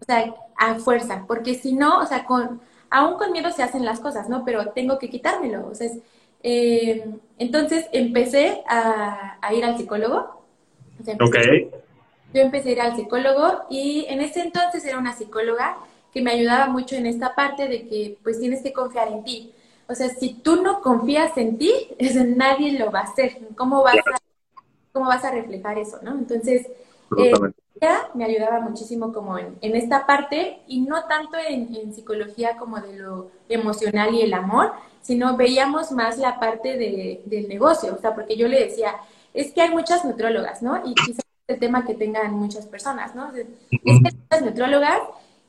O 0.00 0.04
sea, 0.04 0.34
a 0.56 0.74
fuerza, 0.76 1.24
porque 1.28 1.54
si 1.54 1.74
no, 1.74 2.00
o 2.00 2.06
sea, 2.06 2.24
con, 2.24 2.60
aún 2.90 3.16
con 3.16 3.30
miedo 3.30 3.50
se 3.52 3.62
hacen 3.62 3.84
las 3.84 4.00
cosas, 4.00 4.28
¿no? 4.28 4.44
Pero 4.44 4.70
tengo 4.72 4.98
que 4.98 5.10
quitármelo. 5.10 5.68
O 5.68 5.74
sea, 5.74 5.88
eh, 6.42 7.04
entonces 7.38 7.86
empecé 7.92 8.62
a, 8.68 9.38
ir 9.52 9.64
al 9.64 9.76
psicólogo. 9.76 10.44
ok. 11.20 11.36
Yo 12.34 12.42
empecé 12.42 12.70
a 12.70 12.72
ir 12.72 12.80
al 12.80 12.96
psicólogo 12.96 13.64
y 13.70 14.04
en 14.08 14.20
ese 14.20 14.42
entonces 14.42 14.84
era 14.84 14.98
una 14.98 15.14
psicóloga 15.14 15.78
que 16.12 16.20
me 16.22 16.30
ayudaba 16.30 16.66
mucho 16.66 16.96
en 16.96 17.06
esta 17.06 17.34
parte 17.34 17.68
de 17.68 17.88
que 17.88 18.18
pues 18.22 18.38
tienes 18.38 18.62
que 18.62 18.72
confiar 18.72 19.08
en 19.08 19.24
ti. 19.24 19.52
O 19.88 19.94
sea, 19.94 20.08
si 20.10 20.34
tú 20.34 20.62
no 20.62 20.82
confías 20.82 21.36
en 21.38 21.56
ti, 21.58 21.72
nadie 22.36 22.78
lo 22.78 22.90
va 22.90 23.00
a 23.00 23.04
hacer. 23.04 23.38
¿Cómo 23.56 23.82
vas, 23.82 23.96
a, 23.96 24.18
cómo 24.92 25.06
vas 25.06 25.24
a 25.24 25.30
reflejar 25.30 25.78
eso, 25.78 25.98
no? 26.02 26.12
Entonces, 26.12 26.66
eh, 27.16 27.32
ella 27.80 28.10
me 28.14 28.24
ayudaba 28.24 28.60
muchísimo 28.60 29.12
como 29.12 29.38
en, 29.38 29.56
esta 29.62 30.04
parte 30.04 30.60
y 30.66 30.80
no 30.80 31.04
tanto 31.04 31.38
en, 31.38 31.74
en, 31.74 31.94
psicología 31.94 32.56
como 32.58 32.80
de 32.80 32.98
lo 32.98 33.30
emocional 33.48 34.14
y 34.14 34.22
el 34.22 34.34
amor, 34.34 34.72
sino 35.08 35.38
veíamos 35.38 35.90
más 35.90 36.18
la 36.18 36.38
parte 36.38 36.76
de, 36.76 37.22
del 37.24 37.48
negocio, 37.48 37.94
o 37.94 37.98
sea, 37.98 38.14
porque 38.14 38.36
yo 38.36 38.46
le 38.46 38.60
decía, 38.60 38.94
es 39.32 39.52
que 39.52 39.62
hay 39.62 39.70
muchas 39.70 40.04
nutrólogas, 40.04 40.60
¿no? 40.60 40.82
Y 40.84 40.94
quizás 40.94 41.24
el 41.46 41.58
tema 41.58 41.86
que 41.86 41.94
tengan 41.94 42.34
muchas 42.34 42.66
personas, 42.66 43.14
¿no? 43.14 43.34
Es 43.34 43.46
que 43.70 43.78
hay 43.86 44.00
muchas 44.00 44.42
nutrólogas 44.42 45.00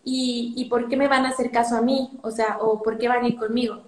y, 0.06 0.54
y 0.56 0.69
¿por 0.69 0.88
qué 0.88 0.95
me 0.95 1.10
van 1.10 1.26
a 1.26 1.32
hacer 1.32 1.52
caso 1.52 1.76
a 1.76 1.82
mí? 1.82 2.10
O 2.22 2.32
sea, 2.32 2.60
o 2.62 2.82
¿por 2.82 2.98
qué 2.98 3.10
van 3.10 3.26
a 3.26 3.28
ir 3.28 3.36
conmigo? 3.36 3.82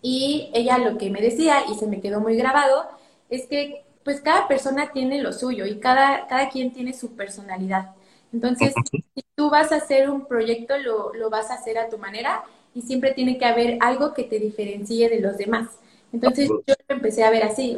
Y 0.00 0.48
ella 0.54 0.78
lo 0.78 0.96
que 0.96 1.10
me 1.10 1.20
decía, 1.20 1.64
y 1.68 1.74
se 1.74 1.88
me 1.88 2.00
quedó 2.00 2.20
muy 2.20 2.36
grabado, 2.36 2.86
es 3.30 3.48
que 3.48 3.84
pues 4.04 4.20
cada 4.20 4.46
persona 4.46 4.92
tiene 4.92 5.20
lo 5.20 5.32
suyo 5.32 5.66
y 5.66 5.80
cada, 5.80 6.28
cada 6.28 6.50
quien 6.50 6.72
tiene 6.72 6.92
su 6.92 7.16
personalidad. 7.16 7.96
Entonces, 8.32 8.72
si 8.92 9.24
tú 9.34 9.50
vas 9.50 9.72
a 9.72 9.78
hacer 9.78 10.08
un 10.08 10.26
proyecto, 10.26 10.78
lo, 10.78 11.12
lo 11.14 11.30
vas 11.30 11.50
a 11.50 11.54
hacer 11.54 11.78
a 11.78 11.88
tu 11.88 11.98
manera 11.98 12.44
y 12.74 12.82
siempre 12.82 13.12
tiene 13.12 13.38
que 13.38 13.44
haber 13.44 13.78
algo 13.80 14.14
que 14.14 14.24
te 14.24 14.38
diferencie 14.38 15.08
de 15.08 15.20
los 15.20 15.36
demás. 15.36 15.68
Entonces 16.12 16.48
yo 16.48 16.74
empecé 16.88 17.24
a 17.24 17.30
ver 17.30 17.44
así, 17.44 17.76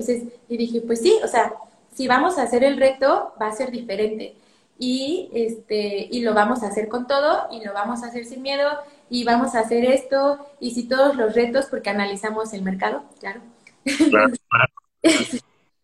y 0.48 0.56
dije, 0.56 0.80
pues 0.80 1.00
sí, 1.00 1.18
o 1.22 1.28
sea, 1.28 1.54
si 1.94 2.08
vamos 2.08 2.38
a 2.38 2.44
hacer 2.44 2.64
el 2.64 2.78
reto, 2.78 3.34
va 3.40 3.48
a 3.48 3.52
ser 3.52 3.70
diferente. 3.70 4.34
Y, 4.78 5.30
este, 5.32 6.08
y 6.10 6.22
lo 6.22 6.34
vamos 6.34 6.62
a 6.62 6.68
hacer 6.68 6.88
con 6.88 7.06
todo, 7.06 7.46
y 7.52 7.64
lo 7.64 7.72
vamos 7.72 8.02
a 8.02 8.06
hacer 8.06 8.24
sin 8.24 8.42
miedo, 8.42 8.68
y 9.10 9.24
vamos 9.24 9.54
a 9.54 9.60
hacer 9.60 9.84
esto, 9.84 10.46
y 10.60 10.72
si 10.72 10.88
todos 10.88 11.14
los 11.14 11.34
retos, 11.34 11.66
porque 11.66 11.90
analizamos 11.90 12.52
el 12.54 12.62
mercado, 12.62 13.04
claro. 13.20 13.40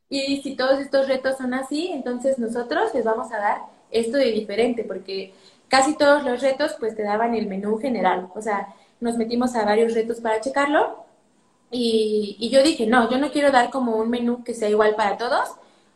y 0.09 0.42
si 0.42 0.56
todos 0.56 0.80
estos 0.80 1.06
retos 1.06 1.36
son 1.36 1.54
así, 1.54 1.90
entonces 1.92 2.38
nosotros 2.38 2.94
les 2.94 3.04
vamos 3.04 3.30
a 3.32 3.38
dar 3.38 3.59
esto 3.90 4.16
de 4.16 4.32
diferente, 4.32 4.84
porque 4.84 5.34
casi 5.68 5.96
todos 5.96 6.24
los 6.24 6.40
retos 6.40 6.76
pues 6.78 6.96
te 6.96 7.02
daban 7.02 7.34
el 7.34 7.46
menú 7.46 7.78
general, 7.78 8.28
o 8.34 8.40
sea, 8.40 8.74
nos 9.01 9.16
metimos 9.16 9.55
a 9.55 9.64
varios 9.64 9.94
retos 9.94 10.20
para 10.20 10.40
checarlo. 10.40 11.05
Y, 11.70 12.49
yo 12.51 12.62
dije, 12.62 12.86
no, 12.86 13.11
yo 13.11 13.18
no 13.18 13.30
quiero 13.30 13.51
dar 13.51 13.70
como 13.70 13.96
un 13.96 14.09
menú 14.11 14.42
que 14.42 14.55
sea 14.55 14.70
igual 14.70 14.94
para 14.96 15.16
todos. 15.16 15.51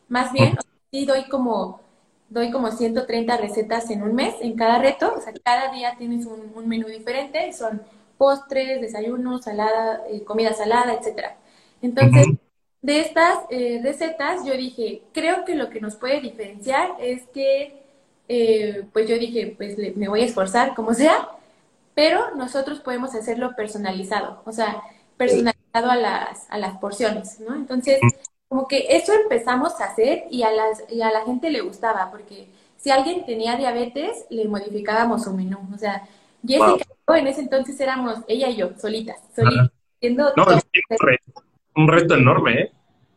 Más 0.08 0.32
bien, 0.32 0.56
sí 0.90 1.06
doy 1.06 1.24
como, 1.28 1.80
doy 2.28 2.50
como 2.50 2.70
130 2.70 3.36
recetas 3.38 3.90
en 3.90 4.02
un 4.02 4.14
mes, 4.14 4.34
en 4.40 4.56
cada 4.56 4.78
reto. 4.78 5.14
O 5.16 5.20
sea, 5.20 5.32
cada 5.42 5.72
día 5.72 5.94
tienes 5.98 6.26
un, 6.26 6.68
menú 6.68 6.88
diferente. 6.88 7.52
Son 7.52 7.82
postres, 8.18 8.80
desayunos, 8.80 9.44
salada, 9.44 10.02
eh, 10.08 10.22
comida 10.24 10.52
salada, 10.52 10.94
etcétera. 10.94 11.36
Entonces, 11.80 12.26
de 12.82 13.00
estas 13.00 13.38
eh, 13.50 13.80
recetas, 13.82 14.44
yo 14.44 14.54
dije, 14.54 15.02
creo 15.12 15.44
que 15.44 15.54
lo 15.54 15.70
que 15.70 15.80
nos 15.80 15.96
puede 15.96 16.20
diferenciar 16.20 16.90
es 17.00 17.22
que, 17.28 17.82
eh, 18.28 18.84
pues 18.92 19.08
yo 19.08 19.18
dije, 19.18 19.54
pues 19.56 19.76
me 19.96 20.08
voy 20.08 20.20
a 20.20 20.26
esforzar 20.26 20.74
como 20.74 20.94
sea, 20.94 21.28
pero 21.94 22.34
nosotros 22.34 22.80
podemos 22.80 23.14
hacerlo 23.14 23.54
personalizado, 23.56 24.42
o 24.44 24.52
sea, 24.52 24.82
personalizado 25.16 25.90
a 25.90 25.96
las, 25.96 26.46
a 26.50 26.58
las 26.58 26.78
porciones, 26.78 27.40
¿no? 27.40 27.54
Entonces, 27.54 28.00
como 28.48 28.68
que 28.68 28.86
eso 28.96 29.12
empezamos 29.12 29.80
a 29.80 29.86
hacer 29.86 30.24
y 30.30 30.42
a, 30.42 30.50
las, 30.50 30.84
y 30.90 31.02
a 31.02 31.10
la 31.10 31.24
gente 31.24 31.50
le 31.50 31.60
gustaba, 31.60 32.10
porque 32.10 32.48
si 32.76 32.90
alguien 32.90 33.24
tenía 33.24 33.56
diabetes, 33.56 34.26
le 34.30 34.46
modificábamos 34.46 35.24
su 35.24 35.32
menú, 35.32 35.58
o 35.74 35.78
sea, 35.78 36.02
Jessica 36.46 36.84
en 37.14 37.26
ese 37.26 37.40
entonces 37.40 37.78
éramos 37.80 38.18
ella 38.26 38.48
y 38.48 38.56
yo, 38.56 38.70
solitas, 38.78 39.18
solitas, 39.34 39.70
haciendo 39.96 40.32
no, 40.36 40.44
un 41.74 41.88
reto 41.88 42.14
enorme, 42.14 42.60
¿eh? 42.60 42.72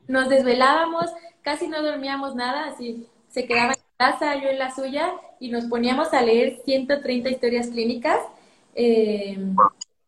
Nos 0.07 0.29
desvelábamos, 0.29 1.05
casi 1.41 1.67
no 1.67 1.81
dormíamos 1.81 2.35
nada, 2.35 2.65
así 2.65 3.07
se 3.29 3.45
quedaba 3.45 3.73
en 3.73 3.79
casa, 3.97 4.35
yo 4.35 4.49
en 4.49 4.59
la 4.59 4.73
suya, 4.73 5.13
y 5.39 5.49
nos 5.49 5.65
poníamos 5.65 6.13
a 6.13 6.21
leer 6.21 6.61
130 6.63 7.29
historias 7.29 7.67
clínicas, 7.67 8.19
eh, 8.75 9.37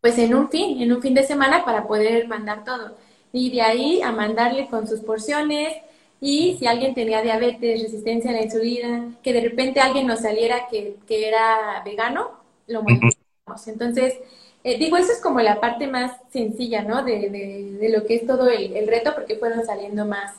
pues 0.01 0.17
en 0.19 0.35
un 0.35 0.49
fin, 0.49 0.81
en 0.81 0.91
un 0.93 1.01
fin 1.01 1.13
de 1.13 1.23
semana 1.23 1.65
para 1.65 1.87
poder 1.87 2.27
mandar 2.27 2.63
todo. 2.63 2.95
Y 3.33 3.51
de 3.51 3.61
ahí 3.61 4.01
a 4.01 4.11
mandarle 4.11 4.67
con 4.67 4.87
sus 4.87 5.01
porciones, 5.01 5.75
y 6.19 6.57
si 6.57 6.65
alguien 6.65 6.93
tenía 6.95 7.21
diabetes, 7.21 7.81
resistencia 7.83 8.31
a 8.31 8.33
la 8.33 8.43
insulina, 8.43 9.15
que 9.21 9.33
de 9.33 9.41
repente 9.41 9.79
alguien 9.79 10.07
nos 10.07 10.21
saliera 10.21 10.67
que, 10.69 10.95
que 11.07 11.27
era 11.27 11.81
vegano, 11.85 12.31
lo 12.67 12.81
modificamos. 12.81 13.67
Entonces, 13.67 14.15
eh, 14.63 14.77
digo, 14.77 14.97
eso 14.97 15.11
es 15.11 15.21
como 15.21 15.39
la 15.41 15.59
parte 15.61 15.87
más 15.87 16.13
sencilla, 16.29 16.81
¿no? 16.81 17.03
De, 17.03 17.29
de, 17.29 17.89
lo 17.89 18.05
que 18.05 18.15
es 18.15 18.27
todo 18.27 18.49
el, 18.49 18.87
reto, 18.87 19.13
porque 19.13 19.35
fueron 19.37 19.65
saliendo 19.65 20.05
más, 20.05 20.33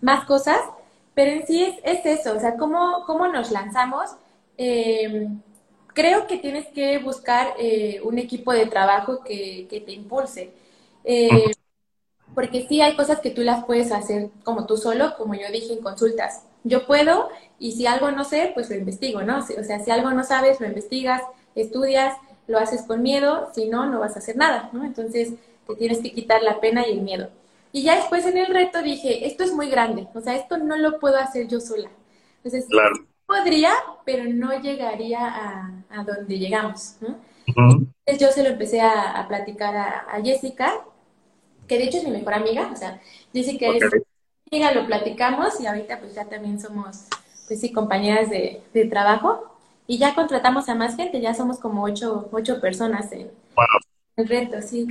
más 0.00 0.24
cosas, 0.26 0.60
pero 1.14 1.32
en 1.32 1.46
sí 1.46 1.64
es, 1.64 1.76
es 1.82 2.20
eso, 2.20 2.36
o 2.36 2.40
sea, 2.40 2.56
¿cómo, 2.56 3.04
cómo 3.06 3.26
nos 3.28 3.50
lanzamos? 3.50 4.10
Eh, 4.58 5.28
creo 5.94 6.26
que 6.26 6.38
tienes 6.38 6.66
que 6.68 6.98
buscar 6.98 7.54
eh, 7.58 8.00
un 8.02 8.18
equipo 8.18 8.52
de 8.52 8.66
trabajo 8.66 9.22
que, 9.24 9.66
que 9.68 9.80
te 9.80 9.92
impulse. 9.92 10.52
porque 12.34 12.66
sí 12.66 12.80
hay 12.80 12.96
cosas 12.96 13.20
que 13.20 13.30
tú 13.30 13.42
las 13.42 13.64
puedes 13.64 13.92
hacer 13.92 14.30
como 14.44 14.66
tú 14.66 14.76
solo, 14.76 15.14
como 15.16 15.34
yo 15.34 15.50
dije 15.52 15.74
en 15.74 15.82
consultas. 15.82 16.44
Yo 16.64 16.86
puedo 16.86 17.28
y 17.58 17.72
si 17.72 17.86
algo 17.86 18.10
no 18.10 18.24
sé, 18.24 18.52
pues 18.54 18.70
lo 18.70 18.76
investigo, 18.76 19.22
¿no? 19.22 19.38
O 19.38 19.64
sea, 19.64 19.80
si 19.80 19.90
algo 19.90 20.10
no 20.12 20.24
sabes, 20.24 20.60
lo 20.60 20.66
investigas, 20.66 21.22
estudias, 21.54 22.16
lo 22.46 22.58
haces 22.58 22.82
con 22.82 23.02
miedo, 23.02 23.50
si 23.54 23.68
no, 23.68 23.86
no 23.86 24.00
vas 24.00 24.16
a 24.16 24.20
hacer 24.20 24.36
nada, 24.36 24.70
¿no? 24.72 24.84
Entonces 24.84 25.34
te 25.66 25.74
tienes 25.76 25.98
que 25.98 26.12
quitar 26.12 26.42
la 26.42 26.60
pena 26.60 26.86
y 26.86 26.92
el 26.92 27.02
miedo. 27.02 27.30
Y 27.72 27.82
ya 27.82 27.96
después 27.96 28.26
en 28.26 28.36
el 28.36 28.46
reto 28.46 28.82
dije, 28.82 29.26
esto 29.26 29.44
es 29.44 29.52
muy 29.52 29.70
grande, 29.70 30.08
o 30.14 30.20
sea, 30.20 30.36
esto 30.36 30.58
no 30.58 30.76
lo 30.76 30.98
puedo 30.98 31.16
hacer 31.16 31.48
yo 31.48 31.60
sola. 31.60 31.90
Entonces, 32.42 32.66
podría, 33.32 33.72
pero 34.04 34.24
no 34.24 34.60
llegaría 34.60 35.18
a, 35.90 36.04
donde 36.04 36.38
llegamos, 36.38 36.96
¿no? 37.00 37.16
Entonces 37.46 38.18
yo 38.18 38.30
se 38.32 38.42
lo 38.42 38.50
empecé 38.50 38.80
a, 38.80 39.24
platicar 39.28 39.76
a, 39.76 40.20
Jessica, 40.22 40.72
que 41.66 41.78
de 41.78 41.84
hecho 41.84 41.98
es 41.98 42.04
mi 42.04 42.10
mejor 42.10 42.34
amiga, 42.34 42.70
o 42.72 42.76
sea, 42.76 43.00
Jessica 43.32 43.66
es 43.66 43.82
mi 44.50 44.58
amiga, 44.58 44.72
lo 44.72 44.86
platicamos 44.86 45.60
y 45.60 45.66
ahorita 45.66 45.98
pues 46.00 46.14
ya 46.14 46.24
también 46.26 46.60
somos, 46.60 47.06
pues 47.46 47.60
sí, 47.60 47.72
compañeras 47.72 48.28
de, 48.30 48.62
de 48.74 48.84
trabajo. 48.84 49.48
Y 49.86 49.98
ya 49.98 50.14
contratamos 50.14 50.68
a 50.68 50.74
más 50.74 50.96
gente, 50.96 51.20
ya 51.20 51.34
somos 51.34 51.58
como 51.58 51.82
ocho, 51.82 52.28
ocho 52.32 52.60
personas 52.60 53.10
en 53.12 53.30
el 54.16 54.28
reto, 54.28 54.62
sí. 54.62 54.86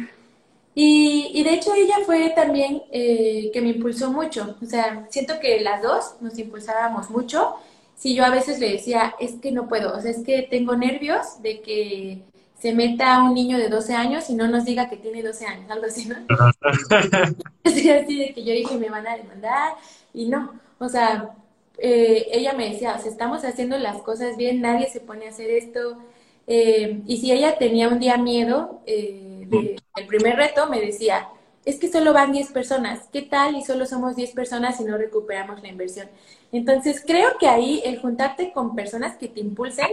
Y, 0.73 1.31
y, 1.33 1.43
de 1.43 1.53
hecho 1.53 1.73
ella 1.73 1.95
fue 2.05 2.29
también 2.29 2.83
eh, 2.91 3.49
que 3.51 3.61
me 3.61 3.69
impulsó 3.69 4.11
mucho. 4.11 4.55
O 4.61 4.65
sea, 4.65 5.05
siento 5.09 5.39
que 5.39 5.59
las 5.61 5.81
dos 5.81 6.15
nos 6.21 6.37
impulsábamos 6.37 7.09
mucho. 7.09 7.55
Si 8.01 8.15
yo 8.15 8.25
a 8.25 8.31
veces 8.31 8.57
le 8.57 8.67
decía, 8.71 9.13
es 9.19 9.33
que 9.33 9.51
no 9.51 9.67
puedo, 9.67 9.95
o 9.95 10.01
sea, 10.01 10.09
es 10.09 10.23
que 10.23 10.41
tengo 10.49 10.75
nervios 10.75 11.39
de 11.43 11.61
que 11.61 12.23
se 12.59 12.73
meta 12.73 13.21
un 13.21 13.35
niño 13.35 13.59
de 13.59 13.69
12 13.69 13.93
años 13.93 14.27
y 14.31 14.33
no 14.33 14.47
nos 14.47 14.65
diga 14.65 14.89
que 14.89 14.97
tiene 14.97 15.21
12 15.21 15.45
años, 15.45 15.69
algo 15.69 15.85
así, 15.85 16.07
¿no? 16.07 16.15
así 17.63 18.17
de 18.17 18.33
que 18.33 18.43
yo 18.43 18.53
dije, 18.53 18.75
me 18.79 18.89
van 18.89 19.05
a 19.05 19.17
demandar 19.17 19.73
y 20.15 20.25
no. 20.25 20.51
O 20.79 20.89
sea, 20.89 21.35
eh, 21.77 22.25
ella 22.31 22.53
me 22.53 22.71
decía, 22.71 22.95
o 22.97 22.99
sea, 22.99 23.11
estamos 23.11 23.45
haciendo 23.45 23.77
las 23.77 24.01
cosas 24.01 24.35
bien, 24.35 24.61
nadie 24.61 24.89
se 24.89 24.99
pone 24.99 25.27
a 25.27 25.29
hacer 25.29 25.51
esto. 25.51 25.99
Eh, 26.47 27.03
y 27.05 27.17
si 27.17 27.31
ella 27.31 27.59
tenía 27.59 27.87
un 27.87 27.99
día 27.99 28.17
miedo 28.17 28.81
eh, 28.87 29.47
del 29.47 30.07
primer 30.07 30.37
reto, 30.37 30.67
me 30.67 30.81
decía, 30.81 31.29
es 31.65 31.79
que 31.79 31.91
solo 31.91 32.13
van 32.13 32.31
10 32.31 32.51
personas, 32.51 33.07
¿qué 33.11 33.21
tal? 33.21 33.55
Y 33.55 33.63
solo 33.63 33.85
somos 33.85 34.15
10 34.15 34.31
personas 34.31 34.79
y 34.79 34.83
no 34.83 34.97
recuperamos 34.97 35.61
la 35.61 35.69
inversión. 35.69 36.07
Entonces, 36.51 37.03
creo 37.05 37.37
que 37.39 37.47
ahí 37.47 37.81
el 37.85 37.99
juntarte 37.99 38.51
con 38.51 38.75
personas 38.75 39.15
que 39.17 39.27
te 39.27 39.41
impulsen 39.41 39.87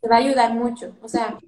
te 0.00 0.08
va 0.08 0.16
a 0.16 0.18
ayudar 0.18 0.54
mucho. 0.54 0.92
O 1.02 1.08
sea, 1.08 1.38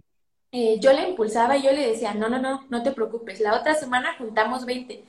yo 0.81 0.93
le 0.93 1.09
impulsaba 1.09 1.57
y 1.57 1.63
yo 1.63 1.73
le 1.73 1.89
decía, 1.89 2.15
no, 2.15 2.29
no, 2.29 2.39
no, 2.39 2.65
no 2.71 2.83
te 2.83 2.93
preocupes, 2.93 3.41
la 3.41 3.59
otra 3.59 3.75
semana 3.75 4.15
juntamos 4.17 4.65
20 4.65 5.03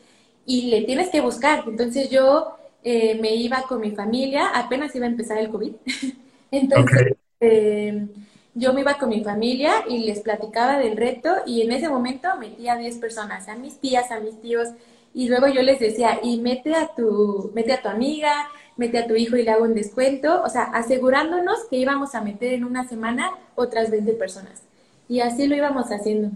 y 0.45 0.69
le 0.69 0.81
tienes 0.81 1.09
que 1.09 1.21
buscar. 1.21 1.63
Entonces 1.67 2.09
yo 2.09 2.57
eh, 2.83 3.19
me 3.21 3.35
iba 3.35 3.63
con 3.63 3.81
mi 3.81 3.91
familia, 3.91 4.47
apenas 4.47 4.95
iba 4.95 5.05
a 5.05 5.09
empezar 5.09 5.37
el 5.37 5.49
COVID. 5.49 5.73
Entonces, 6.51 7.13
eh, 7.39 8.07
yo 8.55 8.73
me 8.73 8.81
iba 8.81 8.97
con 8.97 9.09
mi 9.09 9.23
familia 9.23 9.83
y 9.87 9.99
les 10.05 10.21
platicaba 10.21 10.79
del 10.79 10.95
reto 10.95 11.29
y 11.45 11.61
en 11.61 11.73
ese 11.73 11.89
momento 11.89 12.29
metía 12.39 12.73
a 12.73 12.77
10 12.77 12.97
personas, 12.97 13.49
a 13.49 13.55
mis 13.55 13.79
tías, 13.79 14.11
a 14.11 14.21
mis 14.21 14.41
tíos, 14.41 14.69
y 15.13 15.27
luego 15.27 15.47
yo 15.47 15.61
les 15.61 15.79
decía, 15.79 16.19
y 16.23 16.39
mete 16.39 16.73
a 16.73 16.89
tu, 16.95 17.51
mete 17.53 17.73
a 17.73 17.81
tu 17.81 17.89
amiga, 17.89 18.49
mete 18.77 18.97
a 18.97 19.07
tu 19.07 19.15
hijo 19.15 19.37
y 19.37 19.43
le 19.43 19.51
hago 19.51 19.65
un 19.65 19.73
descuento, 19.73 20.41
o 20.41 20.49
sea, 20.49 20.63
asegurándonos 20.63 21.59
que 21.69 21.77
íbamos 21.77 22.15
a 22.15 22.21
meter 22.21 22.53
en 22.53 22.63
una 22.63 22.87
semana 22.87 23.31
otras 23.55 23.91
20 23.91 24.13
personas. 24.13 24.63
Y 25.07 25.19
así 25.19 25.47
lo 25.47 25.55
íbamos 25.55 25.91
haciendo. 25.91 26.31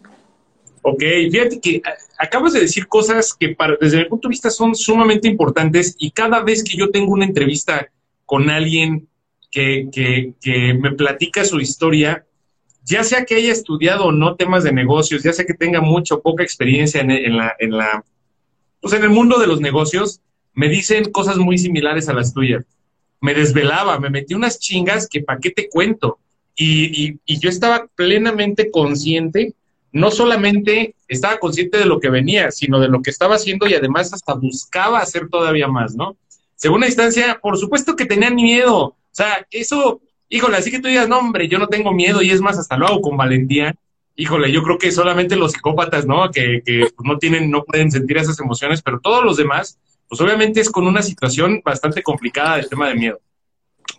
Ok, 0.82 1.01
fíjate 1.32 1.59
que 1.59 1.82
acabas 2.17 2.53
de 2.53 2.61
decir 2.61 2.88
cosas 2.88 3.34
que 3.34 3.49
para, 3.49 3.76
desde 3.82 3.97
mi 3.97 4.05
punto 4.05 4.28
de 4.28 4.34
vista 4.34 4.49
son 4.49 4.76
sumamente 4.76 5.28
importantes 5.28 5.95
y 5.97 6.11
cada 6.11 6.41
vez 6.41 6.63
que 6.63 6.78
yo 6.78 6.89
tengo 6.89 7.11
una 7.11 7.26
entrevista 7.26 7.89
con 8.26 8.49
alguien 8.49 9.09
que, 9.51 9.89
que, 9.91 10.73
me 10.73 10.91
platica 10.91 11.43
su 11.45 11.59
historia, 11.59 12.25
ya 12.83 13.03
sea 13.03 13.25
que 13.25 13.35
haya 13.35 13.51
estudiado 13.51 14.05
o 14.05 14.11
no 14.11 14.35
temas 14.35 14.63
de 14.63 14.71
negocios, 14.71 15.23
ya 15.23 15.33
sea 15.33 15.45
que 15.45 15.53
tenga 15.53 15.81
mucha 15.81 16.15
o 16.15 16.21
poca 16.21 16.43
experiencia 16.43 17.01
en, 17.01 17.37
la, 17.37 17.55
en, 17.59 17.71
la, 17.71 18.03
pues 18.81 18.93
en 18.93 19.03
el 19.03 19.09
mundo 19.09 19.39
de 19.39 19.47
los 19.47 19.61
negocios, 19.61 20.21
me 20.53 20.69
dicen 20.69 21.11
cosas 21.11 21.37
muy 21.37 21.57
similares 21.57 22.09
a 22.09 22.13
las 22.13 22.33
tuyas. 22.33 22.65
Me 23.21 23.33
desvelaba, 23.33 23.99
me 23.99 24.09
metí 24.09 24.33
unas 24.33 24.59
chingas 24.59 25.07
que 25.07 25.21
para 25.21 25.39
qué 25.39 25.51
te 25.51 25.69
cuento. 25.69 26.19
Y, 26.55 27.05
y, 27.05 27.19
y 27.25 27.39
yo 27.39 27.49
estaba 27.49 27.87
plenamente 27.95 28.69
consciente 28.71 29.53
no 29.91 30.11
solamente 30.11 30.95
estaba 31.07 31.39
consciente 31.39 31.77
de 31.77 31.85
lo 31.85 31.99
que 31.99 32.09
venía, 32.09 32.51
sino 32.51 32.79
de 32.79 32.89
lo 32.89 33.01
que 33.01 33.09
estaba 33.09 33.35
haciendo 33.35 33.67
y 33.67 33.73
además 33.73 34.13
hasta 34.13 34.33
buscaba 34.33 34.99
hacer 34.99 35.29
todavía 35.29 35.67
más, 35.67 35.95
¿no? 35.95 36.15
Segunda 36.55 36.87
instancia, 36.87 37.39
por 37.41 37.57
supuesto 37.57 37.95
que 37.95 38.05
tenían 38.05 38.35
miedo. 38.35 38.95
O 39.12 39.16
sea, 39.16 39.45
eso, 39.51 40.01
híjole, 40.30 40.57
así 40.57 40.72
que 40.72 40.80
tú 40.80 40.88
digas, 40.88 41.07
no, 41.07 41.20
hombre, 41.20 41.47
yo 41.47 41.60
no 41.60 41.68
tengo 41.68 41.91
miedo 41.91 42.22
y 42.22 42.32
es 42.32 42.41
más, 42.41 42.57
hasta 42.57 42.78
lo 42.78 42.88
hago 42.88 43.01
con 43.01 43.18
valentía. 43.18 43.76
Híjole, 44.16 44.51
yo 44.51 44.64
creo 44.64 44.78
que 44.78 44.91
solamente 44.91 45.36
los 45.36 45.53
psicópatas, 45.53 46.05
¿no? 46.05 46.30
Que, 46.32 46.62
que 46.66 46.88
pues, 46.95 47.07
no 47.07 47.18
tienen, 47.18 47.49
no 47.49 47.64
pueden 47.64 47.91
sentir 47.91 48.18
esas 48.18 48.39
emociones, 48.39 48.82
pero 48.82 48.99
todos 48.99 49.24
los 49.24 49.38
demás, 49.38 49.80
pues 50.07 50.20
obviamente 50.22 50.60
es 50.60 50.70
con 50.70 50.88
una 50.88 51.01
situación 51.01 51.62
bastante 51.64 52.03
complicada 52.03 52.57
del 52.57 52.70
tema 52.70 52.89
de 52.89 52.95
miedo. 52.95 53.20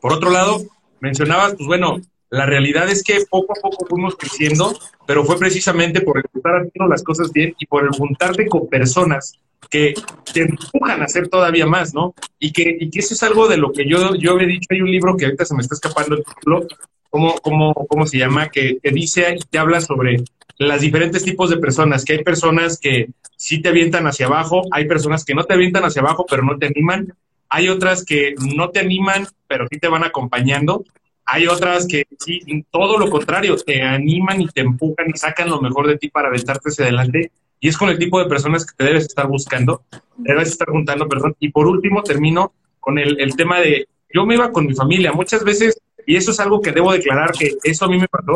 Por 0.00 0.12
otro 0.12 0.30
lado, 0.30 0.62
mencionabas, 1.00 1.54
pues 1.54 1.66
bueno, 1.66 2.00
la 2.30 2.46
realidad 2.46 2.88
es 2.88 3.02
que 3.02 3.24
poco 3.28 3.52
a 3.52 3.60
poco 3.60 3.86
fuimos 3.86 4.16
creciendo, 4.16 4.72
pero 5.06 5.24
fue 5.24 5.38
precisamente 5.38 6.00
por 6.00 6.18
estar 6.18 6.56
haciendo 6.56 6.88
las 6.88 7.02
cosas 7.02 7.32
bien 7.32 7.54
y 7.58 7.66
por 7.66 7.84
el 7.84 7.90
juntarte 7.90 8.46
con 8.46 8.68
personas 8.68 9.38
que 9.68 9.94
te 10.32 10.42
empujan 10.42 11.02
a 11.02 11.04
hacer 11.04 11.28
todavía 11.28 11.66
más, 11.66 11.94
¿no? 11.94 12.14
Y 12.38 12.52
que, 12.52 12.76
y 12.80 12.90
que 12.90 13.00
eso 13.00 13.14
es 13.14 13.22
algo 13.22 13.48
de 13.48 13.56
lo 13.56 13.72
que 13.72 13.88
yo, 13.88 14.14
yo 14.14 14.38
he 14.38 14.46
dicho, 14.46 14.68
hay 14.70 14.80
un 14.80 14.90
libro 14.90 15.16
que 15.16 15.26
ahorita 15.26 15.44
se 15.44 15.54
me 15.54 15.62
está 15.62 15.74
escapando 15.74 16.16
el 16.16 16.24
título, 16.24 16.66
¿cómo, 17.08 17.34
cómo, 17.42 17.74
cómo 17.74 18.06
se 18.06 18.18
llama? 18.18 18.48
Que, 18.48 18.78
que 18.82 18.90
dice 18.90 19.36
y 19.36 19.40
te 19.40 19.58
habla 19.58 19.80
sobre 19.80 20.24
las 20.58 20.80
diferentes 20.80 21.24
tipos 21.24 21.50
de 21.50 21.56
personas, 21.56 22.04
que 22.04 22.14
hay 22.14 22.24
personas 22.24 22.78
que 22.78 23.10
sí 23.36 23.62
te 23.62 23.70
avientan 23.70 24.06
hacia 24.06 24.26
abajo, 24.26 24.62
hay 24.70 24.86
personas 24.86 25.24
que 25.24 25.34
no 25.34 25.44
te 25.44 25.54
avientan 25.54 25.84
hacia 25.84 26.02
abajo, 26.02 26.26
pero 26.28 26.42
no 26.42 26.58
te 26.58 26.66
animan, 26.66 27.14
hay 27.48 27.68
otras 27.68 28.04
que 28.04 28.34
no 28.54 28.70
te 28.70 28.80
animan, 28.80 29.26
pero 29.48 29.66
sí 29.70 29.78
te 29.78 29.88
van 29.88 30.04
acompañando, 30.04 30.84
hay 31.24 31.46
otras 31.46 31.86
que 31.86 32.06
sí, 32.18 32.40
todo 32.70 32.98
lo 32.98 33.08
contrario, 33.08 33.56
te 33.56 33.82
animan 33.82 34.40
y 34.40 34.48
te 34.48 34.60
empujan 34.60 35.06
y 35.08 35.16
sacan 35.16 35.48
lo 35.48 35.60
mejor 35.60 35.86
de 35.86 35.96
ti 35.96 36.08
para 36.10 36.28
aventarte 36.28 36.68
hacia 36.68 36.84
adelante. 36.84 37.30
Y 37.60 37.68
es 37.68 37.76
con 37.76 37.90
el 37.90 37.98
tipo 37.98 38.18
de 38.18 38.26
personas 38.26 38.64
que 38.64 38.74
te 38.76 38.84
debes 38.84 39.04
estar 39.04 39.26
buscando, 39.26 39.82
debes 40.16 40.48
estar 40.48 40.68
juntando, 40.68 41.06
perdón. 41.08 41.36
Y 41.38 41.50
por 41.50 41.66
último, 41.66 42.02
termino 42.02 42.54
con 42.80 42.98
el, 42.98 43.20
el 43.20 43.36
tema 43.36 43.60
de, 43.60 43.86
yo 44.12 44.24
me 44.26 44.34
iba 44.34 44.50
con 44.50 44.66
mi 44.66 44.74
familia. 44.74 45.12
Muchas 45.12 45.44
veces, 45.44 45.78
y 46.06 46.16
eso 46.16 46.30
es 46.30 46.40
algo 46.40 46.60
que 46.60 46.72
debo 46.72 46.92
declarar, 46.92 47.32
que 47.32 47.52
eso 47.62 47.84
a 47.84 47.88
mí 47.88 47.98
me 47.98 48.08
pasó, 48.08 48.34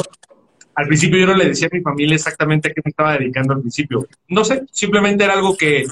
al 0.74 0.86
principio 0.86 1.18
yo 1.18 1.26
no 1.26 1.34
le 1.34 1.46
decía 1.46 1.68
a 1.70 1.74
mi 1.74 1.82
familia 1.82 2.16
exactamente 2.16 2.68
a 2.68 2.72
qué 2.72 2.80
me 2.84 2.90
estaba 2.90 3.16
dedicando 3.16 3.54
al 3.54 3.60
principio. 3.60 4.06
No 4.28 4.44
sé, 4.44 4.64
simplemente 4.70 5.24
era 5.24 5.34
algo 5.34 5.56
que 5.56 5.86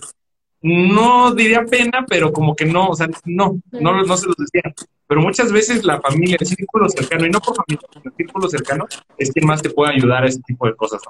no 0.63 1.35
diría 1.35 1.65
pena, 1.65 2.05
pero 2.09 2.33
como 2.33 2.55
que 2.55 2.65
no, 2.65 2.89
o 2.89 2.95
sea, 2.95 3.09
no, 3.25 3.61
no, 3.73 4.05
no 4.05 4.17
se 4.17 4.27
los 4.27 4.37
decía. 4.37 4.73
Pero 5.07 5.21
muchas 5.21 5.53
veces 5.53 5.85
la 5.85 6.01
familia, 6.01 6.37
el 6.39 6.47
círculo 6.47 6.89
cercano, 6.89 7.27
y 7.27 7.31
no 7.31 7.41
por 7.41 7.57
familia, 7.57 7.87
el 8.05 8.13
círculo 8.17 8.49
cercano, 8.49 8.87
es 9.19 9.31
quien 9.31 9.47
más 9.47 9.63
te 9.63 9.71
puede 9.71 9.95
ayudar 9.95 10.25
a 10.25 10.29
este 10.29 10.43
tipo 10.43 10.67
de 10.67 10.75
cosas. 10.75 11.03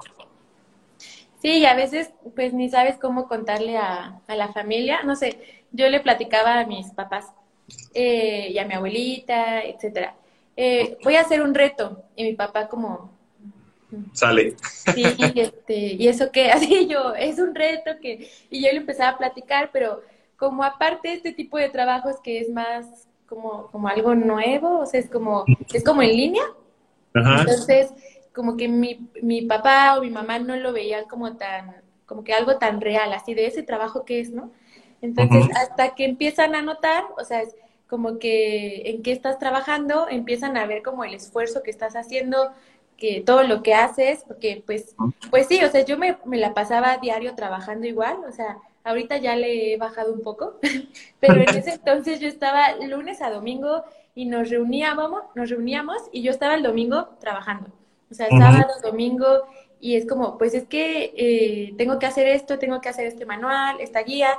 Sí, 1.43 1.59
y 1.59 1.65
a 1.65 1.75
veces 1.75 2.13
pues 2.35 2.53
ni 2.53 2.69
sabes 2.69 2.97
cómo 2.97 3.27
contarle 3.27 3.77
a, 3.77 4.21
a 4.25 4.35
la 4.35 4.53
familia. 4.53 5.03
No 5.03 5.17
sé, 5.17 5.37
yo 5.73 5.89
le 5.89 5.99
platicaba 5.99 6.61
a 6.61 6.65
mis 6.65 6.91
papás 6.91 7.33
eh, 7.93 8.47
y 8.49 8.57
a 8.59 8.65
mi 8.65 8.73
abuelita, 8.73 9.61
etcétera. 9.61 10.15
Eh, 10.55 10.97
voy 11.03 11.17
a 11.17 11.21
hacer 11.21 11.41
un 11.41 11.53
reto. 11.53 12.01
Y 12.15 12.23
mi 12.23 12.33
papá 12.33 12.69
como... 12.69 13.11
Sale. 14.13 14.55
Sí, 14.95 15.03
y, 15.17 15.39
este, 15.41 15.75
y 15.75 16.07
eso 16.07 16.31
que, 16.31 16.49
así 16.53 16.87
yo, 16.87 17.13
es 17.13 17.37
un 17.39 17.53
reto 17.53 17.91
que... 18.01 18.31
Y 18.49 18.63
yo 18.63 18.71
le 18.71 18.77
empezaba 18.77 19.09
a 19.09 19.17
platicar, 19.17 19.69
pero 19.73 20.01
como 20.37 20.63
aparte 20.63 21.09
de 21.09 21.15
este 21.15 21.33
tipo 21.33 21.57
de 21.57 21.67
trabajos 21.67 22.21
que 22.23 22.39
es 22.39 22.49
más 22.49 23.09
como, 23.27 23.67
como 23.67 23.89
algo 23.89 24.15
nuevo, 24.15 24.79
o 24.79 24.85
sea, 24.85 25.01
es 25.01 25.09
como, 25.09 25.43
es 25.73 25.83
como 25.83 26.01
en 26.01 26.15
línea. 26.15 26.43
Entonces, 27.13 27.91
como 28.33 28.57
que 28.57 28.67
mi, 28.67 29.07
mi 29.21 29.43
papá 29.43 29.97
o 29.97 30.01
mi 30.01 30.09
mamá 30.09 30.39
no 30.39 30.55
lo 30.55 30.73
veían 30.73 31.05
como 31.05 31.37
tan, 31.37 31.75
como 32.05 32.23
que 32.23 32.33
algo 32.33 32.57
tan 32.57 32.81
real, 32.81 33.13
así 33.13 33.33
de 33.33 33.47
ese 33.47 33.63
trabajo 33.63 34.05
que 34.05 34.19
es, 34.19 34.31
¿no? 34.31 34.51
Entonces, 35.01 35.47
hasta 35.55 35.95
que 35.95 36.05
empiezan 36.05 36.55
a 36.55 36.61
notar, 36.61 37.03
o 37.17 37.25
sea, 37.25 37.41
es 37.41 37.55
como 37.87 38.19
que 38.19 38.89
en 38.89 39.03
qué 39.03 39.11
estás 39.11 39.37
trabajando, 39.37 40.07
empiezan 40.09 40.55
a 40.55 40.65
ver 40.65 40.81
como 40.81 41.03
el 41.03 41.13
esfuerzo 41.13 41.61
que 41.61 41.71
estás 41.71 41.95
haciendo, 41.95 42.53
que 42.97 43.21
todo 43.21 43.43
lo 43.43 43.63
que 43.63 43.73
haces, 43.73 44.23
porque 44.25 44.63
pues, 44.65 44.95
pues 45.29 45.47
sí, 45.47 45.61
o 45.63 45.69
sea, 45.69 45.83
yo 45.83 45.97
me, 45.97 46.17
me 46.25 46.37
la 46.37 46.53
pasaba 46.53 46.97
diario 46.97 47.35
trabajando 47.35 47.85
igual, 47.85 48.17
o 48.27 48.31
sea, 48.31 48.57
ahorita 48.83 49.17
ya 49.17 49.35
le 49.35 49.73
he 49.73 49.77
bajado 49.77 50.13
un 50.13 50.21
poco, 50.21 50.59
pero 51.19 51.35
en 51.35 51.49
ese 51.49 51.71
entonces 51.73 52.19
yo 52.19 52.27
estaba 52.27 52.75
lunes 52.77 53.21
a 53.21 53.29
domingo 53.29 53.83
y 54.15 54.25
nos 54.25 54.49
reuníamos, 54.49 55.23
nos 55.35 55.49
reuníamos 55.49 55.97
y 56.11 56.21
yo 56.21 56.31
estaba 56.31 56.55
el 56.55 56.63
domingo 56.63 57.09
trabajando, 57.19 57.71
o 58.13 58.15
sea, 58.15 58.27
sábado, 58.29 58.73
domingo, 58.83 59.43
y 59.81 59.95
es 59.95 60.07
como, 60.07 60.37
pues 60.37 60.53
es 60.53 60.65
que 60.65 61.13
eh, 61.17 61.73
tengo 61.77 61.99
que 61.99 62.05
hacer 62.05 62.27
esto, 62.27 62.59
tengo 62.59 62.79
que 62.79 62.89
hacer 62.89 63.05
este 63.05 63.25
manual, 63.25 63.81
esta 63.81 64.01
guía, 64.03 64.37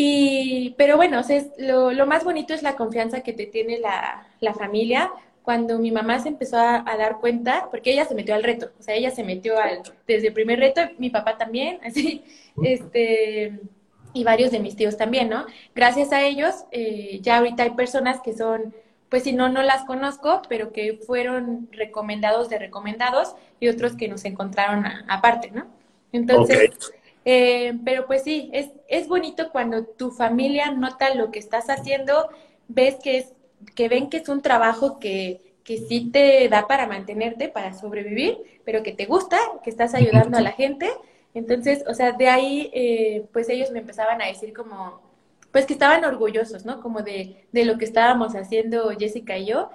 y, 0.00 0.76
pero 0.78 0.96
bueno, 0.96 1.18
o 1.18 1.22
sea, 1.24 1.42
lo, 1.58 1.90
lo, 1.90 2.06
más 2.06 2.22
bonito 2.22 2.54
es 2.54 2.62
la 2.62 2.76
confianza 2.76 3.22
que 3.22 3.32
te 3.32 3.46
tiene 3.46 3.78
la, 3.78 4.28
la 4.38 4.54
familia. 4.54 5.10
Cuando 5.42 5.80
mi 5.80 5.90
mamá 5.90 6.20
se 6.20 6.28
empezó 6.28 6.56
a, 6.56 6.84
dar 6.96 7.18
cuenta, 7.18 7.66
porque 7.70 7.90
ella 7.90 8.04
se 8.04 8.14
metió 8.14 8.36
al 8.36 8.44
reto, 8.44 8.70
o 8.78 8.82
sea, 8.82 8.94
ella 8.94 9.10
se 9.10 9.24
metió 9.24 9.58
al, 9.58 9.82
desde 10.06 10.28
el 10.28 10.34
primer 10.34 10.60
reto, 10.60 10.82
mi 10.98 11.10
papá 11.10 11.36
también, 11.36 11.80
así, 11.84 12.22
este, 12.62 13.58
y 14.12 14.22
varios 14.22 14.52
de 14.52 14.60
mis 14.60 14.76
tíos 14.76 14.96
también, 14.96 15.28
¿no? 15.28 15.46
Gracias 15.74 16.12
a 16.12 16.22
ellos, 16.22 16.64
eh, 16.70 17.18
ya 17.20 17.38
ahorita 17.38 17.64
hay 17.64 17.70
personas 17.70 18.20
que 18.20 18.34
son, 18.34 18.72
pues 19.08 19.24
si 19.24 19.32
no, 19.32 19.48
no 19.48 19.62
las 19.62 19.84
conozco, 19.84 20.42
pero 20.48 20.72
que 20.72 20.98
fueron 21.06 21.68
recomendados 21.72 22.48
de 22.48 22.58
recomendados 22.58 23.34
y 23.60 23.68
otros 23.68 23.94
que 23.96 24.08
nos 24.08 24.24
encontraron 24.24 24.84
aparte, 25.08 25.50
¿no? 25.50 25.66
Entonces, 26.12 26.70
eh, 27.24 27.74
pero 27.84 28.06
pues 28.06 28.22
sí, 28.22 28.50
es, 28.52 28.70
es 28.88 29.08
bonito 29.08 29.50
cuando 29.50 29.84
tu 29.84 30.10
familia 30.10 30.70
nota 30.72 31.14
lo 31.14 31.30
que 31.30 31.38
estás 31.38 31.70
haciendo, 31.70 32.28
ves 32.68 32.96
que 33.02 33.18
es, 33.18 33.34
que 33.74 33.88
ven 33.88 34.08
que 34.08 34.18
es 34.18 34.28
un 34.28 34.42
trabajo 34.42 34.98
que, 34.98 35.48
que 35.64 35.78
sí 35.78 36.10
te 36.10 36.48
da 36.48 36.66
para 36.66 36.86
mantenerte, 36.86 37.48
para 37.48 37.74
sobrevivir, 37.74 38.38
pero 38.64 38.82
que 38.82 38.92
te 38.92 39.06
gusta, 39.06 39.38
que 39.62 39.70
estás 39.70 39.94
ayudando 39.94 40.38
a 40.38 40.40
la 40.40 40.52
gente. 40.52 40.90
Entonces, 41.34 41.84
o 41.86 41.94
sea, 41.94 42.12
de 42.12 42.28
ahí, 42.28 42.70
eh, 42.72 43.26
pues 43.32 43.48
ellos 43.48 43.70
me 43.70 43.80
empezaban 43.80 44.22
a 44.22 44.26
decir 44.26 44.54
como, 44.54 45.00
pues 45.52 45.66
que 45.66 45.72
estaban 45.72 46.04
orgullosos, 46.04 46.64
¿no? 46.64 46.80
Como 46.80 47.02
de, 47.02 47.46
de 47.52 47.64
lo 47.64 47.78
que 47.78 47.84
estábamos 47.84 48.34
haciendo 48.34 48.90
Jessica 48.98 49.38
y 49.38 49.46
yo. 49.46 49.70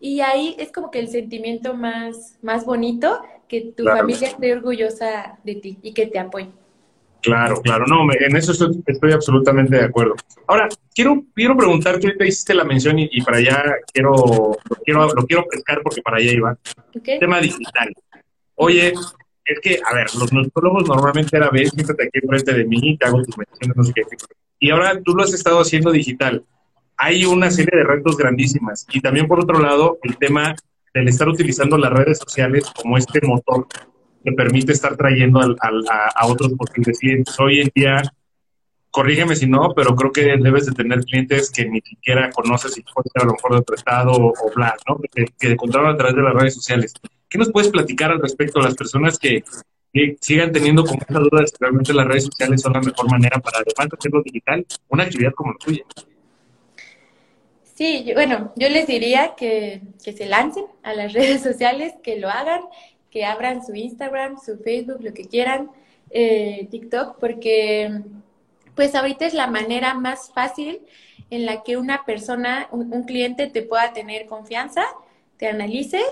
Y 0.00 0.20
ahí 0.20 0.56
es 0.58 0.72
como 0.72 0.90
que 0.90 0.98
el 0.98 1.08
sentimiento 1.08 1.74
más, 1.74 2.38
más 2.42 2.64
bonito, 2.64 3.20
que 3.48 3.72
tu 3.76 3.84
familia 3.84 4.28
esté 4.28 4.52
orgullosa 4.52 5.38
de 5.44 5.54
ti 5.56 5.78
y 5.82 5.92
que 5.92 6.06
te 6.06 6.18
apoye. 6.18 6.50
Claro, 7.22 7.60
claro, 7.60 7.86
no, 7.86 8.06
en 8.12 8.36
eso 8.36 8.52
estoy, 8.52 9.12
absolutamente 9.12 9.76
de 9.76 9.84
acuerdo. 9.84 10.14
Ahora, 10.46 10.68
quiero, 10.94 11.24
quiero 11.34 11.56
preguntarte, 11.56 12.06
ahorita 12.06 12.24
hiciste 12.24 12.54
la 12.54 12.62
mención 12.62 12.98
y, 12.98 13.20
para 13.22 13.38
allá 13.38 13.64
quiero 13.92 14.12
lo, 14.12 14.56
quiero, 14.84 15.12
lo 15.12 15.26
quiero 15.26 15.44
pescar 15.48 15.80
porque 15.82 16.02
para 16.02 16.18
allá 16.18 16.32
iba. 16.32 16.56
Tema 17.18 17.40
digital. 17.40 17.92
Oye, 18.54 18.94
es 19.46 19.60
que, 19.60 19.78
a 19.84 19.94
ver, 19.94 20.12
los 20.16 20.32
nutrólogos 20.32 20.88
normalmente 20.88 21.36
era, 21.36 21.50
ves, 21.50 21.70
siéntate 21.70 22.04
aquí 22.04 22.18
enfrente 22.20 22.52
de 22.52 22.64
mí, 22.64 22.98
te 22.98 23.06
hago 23.06 23.22
tus 23.22 23.38
menciones, 23.38 23.76
no 23.76 23.84
sé 23.84 23.92
qué. 23.94 24.02
Y 24.58 24.70
ahora 24.70 25.00
tú 25.02 25.14
lo 25.14 25.22
has 25.22 25.32
estado 25.32 25.60
haciendo 25.60 25.92
digital. 25.92 26.44
Hay 26.96 27.24
una 27.24 27.50
serie 27.50 27.78
de 27.78 27.84
retos 27.84 28.16
grandísimas. 28.16 28.86
Y 28.90 29.00
también, 29.00 29.28
por 29.28 29.38
otro 29.38 29.60
lado, 29.60 29.98
el 30.02 30.16
tema 30.16 30.56
del 30.92 31.08
estar 31.08 31.28
utilizando 31.28 31.78
las 31.78 31.92
redes 31.92 32.18
sociales 32.18 32.64
como 32.74 32.98
este 32.98 33.20
motor 33.22 33.66
te 34.24 34.32
permite 34.32 34.72
estar 34.72 34.96
trayendo 34.96 35.40
al, 35.40 35.56
a, 35.60 36.26
otros 36.26 36.52
posibles 36.54 36.98
clientes. 36.98 37.38
Hoy 37.38 37.60
en 37.60 37.70
día, 37.72 38.02
corrígeme 38.90 39.36
si 39.36 39.46
no, 39.46 39.72
pero 39.76 39.94
creo 39.94 40.10
que 40.10 40.22
debes 40.22 40.66
de 40.66 40.72
tener 40.72 41.04
clientes 41.04 41.50
que 41.50 41.68
ni 41.68 41.80
siquiera 41.82 42.30
conoces 42.30 42.76
y 42.76 42.82
puede 42.82 43.08
ser 43.12 43.22
a 43.22 43.26
lo 43.26 43.34
mejor 43.34 43.52
de 43.52 43.58
otro 43.58 43.76
estado 43.76 44.10
o, 44.12 44.34
bla, 44.56 44.74
¿no? 44.88 44.98
Que, 45.12 45.26
que 45.38 45.52
encontraron 45.52 45.94
a 45.94 45.96
través 45.96 46.16
de 46.16 46.22
las 46.22 46.34
redes 46.34 46.54
sociales. 46.54 46.94
¿Qué 47.28 47.38
nos 47.38 47.50
puedes 47.50 47.70
platicar 47.70 48.10
al 48.10 48.20
respecto 48.20 48.60
a 48.60 48.64
las 48.64 48.74
personas 48.74 49.18
que, 49.18 49.44
sigan 50.20 50.52
teniendo 50.52 50.84
como 50.84 51.00
esa 51.08 51.18
duda 51.18 51.40
de 51.40 51.46
si 51.46 51.54
realmente 51.58 51.94
las 51.94 52.06
redes 52.06 52.24
sociales 52.24 52.60
son 52.60 52.74
la 52.74 52.82
mejor 52.82 53.10
manera 53.10 53.40
para, 53.40 53.60
además 53.60 53.88
de 53.88 53.96
hacerlo 53.98 54.22
digital, 54.22 54.66
una 54.90 55.04
actividad 55.04 55.32
como 55.32 55.52
la 55.52 55.58
tuya? 55.58 55.84
Sí, 57.74 58.10
bueno, 58.12 58.52
yo 58.56 58.68
les 58.68 58.86
diría 58.86 59.34
que, 59.38 59.80
que, 60.04 60.12
se 60.12 60.26
lancen 60.26 60.66
a 60.82 60.92
las 60.92 61.12
redes 61.14 61.42
sociales, 61.42 61.94
que 62.02 62.18
lo 62.18 62.28
hagan 62.28 62.60
que 63.16 63.24
abran 63.24 63.64
su 63.64 63.74
Instagram, 63.74 64.36
su 64.38 64.58
Facebook, 64.58 64.98
lo 65.00 65.14
que 65.14 65.24
quieran, 65.24 65.70
eh, 66.10 66.68
TikTok, 66.70 67.18
porque 67.18 68.02
pues 68.74 68.94
ahorita 68.94 69.24
es 69.24 69.32
la 69.32 69.46
manera 69.46 69.94
más 69.94 70.30
fácil 70.34 70.82
en 71.30 71.46
la 71.46 71.62
que 71.62 71.78
una 71.78 72.04
persona, 72.04 72.68
un, 72.72 73.04
cliente 73.04 73.46
te 73.46 73.62
pueda 73.62 73.94
tener 73.94 74.26
confianza, 74.26 74.84
te 75.38 75.48
analice 75.48 76.02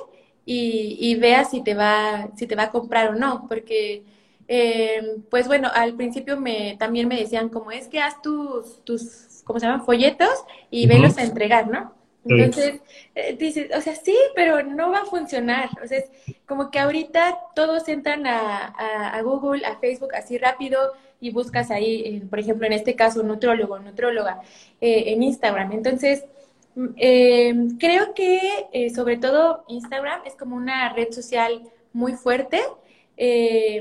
y, 0.47 1.15
vea 1.17 1.45
si 1.45 1.63
te 1.63 1.75
va, 1.75 2.29
si 2.37 2.47
te 2.47 2.57
va 2.57 2.65
a 2.65 2.71
comprar 2.71 3.09
o 3.11 3.15
no, 3.15 3.47
porque 3.49 4.03
eh, 4.47 5.17
pues 5.31 5.47
bueno, 5.47 5.71
al 5.75 5.95
principio 5.95 6.39
me, 6.39 6.77
también 6.79 7.09
me 7.09 7.19
decían 7.19 7.49
como 7.49 7.71
es 7.71 7.89
que 7.89 8.01
haz 8.01 8.21
tus, 8.21 8.85
tus, 8.85 9.43
¿cómo 9.45 9.59
se 9.59 9.67
llaman? 9.67 9.85
Folletos 9.87 10.45
y 10.71 10.87
velos 10.87 11.17
a 11.17 11.23
entregar, 11.23 11.69
¿no? 11.69 11.95
Entonces, 12.27 12.81
eh, 13.15 13.37
dices, 13.39 13.71
o 13.77 13.81
sea, 13.81 13.95
sí, 13.95 14.17
pero 14.35 14.63
no 14.63 14.91
va 14.91 15.01
a 15.01 15.05
funcionar. 15.05 15.69
O 15.83 15.87
sea, 15.87 15.99
es 15.99 16.11
como 16.47 16.71
que 16.71 16.79
ahorita 16.79 17.39
todos 17.55 17.89
entran 17.89 18.27
a, 18.27 18.67
a, 18.67 19.23
Google, 19.23 19.65
a 19.67 19.77
Facebook 19.77 20.15
así 20.15 20.39
rápido 20.39 20.93
y 21.21 21.31
buscas 21.31 21.71
ahí, 21.71 22.23
por 22.31 22.39
ejemplo, 22.39 22.67
en 22.67 22.73
este 22.73 22.95
caso, 22.95 23.23
nutrólogo, 23.23 23.79
nutróloga, 23.79 24.41
eh, 24.81 25.05
en 25.09 25.23
Instagram. 25.23 25.73
Entonces, 25.73 26.25
eh, 26.97 27.55
creo 27.79 28.15
que 28.15 28.91
sobre 28.95 29.17
todo 29.17 29.65
Instagram 29.69 30.23
es 30.25 30.35
como 30.35 30.57
una 30.57 30.93
red 30.93 31.13
social 31.13 31.63
muy 31.93 32.15
fuerte. 32.15 32.61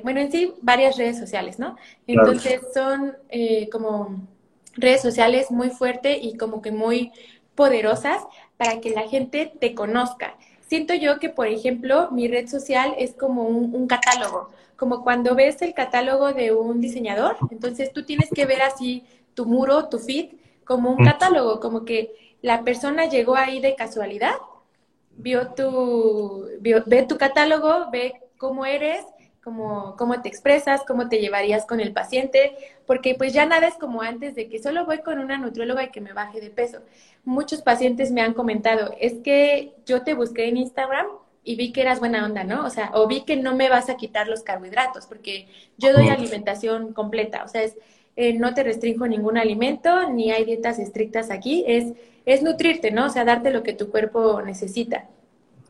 bueno, 0.04 0.20
en 0.20 0.32
sí, 0.32 0.54
varias 0.62 0.98
redes 0.98 1.18
sociales, 1.18 1.60
¿no? 1.60 1.76
Entonces, 2.08 2.62
son 2.74 3.16
como 3.72 4.28
redes 4.76 5.02
sociales 5.02 5.52
muy 5.52 5.70
fuertes 5.70 6.18
y 6.22 6.38
como 6.38 6.62
que 6.62 6.72
muy 6.72 7.12
poderosas 7.56 8.24
para 8.58 8.80
que 8.82 8.91
la 8.91 9.08
gente 9.08 9.52
te 9.60 9.76
conozca. 9.76 10.36
Siento 10.68 10.94
yo 10.94 11.20
que, 11.20 11.30
por 11.30 11.48
ejemplo, 11.48 12.10
mi 12.12 12.28
red 12.28 12.48
social 12.48 12.96
es 12.98 13.14
como 13.14 13.44
un, 13.44 13.88
catálogo, 13.88 14.50
como 14.76 15.04
cuando 15.04 15.36
ves 15.36 15.62
el 15.62 15.74
catálogo 15.74 16.34
de 16.34 16.52
un 16.52 16.82
diseñador, 16.82 17.38
entonces 17.52 17.94
tú 17.94 18.04
tienes 18.04 18.30
que 18.34 18.46
ver 18.46 18.62
así 18.62 19.04
tu 19.34 19.46
muro, 19.46 19.88
tu 19.89 20.00
feed, 20.00 20.32
como 20.66 20.91
un 20.91 21.04
catálogo, 21.04 21.60
como 21.60 21.86
que 21.86 22.12
la 22.44 22.64
persona 22.64 23.06
llegó 23.06 23.36
ahí 23.36 23.60
de 23.60 23.76
casualidad, 23.76 24.36
vio 25.18 25.48
tu, 25.54 26.46
ve 26.62 27.04
tu 27.04 27.18
catálogo, 27.18 27.89
ve 27.91 28.22
cómo 28.38 28.68
eres 28.68 29.04
cómo, 29.44 29.96
cómo 29.98 30.22
te 30.22 30.30
expresas, 30.30 30.84
cómo 30.88 31.10
te 31.10 31.20
llevarías 31.20 31.66
con 31.66 31.80
el 31.80 31.91
paciente, 31.91 32.56
porque 32.88 33.16
pues 33.16 33.34
ya 33.34 33.46
nada 33.46 33.68
es 33.68 33.76
como 33.76 34.02
antes 34.02 34.36
de 34.36 34.48
que 34.48 34.62
solo 34.62 34.86
voy 34.86 35.00
con 35.00 35.20
una 35.20 35.38
nutrióloga 35.38 35.84
y 35.84 35.89
que 35.91 36.02
me 36.02 36.14
baje 36.14 36.39
de 36.39 36.50
peso. 36.50 36.80
Muchos 37.26 37.62
pacientes 37.62 38.12
me 38.12 38.22
han 38.22 38.34
comentado, 38.34 38.96
es 39.00 39.16
que 39.16 39.74
yo 39.86 40.04
te 40.04 40.14
busqué 40.14 40.48
en 40.48 40.58
Instagram 40.58 41.08
y 41.44 41.56
vi 41.56 41.74
que 41.74 41.82
eras 41.82 42.00
buena 42.00 42.26
onda, 42.26 42.46
¿no? 42.46 42.66
O 42.66 42.70
sea, 42.70 42.91
o 42.94 43.08
vi 43.08 43.26
que 43.26 43.36
no 43.36 43.54
me 43.56 43.70
vas 43.70 43.89
a 43.89 43.98
quitar 43.98 44.28
los 44.28 44.44
carbohidratos, 44.44 45.08
porque 45.08 45.48
yo 45.78 45.91
doy 45.91 46.08
alimentación 46.08 46.94
completa, 46.94 47.44
o 47.44 47.50
sea, 47.50 47.64
es, 47.64 47.76
eh, 48.16 48.34
no 48.34 48.54
te 48.54 48.64
restringo 48.64 49.08
ningún 49.08 49.38
alimento, 49.38 50.10
ni 50.10 50.32
hay 50.32 50.46
dietas 50.46 50.80
estrictas 50.80 51.32
aquí, 51.32 51.66
es, 51.68 51.94
es 52.26 52.42
nutrirte, 52.42 52.92
¿no? 52.92 53.08
O 53.08 53.10
sea, 53.10 53.26
darte 53.26 53.52
lo 53.52 53.64
que 53.64 53.74
tu 53.74 53.90
cuerpo 53.90 54.42
necesita. 54.42 55.08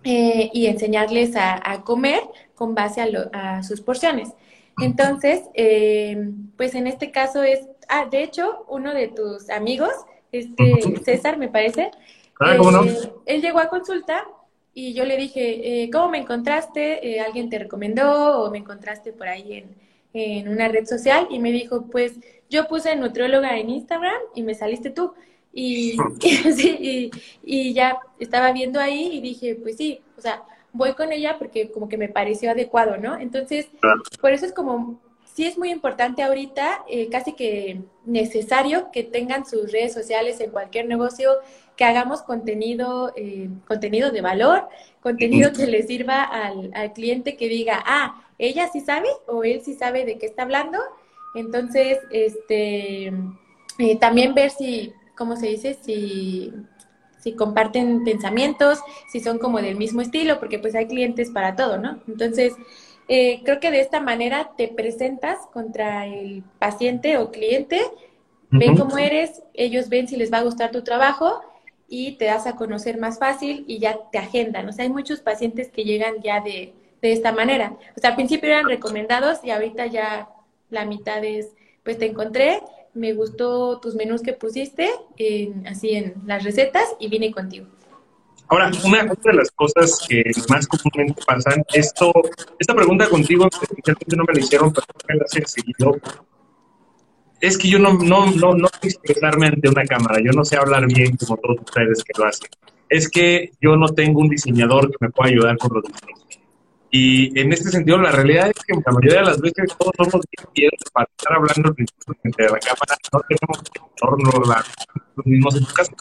Eh, 0.06 0.50
y 0.52 0.66
enseñarles 0.66 1.34
a, 1.38 1.82
comer 1.86 2.22
con 2.56 2.76
base 2.76 3.02
a, 3.32 3.64
sus 3.64 3.80
porciones. 3.80 4.30
Entonces, 4.82 5.44
eh, 5.54 6.30
pues 6.58 6.76
en 6.76 6.88
este 6.88 7.12
caso 7.12 7.42
es, 7.42 7.62
ah, 7.88 8.08
de 8.12 8.24
hecho, 8.24 8.66
uno 8.68 8.94
de 8.94 9.08
tus 9.08 9.50
amigos, 9.50 9.94
este 10.32 10.82
César, 11.06 11.38
me 11.38 11.48
parece, 11.48 11.92
ah, 12.42 12.56
eh, 12.56 13.10
él 13.28 13.42
llegó 13.42 13.60
a 13.60 13.70
consulta 13.70 14.26
y 14.74 14.94
yo 14.94 15.06
le 15.06 15.16
dije, 15.16 15.90
¿cómo 15.94 16.10
me 16.10 16.18
encontraste? 16.18 17.22
¿Alguien 17.22 17.50
te 17.50 17.60
recomendó 17.60 18.42
o 18.42 18.52
me 18.52 18.58
encontraste 18.58 19.14
por 19.14 19.30
ahí 19.30 19.54
en, 19.54 19.76
en 20.14 20.50
una 20.50 20.68
red 20.68 20.86
social? 20.86 21.28
Y 21.30 21.40
me 21.40 21.52
dijo, 21.52 21.86
pues 21.90 22.16
yo 22.50 22.68
puse 22.68 22.94
nutrióloga 22.98 23.58
en 23.58 23.70
Instagram 23.70 24.20
y 24.36 24.44
me 24.44 24.54
saliste 24.54 24.90
tú. 24.90 25.14
Y, 25.54 25.98
y, 26.22 27.12
y, 27.44 27.74
ya 27.74 27.98
estaba 28.20 28.52
viendo 28.52 28.80
ahí 28.80 29.10
y 29.14 29.22
dije, 29.22 29.56
pues 29.56 29.78
sí, 29.78 30.02
o 30.18 30.22
sea, 30.22 30.44
voy 30.72 30.94
con 30.94 31.12
ella 31.12 31.38
porque 31.38 31.72
como 31.72 31.88
que 31.88 31.98
me 31.98 32.10
pareció 32.10 32.52
adecuado, 32.52 32.98
¿no? 32.98 33.18
Entonces, 33.18 33.68
por 34.20 34.32
eso 34.32 34.46
es 34.46 34.54
como, 34.54 35.00
sí 35.34 35.46
es 35.46 35.58
muy 35.58 35.70
importante 35.72 36.24
ahorita, 36.24 36.84
eh, 36.90 37.10
casi 37.10 37.34
que 37.34 37.82
necesario 38.06 38.92
que 38.92 39.04
tengan 39.04 39.46
sus 39.46 39.72
redes 39.72 39.94
sociales 39.94 40.40
en 40.40 40.52
cualquier 40.52 40.88
negocio, 40.88 41.32
que 41.76 41.86
hagamos 41.86 42.22
contenido, 42.22 43.14
eh, 43.16 43.50
contenido 43.68 44.12
de 44.12 44.22
valor, 44.22 44.68
contenido 45.02 45.52
que 45.54 45.66
le 45.66 45.84
sirva 45.84 46.24
al, 46.24 46.72
al 46.74 46.94
cliente 46.94 47.36
que 47.36 47.48
diga, 47.48 47.84
ah, 47.86 48.24
ella 48.38 48.70
sí 48.72 48.82
sabe 48.82 49.10
o 49.28 49.44
él 49.44 49.62
sí 49.64 49.74
sabe 49.74 50.06
de 50.06 50.18
qué 50.18 50.26
está 50.26 50.44
hablando. 50.44 50.80
Entonces, 51.36 52.00
este, 52.12 53.08
eh, 53.80 53.96
también 54.00 54.36
ver 54.36 54.52
si 54.52 54.94
¿cómo 55.16 55.36
se 55.36 55.48
dice? 55.48 55.78
Si, 55.82 56.54
si 57.20 57.34
comparten 57.34 58.04
pensamientos, 58.04 58.80
si 59.12 59.20
son 59.20 59.40
como 59.40 59.62
del 59.62 59.76
mismo 59.76 60.02
estilo, 60.02 60.40
porque 60.40 60.60
pues 60.60 60.76
hay 60.76 60.88
clientes 60.88 61.30
para 61.32 61.56
todo, 61.56 61.78
¿no? 61.78 62.02
Entonces, 62.08 62.54
eh, 63.08 63.42
creo 63.44 63.60
que 63.60 63.72
de 63.72 63.82
esta 63.82 64.00
manera 64.00 64.52
te 64.58 64.68
presentas 64.68 65.38
contra 65.52 66.06
el 66.06 66.44
paciente 66.60 67.18
o 67.18 67.32
cliente, 67.32 67.82
ven 68.50 68.78
cómo 68.78 68.98
eres, 68.98 69.42
ellos 69.54 69.90
ven 69.90 70.08
si 70.08 70.16
les 70.16 70.32
va 70.32 70.38
a 70.38 70.44
gustar 70.44 70.72
tu 70.72 70.84
trabajo 70.84 71.42
y 71.88 72.14
te 72.18 72.26
das 72.26 72.46
a 72.46 72.56
conocer 72.56 72.98
más 73.00 73.20
fácil 73.20 73.66
y 73.68 73.80
ya 73.80 74.00
te 74.12 74.20
agendan. 74.20 74.70
O 74.70 74.72
sea, 74.72 74.84
hay 74.84 74.92
muchos 74.92 75.22
pacientes 75.22 75.70
que 75.70 75.84
llegan 75.84 76.22
ya 76.22 76.40
de, 76.40 76.74
de 77.02 77.12
esta 77.12 77.32
manera. 77.32 77.78
O 77.98 78.00
sea, 78.00 78.12
al 78.12 78.16
principio 78.16 78.50
eran 78.50 78.68
recomendados 78.68 79.44
y 79.44 79.52
ahorita 79.52 79.88
ya 79.88 80.30
la 80.70 80.86
mitad 80.86 81.24
es, 81.24 81.54
pues 81.84 81.98
te 81.98 82.06
encontré, 82.06 82.62
me 82.94 83.14
gustó 83.14 83.80
tus 83.80 83.96
menús 83.96 84.22
que 84.22 84.34
pusiste, 84.34 84.90
en, 85.18 85.66
así 85.68 85.92
en 85.92 86.14
las 86.26 86.44
recetas, 86.44 86.96
y 87.00 87.08
vine 87.08 87.32
contigo. 87.32 87.68
Ahora, 88.48 88.70
una, 88.86 89.04
de 89.04 89.34
las 89.34 89.50
cosas 89.52 90.06
que 90.08 90.24
más 90.50 90.68
comúnmente 90.68 91.22
pasan, 91.26 91.64
esto, 91.74 92.12
esta 92.60 92.76
pregunta 92.76 93.10
contigo, 93.10 93.48
especialmente 93.52 94.16
no 94.16 94.24
me 94.26 94.34
la 94.34 94.40
hicieron, 94.40 94.72
pero 94.72 94.86
me 95.08 95.16
la 95.16 95.24
hacen 95.26 95.46
seguido, 95.48 95.98
es 97.44 97.58
que 97.58 97.68
yo 97.68 97.78
no, 97.78 97.94
no, 97.94 98.32
no, 98.32 98.54
no 98.54 98.68
sé 98.80 98.88
expresarme 98.88 99.48
ante 99.48 99.68
una 99.68 99.84
cámara, 99.84 100.20
yo 100.24 100.32
no 100.32 100.46
sé 100.46 100.56
hablar 100.56 100.88
bien 100.88 101.18
como 101.18 101.36
todos 101.38 101.58
ustedes 101.60 102.02
que 102.02 102.14
lo 102.18 102.26
hacen. 102.26 102.50
Es 102.88 103.10
que 103.10 103.52
yo 103.60 103.76
no 103.76 103.90
tengo 103.90 104.22
un 104.22 104.30
diseñador 104.30 104.90
que 104.90 104.98
me 105.02 105.10
pueda 105.10 105.30
ayudar 105.30 105.58
con 105.58 105.74
los 105.74 105.84
diseños. 105.84 106.23
Y 106.96 107.40
en 107.40 107.52
este 107.52 107.72
sentido, 107.72 107.98
la 107.98 108.12
realidad 108.12 108.52
es 108.52 108.64
que 108.64 108.76
la 108.76 108.92
mayoría 108.92 109.22
de 109.22 109.26
las 109.26 109.42
veces 109.42 109.76
todos 109.80 109.94
somos 109.98 110.24
bien 110.54 110.70
para 110.94 111.10
estar 111.18 111.34
hablando 111.34 111.74
frente 111.74 112.46
a 112.46 112.52
la 112.52 112.60
cámara, 112.60 112.98
no 113.12 113.20
tenemos 113.28 113.64
entorno 113.74 114.64
los 115.16 115.26
mismos 115.26 115.56
en 115.56 115.66
tu 115.66 115.74
caso. 115.74 115.92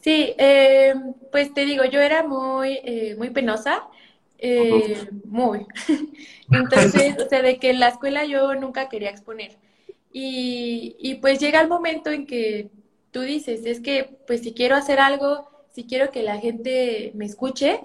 Sí, 0.00 0.34
eh, 0.38 0.94
pues 1.30 1.52
te 1.52 1.66
digo, 1.66 1.84
yo 1.84 2.00
era 2.00 2.26
muy, 2.26 2.80
eh, 2.82 3.16
muy 3.18 3.28
penosa, 3.28 3.86
eh, 4.38 4.96
muy. 5.26 5.66
Entonces, 6.50 7.18
o 7.22 7.28
sea, 7.28 7.42
de 7.42 7.58
que 7.58 7.68
en 7.68 7.80
la 7.80 7.88
escuela 7.88 8.24
yo 8.24 8.54
nunca 8.54 8.88
quería 8.88 9.10
exponer. 9.10 9.58
Y, 10.10 10.96
y 10.98 11.16
pues 11.16 11.38
llega 11.38 11.60
el 11.60 11.68
momento 11.68 12.08
en 12.10 12.24
que 12.24 12.70
tú 13.10 13.20
dices, 13.20 13.66
es 13.66 13.80
que 13.80 14.08
pues 14.26 14.40
si 14.40 14.54
quiero 14.54 14.74
hacer 14.74 15.00
algo, 15.00 15.50
si 15.74 15.84
quiero 15.84 16.10
que 16.10 16.22
la 16.22 16.38
gente 16.38 17.12
me 17.14 17.26
escuche, 17.26 17.80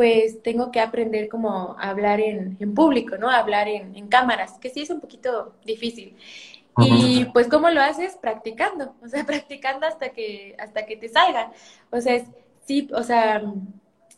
pues 0.00 0.42
tengo 0.42 0.72
que 0.72 0.80
aprender 0.80 1.28
como 1.28 1.76
a 1.78 1.90
hablar 1.90 2.22
en, 2.22 2.56
público, 2.74 3.18
¿no? 3.18 3.28
A 3.28 3.36
hablar 3.36 3.68
en, 3.68 4.08
cámaras, 4.08 4.58
que 4.58 4.70
sí 4.70 4.80
es 4.80 4.88
un 4.88 4.98
poquito 4.98 5.52
difícil. 5.62 6.16
Y 6.78 7.26
pues, 7.34 7.48
¿cómo 7.48 7.68
lo 7.68 7.82
haces? 7.82 8.16
Practicando, 8.16 8.94
o 9.02 9.08
sea, 9.08 9.26
practicando 9.26 9.86
hasta 9.86 10.08
que, 10.08 10.56
hasta 10.58 10.86
que 10.86 10.96
te 10.96 11.10
salga. 11.10 11.52
O 11.90 12.00
sea, 12.00 12.24
sí, 12.64 12.88
o 12.94 13.02
sea, 13.02 13.42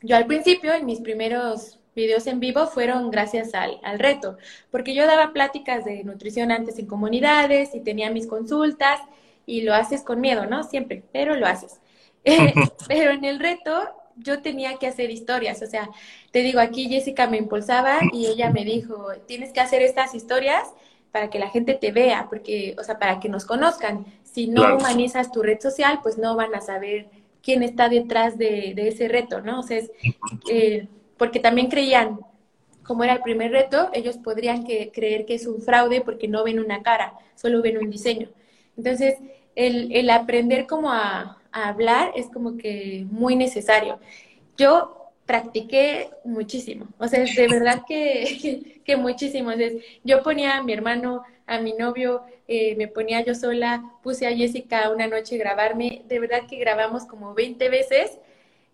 yo 0.02 0.14
al 0.14 0.26
principio, 0.26 0.72
en 0.72 0.86
mis 0.86 1.00
primeros 1.00 1.80
videos 1.96 2.28
en 2.28 2.38
vivo, 2.38 2.68
fueron 2.68 3.10
gracias 3.10 3.52
al, 3.52 3.80
al 3.82 3.98
reto, 3.98 4.36
porque 4.70 4.94
yo 4.94 5.04
daba 5.08 5.32
pláticas 5.32 5.84
de 5.84 6.04
nutrición 6.04 6.52
antes 6.52 6.78
en 6.78 6.86
comunidades 6.86 7.74
y 7.74 7.80
tenía 7.80 8.08
mis 8.08 8.28
consultas 8.28 9.00
y 9.46 9.62
lo 9.62 9.74
haces 9.74 10.04
con 10.04 10.20
miedo, 10.20 10.46
¿no? 10.46 10.62
Siempre, 10.62 11.02
pero 11.10 11.34
lo 11.34 11.48
haces. 11.48 11.80
pero 12.86 13.10
en 13.10 13.24
el 13.24 13.40
reto 13.40 13.96
yo 14.22 14.42
tenía 14.42 14.76
que 14.78 14.86
hacer 14.86 15.10
historias, 15.10 15.62
o 15.62 15.66
sea, 15.66 15.90
te 16.30 16.40
digo, 16.40 16.60
aquí 16.60 16.88
Jessica 16.88 17.26
me 17.26 17.38
impulsaba 17.38 18.00
y 18.12 18.26
ella 18.26 18.50
me 18.50 18.64
dijo, 18.64 19.08
tienes 19.26 19.52
que 19.52 19.60
hacer 19.60 19.82
estas 19.82 20.14
historias 20.14 20.68
para 21.12 21.28
que 21.28 21.38
la 21.38 21.50
gente 21.50 21.74
te 21.74 21.92
vea, 21.92 22.26
porque, 22.28 22.74
o 22.78 22.82
sea, 22.82 22.98
para 22.98 23.20
que 23.20 23.28
nos 23.28 23.44
conozcan. 23.44 24.06
Si 24.24 24.48
no 24.48 24.76
humanizas 24.76 25.30
tu 25.30 25.42
red 25.42 25.60
social, 25.60 26.00
pues 26.02 26.16
no 26.16 26.34
van 26.36 26.54
a 26.54 26.62
saber 26.62 27.10
quién 27.42 27.62
está 27.62 27.88
detrás 27.90 28.38
de, 28.38 28.74
ese 28.76 29.08
reto, 29.08 29.42
¿no? 29.42 29.60
O 29.60 29.62
sea, 29.62 29.82
eh, 30.48 30.88
porque 31.18 31.38
también 31.38 31.68
creían, 31.68 32.20
como 32.82 33.04
era 33.04 33.12
el 33.12 33.20
primer 33.20 33.52
reto, 33.52 33.90
ellos 33.92 34.16
podrían 34.16 34.64
que, 34.64 34.90
creer 34.90 35.26
que 35.26 35.34
es 35.34 35.46
un 35.46 35.60
fraude 35.60 36.00
porque 36.00 36.28
no 36.28 36.44
ven 36.44 36.58
una 36.58 36.82
cara, 36.82 37.14
solo 37.34 37.60
ven 37.60 37.76
un 37.76 37.90
diseño. 37.90 38.28
Entonces, 38.78 39.16
el, 39.54 39.92
el 39.92 40.08
aprender 40.08 40.66
como 40.66 40.90
a, 40.90 41.41
hablar 41.52 42.12
es 42.16 42.26
como 42.26 42.56
que 42.56 43.06
muy 43.10 43.36
necesario. 43.36 44.00
Yo 44.56 45.02
practiqué 45.26 46.10
muchísimo, 46.24 46.88
o 46.98 47.06
sea, 47.06 47.24
de 47.24 47.48
verdad 47.48 47.84
que, 47.86 48.80
que, 48.84 48.96
muchísimo. 48.96 49.52
yo 50.02 50.22
ponía 50.22 50.56
a 50.56 50.62
mi 50.62 50.72
hermano, 50.72 51.22
a 51.46 51.58
mi 51.58 51.72
novio, 51.74 52.22
eh, 52.48 52.74
me 52.76 52.88
ponía 52.88 53.24
yo 53.24 53.34
sola, 53.34 53.82
puse 54.02 54.26
a 54.26 54.36
Jessica 54.36 54.90
una 54.90 55.06
noche 55.06 55.36
a 55.36 55.38
grabarme, 55.38 56.02
de 56.06 56.18
verdad 56.18 56.42
que 56.48 56.56
grabamos 56.56 57.04
como 57.04 57.34
20 57.34 57.68
veces 57.68 58.18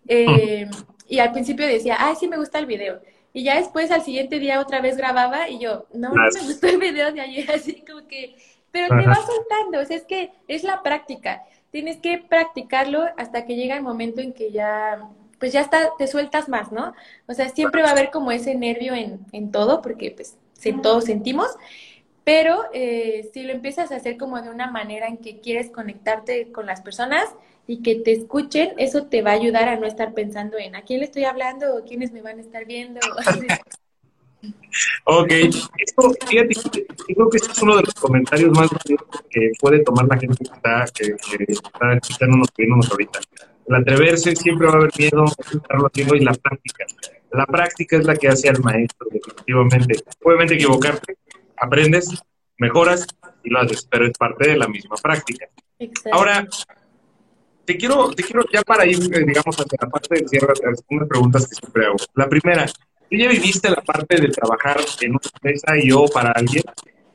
eh, 0.07 0.67
y 1.07 1.19
al 1.19 1.31
principio 1.31 1.67
decía, 1.67 1.97
ay, 1.99 2.15
sí 2.19 2.27
me 2.27 2.37
gusta 2.37 2.59
el 2.59 2.65
video. 2.65 2.99
Y 3.31 3.43
ya 3.43 3.57
después 3.57 3.91
al 3.91 4.01
siguiente 4.01 4.39
día 4.39 4.59
otra 4.59 4.81
vez 4.81 4.97
grababa 4.97 5.49
y 5.49 5.59
yo, 5.59 5.85
no, 5.93 6.09
no 6.09 6.23
me 6.33 6.41
gustó 6.41 6.67
el 6.67 6.77
video 6.77 7.11
de 7.11 7.21
ayer, 7.21 7.51
así 7.55 7.83
como 7.87 8.07
que, 8.07 8.35
pero 8.71 8.87
te 8.87 9.07
va 9.07 9.15
soltando, 9.15 9.79
o 9.79 9.85
sea, 9.85 9.97
es 9.97 10.03
que 10.03 10.31
es 10.47 10.63
la 10.63 10.81
práctica 10.81 11.43
tienes 11.71 11.97
que 11.97 12.17
practicarlo 12.17 13.03
hasta 13.17 13.45
que 13.45 13.55
llega 13.55 13.75
el 13.75 13.83
momento 13.83 14.21
en 14.21 14.33
que 14.33 14.51
ya, 14.51 15.09
pues 15.39 15.53
ya 15.53 15.61
está, 15.61 15.91
te 15.97 16.07
sueltas 16.07 16.49
más, 16.49 16.71
¿no? 16.71 16.93
O 17.27 17.33
sea, 17.33 17.49
siempre 17.49 17.81
va 17.81 17.89
a 17.89 17.91
haber 17.91 18.11
como 18.11 18.31
ese 18.31 18.55
nervio 18.55 18.93
en, 18.93 19.19
en 19.31 19.51
todo, 19.51 19.81
porque 19.81 20.11
pues 20.11 20.37
todos 20.81 21.05
sentimos, 21.05 21.47
pero 22.23 22.65
eh, 22.73 23.29
si 23.33 23.43
lo 23.43 23.53
empiezas 23.53 23.91
a 23.91 23.95
hacer 23.95 24.17
como 24.17 24.41
de 24.41 24.49
una 24.49 24.69
manera 24.69 25.07
en 25.07 25.17
que 25.17 25.39
quieres 25.39 25.71
conectarte 25.71 26.51
con 26.51 26.65
las 26.65 26.81
personas 26.81 27.25
y 27.65 27.81
que 27.81 27.95
te 27.95 28.11
escuchen, 28.11 28.73
eso 28.77 29.05
te 29.07 29.21
va 29.21 29.31
a 29.31 29.35
ayudar 29.35 29.69
a 29.69 29.77
no 29.77 29.87
estar 29.87 30.13
pensando 30.13 30.57
en 30.57 30.75
a 30.75 30.83
quién 30.83 30.99
le 30.99 31.05
estoy 31.05 31.23
hablando 31.25 31.75
o 31.75 31.85
quiénes 31.85 32.11
me 32.11 32.21
van 32.21 32.37
a 32.37 32.41
estar 32.41 32.65
viendo. 32.65 32.99
Ok, 35.05 35.31
esto, 35.31 36.13
fíjate, 36.27 36.53
creo 37.07 37.29
que 37.29 37.37
este 37.37 37.51
es 37.51 37.61
uno 37.61 37.75
de 37.77 37.83
los 37.83 37.93
comentarios 37.95 38.51
más 38.51 38.69
que 39.29 39.51
puede 39.59 39.79
tomar 39.83 40.05
la 40.07 40.17
gente 40.17 40.37
que 40.37 40.55
está, 40.55 40.85
que, 40.93 41.15
que 41.15 41.51
está 41.51 41.93
escuchándonos, 41.93 42.47
viéndonos 42.57 42.89
ahorita. 42.91 43.19
El 43.67 43.75
atreverse 43.75 44.35
siempre 44.35 44.67
va 44.67 44.73
a 44.73 44.75
haber 44.77 44.91
miedo, 44.97 45.25
estarlo 45.25 45.87
haciendo 45.87 46.15
y 46.15 46.21
la 46.21 46.33
práctica. 46.33 46.85
La 47.31 47.45
práctica 47.45 47.97
es 47.97 48.05
la 48.05 48.15
que 48.15 48.27
hace 48.27 48.49
al 48.49 48.61
maestro, 48.63 49.07
definitivamente. 49.11 50.03
Obviamente 50.23 50.55
equivocarte, 50.55 51.17
aprendes, 51.57 52.23
mejoras 52.57 53.05
y 53.43 53.49
lo 53.49 53.59
haces, 53.59 53.87
pero 53.89 54.07
es 54.07 54.17
parte 54.17 54.49
de 54.49 54.57
la 54.57 54.67
misma 54.67 54.95
práctica. 54.95 55.47
Ahora, 56.11 56.47
te 57.65 57.77
quiero, 57.77 58.09
te 58.11 58.23
quiero 58.23 58.43
ya 58.51 58.63
para 58.63 58.85
ir, 58.85 58.97
eh, 59.13 59.23
digamos, 59.25 59.55
hacia 59.55 59.77
la 59.79 59.89
parte 59.89 60.15
del 60.15 60.27
cierre, 60.27 60.53
unas 60.89 61.07
preguntas 61.07 61.47
que 61.47 61.55
siempre 61.55 61.85
hago. 61.85 61.97
La 62.15 62.27
primera, 62.27 62.65
Tú 63.09 63.15
ya 63.17 63.27
viviste 63.27 63.69
la 63.69 63.81
parte 63.81 64.21
de 64.21 64.27
trabajar 64.29 64.77
en 65.01 65.11
una 65.11 65.19
empresa 65.33 65.77
y 65.77 65.89
yo 65.89 66.05
para 66.05 66.31
alguien, 66.31 66.63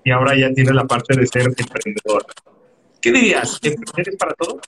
y 0.03 0.11
ahora 0.11 0.37
ya 0.37 0.53
tienes 0.53 0.75
la 0.75 0.85
parte 0.85 1.17
de 1.17 1.27
ser 1.27 1.43
emprendedor. 1.43 2.27
¿Qué 3.01 3.13
dirías? 3.13 3.59
¿Emprender 3.63 4.09
es 4.09 4.17
para 4.17 4.35
todo? 4.35 4.61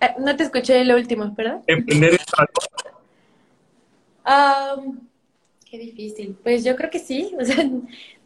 Eh, 0.00 0.14
no 0.18 0.36
te 0.36 0.44
escuché 0.44 0.84
lo 0.84 0.96
último, 0.96 1.32
¿verdad? 1.36 1.60
¿Emprender 1.66 2.14
es 2.14 2.24
para 2.24 2.46
todo? 2.46 2.66
qué 5.68 5.78
difícil. 5.78 6.36
Pues 6.42 6.64
yo 6.64 6.76
creo 6.76 6.90
que 6.90 6.98
sí. 6.98 7.34
O 7.40 7.44
sea, 7.44 7.64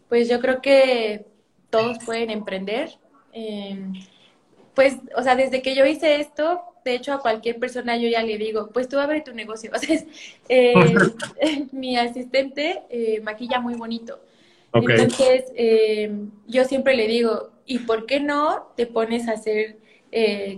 pues 0.08 0.28
yo 0.28 0.40
creo 0.40 0.60
que 0.60 1.24
todos 1.70 1.98
pueden 2.04 2.30
emprender. 2.30 2.90
Em, 3.32 3.92
pues, 4.74 4.96
o 5.16 5.22
sea, 5.22 5.34
desde 5.34 5.62
que 5.62 5.74
yo 5.74 5.86
hice 5.86 6.20
esto, 6.20 6.62
de 6.84 6.94
hecho, 6.94 7.12
a 7.12 7.20
cualquier 7.20 7.58
persona 7.58 7.96
yo 7.96 8.08
ya 8.08 8.22
le 8.22 8.36
digo, 8.36 8.68
pues 8.68 8.88
tú 8.88 8.98
abre 8.98 9.22
tu 9.22 9.32
negocio. 9.32 9.70
O 9.74 9.78
sea, 9.78 9.98
eh, 10.48 10.74
mi 11.72 11.96
asistente 11.96 12.82
eh, 12.90 13.20
maquilla 13.22 13.60
muy 13.60 13.74
bonito. 13.74 14.20
Entonces, 14.72 15.44
eh, 15.54 16.12
yo 16.46 16.64
siempre 16.64 16.96
le 16.96 17.06
digo, 17.06 17.50
¿y 17.64 17.80
por 17.80 18.06
qué 18.06 18.18
no 18.20 18.72
te 18.76 18.86
pones 18.86 19.28
a 19.28 19.32
hacer, 19.32 19.76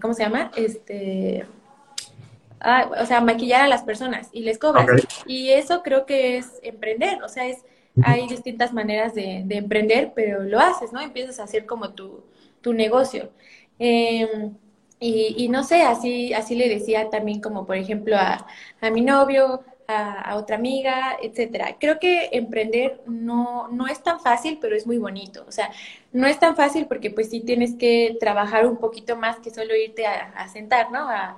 ¿cómo 0.00 0.14
se 0.14 0.22
llama? 0.22 0.50
Este, 0.56 1.44
ah, 2.60 2.90
o 2.98 3.04
sea, 3.04 3.20
maquillar 3.20 3.62
a 3.62 3.68
las 3.68 3.82
personas 3.82 4.30
y 4.32 4.40
les 4.40 4.58
cobras. 4.58 4.86
Y 5.26 5.50
eso 5.50 5.82
creo 5.82 6.06
que 6.06 6.38
es 6.38 6.60
emprender, 6.62 7.22
o 7.22 7.28
sea, 7.28 7.46
es, 7.46 7.58
hay 8.02 8.26
distintas 8.26 8.72
maneras 8.72 9.14
de, 9.14 9.42
de 9.44 9.56
emprender, 9.56 10.12
pero 10.14 10.42
lo 10.42 10.60
haces, 10.60 10.94
¿no? 10.94 11.00
Empiezas 11.02 11.38
a 11.38 11.44
hacer 11.44 11.66
como 11.66 11.90
tu, 11.90 12.24
tu 12.62 12.72
negocio. 12.72 13.30
Em, 13.78 14.54
y, 14.98 15.48
no 15.50 15.62
sé, 15.62 15.82
así, 15.82 16.32
así 16.32 16.54
le 16.54 16.68
decía 16.68 17.10
también 17.10 17.40
como 17.40 17.66
por 17.66 17.76
ejemplo 17.76 18.16
a, 18.16 18.46
a 18.80 18.90
mi 18.90 19.02
novio, 19.02 19.62
a, 19.88 20.36
otra 20.36 20.56
amiga, 20.56 21.16
etcétera. 21.22 21.76
Creo 21.78 21.98
que 21.98 22.30
emprender 22.32 23.00
no, 23.06 23.68
no 23.68 23.86
es 23.86 24.02
tan 24.02 24.20
fácil, 24.20 24.58
pero 24.60 24.76
es 24.76 24.86
muy 24.86 24.98
bonito. 24.98 25.44
O 25.48 25.52
sea, 25.52 25.70
no 26.12 26.26
es 26.26 26.38
tan 26.38 26.56
fácil 26.56 26.86
porque 26.86 27.10
pues 27.10 27.30
sí 27.30 27.40
tienes 27.40 27.74
que 27.74 28.16
trabajar 28.20 28.66
un 28.66 28.78
poquito 28.78 29.16
más 29.16 29.38
que 29.38 29.50
solo 29.50 29.74
irte 29.76 30.06
a, 30.06 30.48
sentar, 30.48 30.90
¿no? 30.90 31.08
A, 31.08 31.36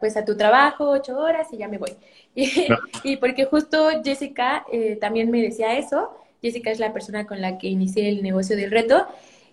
pues 0.00 0.16
a 0.16 0.24
tu 0.24 0.36
trabajo, 0.36 0.90
ocho 0.90 1.18
horas 1.18 1.48
y 1.52 1.58
ya 1.58 1.68
me 1.68 1.78
voy. 1.78 1.96
Y, 3.04 3.16
porque 3.16 3.44
justo 3.44 3.88
Jessica 4.04 4.64
eh, 4.72 4.96
también 5.00 5.30
me 5.30 5.42
decía 5.42 5.76
eso. 5.78 6.16
Jessica 6.42 6.70
es 6.70 6.78
la 6.78 6.92
persona 6.92 7.26
con 7.26 7.40
la 7.40 7.58
que 7.58 7.68
inicié 7.68 8.08
el 8.08 8.22
negocio 8.22 8.56
del 8.56 8.70
reto. 8.70 9.06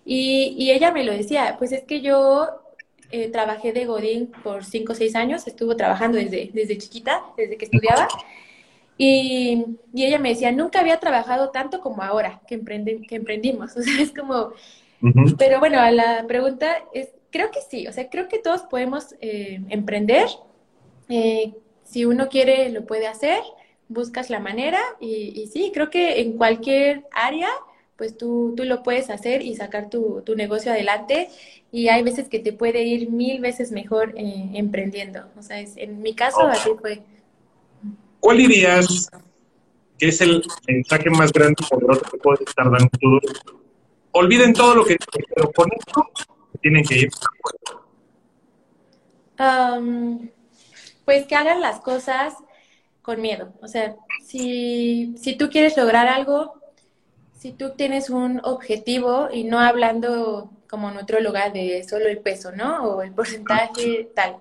Y, 0.04 0.54
y 0.58 0.70
ella 0.70 0.92
me 0.92 1.04
lo 1.04 1.12
decía, 1.12 1.56
pues 1.58 1.72
es 1.72 1.82
que 1.82 2.00
yo 2.00 2.65
eh, 3.10 3.28
trabajé 3.28 3.72
de 3.72 3.86
Godín 3.86 4.32
por 4.42 4.64
cinco 4.64 4.92
o 4.92 4.96
seis 4.96 5.14
años, 5.14 5.46
estuvo 5.46 5.76
trabajando 5.76 6.18
desde, 6.18 6.50
desde 6.52 6.78
chiquita, 6.78 7.22
desde 7.36 7.56
que 7.56 7.66
estudiaba. 7.66 8.08
Y, 8.98 9.64
y, 9.92 10.04
ella 10.04 10.18
me 10.18 10.30
decía, 10.30 10.52
nunca 10.52 10.80
había 10.80 10.98
trabajado 10.98 11.50
tanto 11.50 11.80
como 11.80 12.02
ahora 12.02 12.40
que, 12.46 12.60
que 13.08 13.16
emprendimos. 13.16 13.76
O 13.76 13.82
sea, 13.82 14.00
es 14.00 14.12
como... 14.12 14.52
Pero 15.38 15.60
bueno, 15.60 15.78
a 15.78 15.90
la 15.90 16.24
pregunta 16.26 16.78
es, 16.94 17.10
creo 17.30 17.50
que 17.50 17.60
sí, 17.60 17.86
o 17.86 17.92
sea, 17.92 18.08
creo 18.08 18.28
que 18.28 18.38
todos 18.38 18.62
podemos 18.62 19.14
eh, 19.20 19.60
emprender. 19.68 20.26
Eh, 21.10 21.52
si 21.84 22.06
uno 22.06 22.28
quiere, 22.28 22.70
lo 22.70 22.86
puede 22.86 23.06
hacer, 23.06 23.40
buscas 23.88 24.30
la 24.30 24.40
manera 24.40 24.80
y, 24.98 25.40
y 25.40 25.46
sí, 25.48 25.70
creo 25.72 25.90
que 25.90 26.20
en 26.22 26.38
cualquier 26.38 27.04
área 27.12 27.48
pues 27.96 28.16
tú, 28.16 28.54
tú 28.56 28.64
lo 28.64 28.82
puedes 28.82 29.10
hacer 29.10 29.42
y 29.42 29.56
sacar 29.56 29.88
tu, 29.88 30.22
tu, 30.24 30.36
negocio 30.36 30.70
adelante 30.70 31.30
y 31.72 31.88
hay 31.88 32.02
veces 32.02 32.28
que 32.28 32.38
te 32.38 32.52
puede 32.52 32.84
ir 32.84 33.10
mil 33.10 33.40
veces 33.40 33.72
mejor 33.72 34.14
eh, 34.16 34.50
emprendiendo. 34.54 35.24
O 35.36 35.42
sea, 35.42 35.60
es, 35.60 35.76
en 35.76 36.02
mi 36.02 36.14
caso 36.14 36.42
así 36.42 36.70
fue. 36.80 37.02
¿Cuál 38.20 38.38
dirías 38.38 39.08
que 39.98 40.08
es 40.08 40.20
el 40.20 40.42
mensaje 40.66 41.08
más 41.10 41.32
grande 41.32 41.56
poderoso 41.68 42.02
que 42.02 42.18
puedes 42.18 42.40
estar 42.42 42.70
dando 42.70 42.90
tú? 43.00 43.18
Olviden 44.12 44.52
todo 44.52 44.74
lo 44.74 44.84
que 44.84 44.96
pero 45.34 45.50
con 45.52 45.68
esto 45.78 46.10
tienen 46.60 46.84
que 46.84 46.98
ir. 46.98 47.10
pues 51.04 51.26
que 51.26 51.34
hagan 51.34 51.60
las 51.60 51.80
cosas 51.80 52.34
con 53.00 53.20
miedo. 53.22 53.52
O 53.62 53.68
sea, 53.68 53.96
si, 54.24 55.14
si 55.16 55.36
tú 55.36 55.48
quieres 55.48 55.76
lograr 55.76 56.08
algo, 56.08 56.60
si 57.36 57.52
tú 57.52 57.70
tienes 57.76 58.10
un 58.10 58.40
objetivo 58.44 59.28
y 59.32 59.44
no 59.44 59.60
hablando 59.60 60.50
como 60.68 60.90
en 60.90 61.24
lugar 61.24 61.52
de 61.52 61.84
solo 61.88 62.08
el 62.08 62.18
peso, 62.18 62.52
¿no? 62.52 62.82
O 62.84 63.02
el 63.02 63.12
porcentaje 63.12 64.08
tal. 64.14 64.38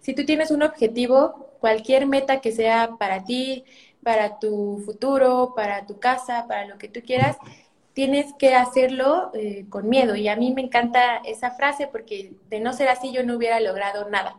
Si 0.00 0.14
tú 0.14 0.24
tienes 0.24 0.50
un 0.50 0.62
objetivo, 0.62 1.50
cualquier 1.60 2.06
meta 2.06 2.40
que 2.40 2.52
sea 2.52 2.90
para 2.98 3.24
ti, 3.24 3.64
para 4.02 4.38
tu 4.38 4.82
futuro, 4.84 5.52
para 5.54 5.86
tu 5.86 5.98
casa, 5.98 6.46
para 6.48 6.66
lo 6.66 6.78
que 6.78 6.88
tú 6.88 7.00
quieras, 7.04 7.36
tienes 7.92 8.32
que 8.38 8.54
hacerlo 8.54 9.32
eh, 9.34 9.66
con 9.68 9.88
miedo. 9.88 10.14
Y 10.14 10.28
a 10.28 10.36
mí 10.36 10.54
me 10.54 10.62
encanta 10.62 11.18
esa 11.24 11.50
frase 11.50 11.88
porque 11.88 12.32
de 12.48 12.60
no 12.60 12.72
ser 12.72 12.88
así 12.88 13.12
yo 13.12 13.24
no 13.24 13.36
hubiera 13.36 13.58
logrado 13.60 14.08
nada. 14.08 14.36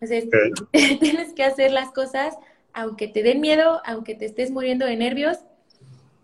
Entonces, 0.00 0.28
tienes 1.00 1.34
que 1.34 1.44
hacer 1.44 1.70
las 1.70 1.92
cosas 1.92 2.36
aunque 2.72 3.08
te 3.08 3.22
den 3.22 3.40
miedo, 3.40 3.80
aunque 3.84 4.14
te 4.14 4.26
estés 4.26 4.50
muriendo 4.50 4.86
de 4.86 4.96
nervios, 4.96 5.38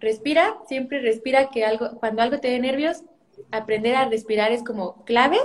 respira, 0.01 0.57
siempre 0.69 1.01
respira 1.01 1.51
que 1.51 1.65
algo, 1.65 1.99
cuando 1.99 2.23
algo 2.23 2.39
te 2.39 2.49
dé 2.49 2.59
nervios, 2.59 3.03
aprender 3.51 3.95
a 3.95 4.09
respirar 4.09 4.53
es 4.53 4.63
como 4.63 5.05
clave 5.05 5.39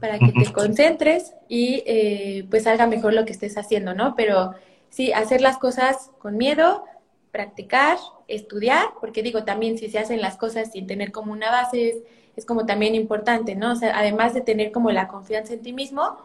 para 0.00 0.18
que 0.18 0.32
te 0.32 0.52
concentres 0.52 1.34
y 1.48 1.82
eh, 1.86 2.46
pues 2.50 2.64
salga 2.64 2.86
mejor 2.86 3.12
lo 3.12 3.24
que 3.24 3.32
estés 3.32 3.56
haciendo, 3.56 3.94
¿no? 3.94 4.14
Pero 4.16 4.54
sí, 4.90 5.12
hacer 5.12 5.40
las 5.40 5.58
cosas 5.58 6.10
con 6.18 6.36
miedo, 6.36 6.84
practicar, 7.30 7.98
estudiar, 8.28 8.88
porque 9.00 9.22
digo, 9.22 9.44
también 9.44 9.78
si 9.78 9.88
se 9.88 9.98
hacen 9.98 10.20
las 10.20 10.36
cosas 10.36 10.72
sin 10.72 10.86
tener 10.86 11.10
como 11.10 11.32
una 11.32 11.50
base 11.50 12.04
es, 12.36 12.44
como 12.44 12.66
también 12.66 12.94
importante, 12.94 13.54
¿no? 13.54 13.72
O 13.72 13.76
sea, 13.76 13.96
además 13.98 14.34
de 14.34 14.40
tener 14.40 14.72
como 14.72 14.90
la 14.90 15.08
confianza 15.08 15.54
en 15.54 15.62
ti 15.62 15.72
mismo, 15.72 16.18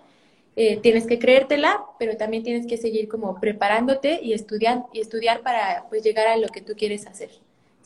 eh, 0.55 0.77
tienes 0.77 1.05
que 1.07 1.19
creértela, 1.19 1.83
pero 1.99 2.17
también 2.17 2.43
tienes 2.43 2.67
que 2.67 2.77
seguir 2.77 3.07
como 3.07 3.39
preparándote 3.39 4.19
y 4.21 4.33
estudiar, 4.33 4.85
y 4.91 4.99
estudiar 5.01 5.41
para 5.41 5.85
pues 5.89 6.03
llegar 6.03 6.27
a 6.27 6.37
lo 6.37 6.49
que 6.49 6.61
tú 6.61 6.73
quieres 6.75 7.07
hacer. 7.07 7.29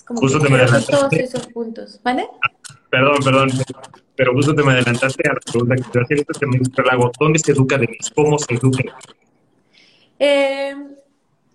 Como 0.05 0.19
justo 0.19 0.39
que 0.39 0.47
te 0.47 0.51
me 0.51 0.59
todos 0.67 1.13
esos 1.13 1.47
puntos. 1.47 1.99
¿Vale? 2.03 2.27
Perdón, 2.89 3.17
perdón, 3.23 3.49
pero 4.15 4.33
justo 4.33 4.53
te 4.53 4.63
me 4.63 4.73
adelantaste 4.73 5.27
a 5.27 5.33
la 5.33 5.39
pregunta 5.39 5.75
que 5.75 5.81
te 5.81 5.99
hacía, 6.01 6.17
esto 6.17 6.33
también 6.39 6.63
lago. 6.85 7.11
¿Dónde 7.19 7.39
se 7.39 7.51
educa 7.51 7.77
de 7.77 7.89
¿Cómo 8.15 8.37
se 8.37 8.53
educa? 8.53 8.83
Eh, 10.19 10.75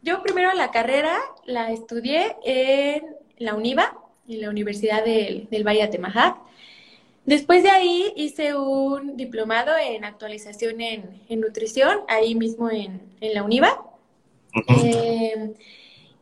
yo 0.02 0.22
primero 0.22 0.52
la 0.54 0.70
carrera 0.70 1.16
la 1.46 1.70
estudié 1.70 2.36
en 2.44 3.04
la 3.38 3.54
UNIVA, 3.54 3.96
en 4.28 4.40
la 4.40 4.50
Universidad 4.50 5.04
del, 5.04 5.48
del 5.50 5.66
Valle 5.66 5.78
de 5.78 5.84
Atemajac. 5.84 6.36
Después 7.24 7.62
de 7.62 7.70
ahí 7.70 8.12
hice 8.16 8.56
un 8.56 9.16
diplomado 9.16 9.72
en 9.76 10.04
actualización 10.04 10.80
en, 10.80 11.22
en 11.28 11.40
nutrición, 11.40 12.00
ahí 12.08 12.34
mismo 12.34 12.70
en, 12.70 13.02
en 13.20 13.34
la 13.34 13.42
UNIVA. 13.42 13.82
eh, 14.82 15.54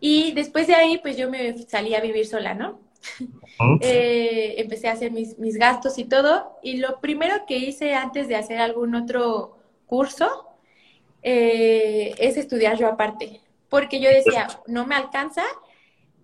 y 0.01 0.33
después 0.33 0.67
de 0.67 0.75
ahí, 0.75 0.99
pues 0.99 1.17
yo 1.17 1.31
me 1.31 1.57
salí 1.67 1.95
a 1.95 2.01
vivir 2.01 2.27
sola, 2.27 2.55
¿no? 2.55 2.81
Eh, 3.81 4.57
empecé 4.59 4.89
a 4.89 4.93
hacer 4.93 5.13
mis, 5.13 5.39
mis, 5.39 5.57
gastos 5.57 5.97
y 5.97 6.05
todo. 6.05 6.59
Y 6.63 6.77
lo 6.77 7.01
primero 7.01 7.47
que 7.47 7.57
hice 7.57 7.95
antes 7.95 8.29
de 8.29 8.37
hacer 8.37 8.59
algún 8.59 8.95
otro 8.95 9.57
curso 9.87 10.47
eh, 11.23 12.15
es 12.19 12.37
estudiar 12.37 12.77
yo 12.77 12.87
aparte. 12.87 13.41
Porque 13.71 13.99
yo 13.99 14.11
decía, 14.11 14.47
no 14.67 14.87
me 14.87 14.95
alcanza, 14.95 15.43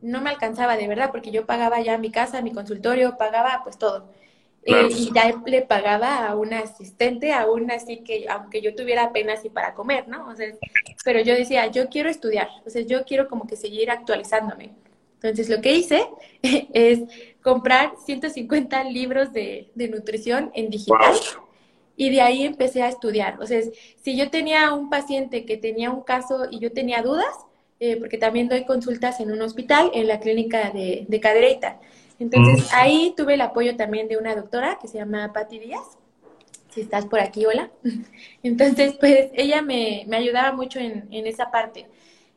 no 0.03 0.21
me 0.21 0.31
alcanzaba 0.31 0.77
de 0.77 0.89
verdad, 0.89 1.11
porque 1.11 1.31
yo 1.31 1.47
pagaba 1.47 1.81
ya 1.81 1.97
mi 1.97 2.11
casa, 2.11 2.43
mi 2.43 2.53
consultorio, 2.53 3.17
pagaba 3.17 3.63
pues 3.65 3.79
todo. 3.79 4.13
Eh, 4.65 4.89
y 4.97 5.13
ya 5.13 5.43
le 5.45 5.63
pagaba 5.63 6.29
a 6.29 6.37
una 6.37 6.61
asistente, 6.61 7.33
aún 7.33 7.71
así 7.73 7.99
que, 7.99 8.27
aunque 8.29 8.61
yo 8.61 8.77
tuviera 8.77 9.05
apenas 9.05 9.45
y 9.45 9.51
para 9.51 9.75
comer, 9.75 10.07
¿no? 10.07 10.29
O 10.29 10.37
sea, 10.37 10.47
pero 11.05 11.21
yo 11.21 11.35
decía, 11.35 11.67
yo 11.67 11.89
quiero 11.89 12.09
estudiar, 12.09 12.49
o 12.65 12.71
sea, 12.71 12.83
yo 12.83 13.05
quiero 13.05 13.29
como 13.29 13.47
que 13.47 13.57
seguir 13.57 13.91
actualizándome. 13.91 14.71
Entonces, 15.15 15.49
lo 15.49 15.61
que 15.61 15.75
hice 15.75 16.07
es 16.43 17.01
comprar 17.43 17.95
150 18.05 18.85
libros 18.85 19.33
de, 19.33 19.71
nutrición 19.75 20.53
en 20.55 20.71
digital 20.71 21.15
y 21.97 22.11
de 22.11 22.21
ahí 22.21 22.45
empecé 22.45 22.83
a 22.83 22.89
estudiar. 22.89 23.41
O 23.41 23.47
sea, 23.47 23.61
si 24.01 24.17
yo 24.17 24.31
tenía 24.31 24.73
un 24.75 24.91
paciente 24.91 25.45
que 25.45 25.57
tenía 25.57 25.91
un 25.91 26.03
caso 26.03 26.47
y 26.51 26.61
yo 26.61 26.73
tenía 26.73 27.03
dudas, 27.03 27.35
eh, 27.81 27.97
porque 27.97 28.17
también 28.17 28.49
doy 28.49 28.65
consultas 28.65 29.19
en 29.19 29.33
un 29.33 29.43
hospital, 29.43 29.91
en 29.93 30.07
la 30.07 30.21
clínica 30.21 30.71
de, 30.71 31.05
de 31.09 31.21
Cadereyta. 31.21 31.81
Entonces, 32.19 32.65
mm. 32.65 32.75
ahí 32.75 33.15
tuve 33.17 33.35
el 33.35 33.41
apoyo 33.41 33.77
también 33.77 34.09
de 34.09 34.17
una 34.17 34.35
doctora 34.35 34.79
que 34.81 34.89
se 34.89 34.99
llama 34.99 35.33
Patti 35.33 35.59
Díaz. 35.59 35.99
Si 36.71 36.81
estás 36.81 37.07
por 37.07 37.21
aquí, 37.21 37.45
hola. 37.47 37.71
Entonces, 38.43 38.95
pues 38.99 39.31
ella 39.35 39.63
me, 39.63 40.05
me 40.07 40.17
ayudaba 40.17 40.53
mucho 40.53 40.79
en, 40.79 41.07
en 41.11 41.27
esa 41.27 41.51
parte 41.51 41.87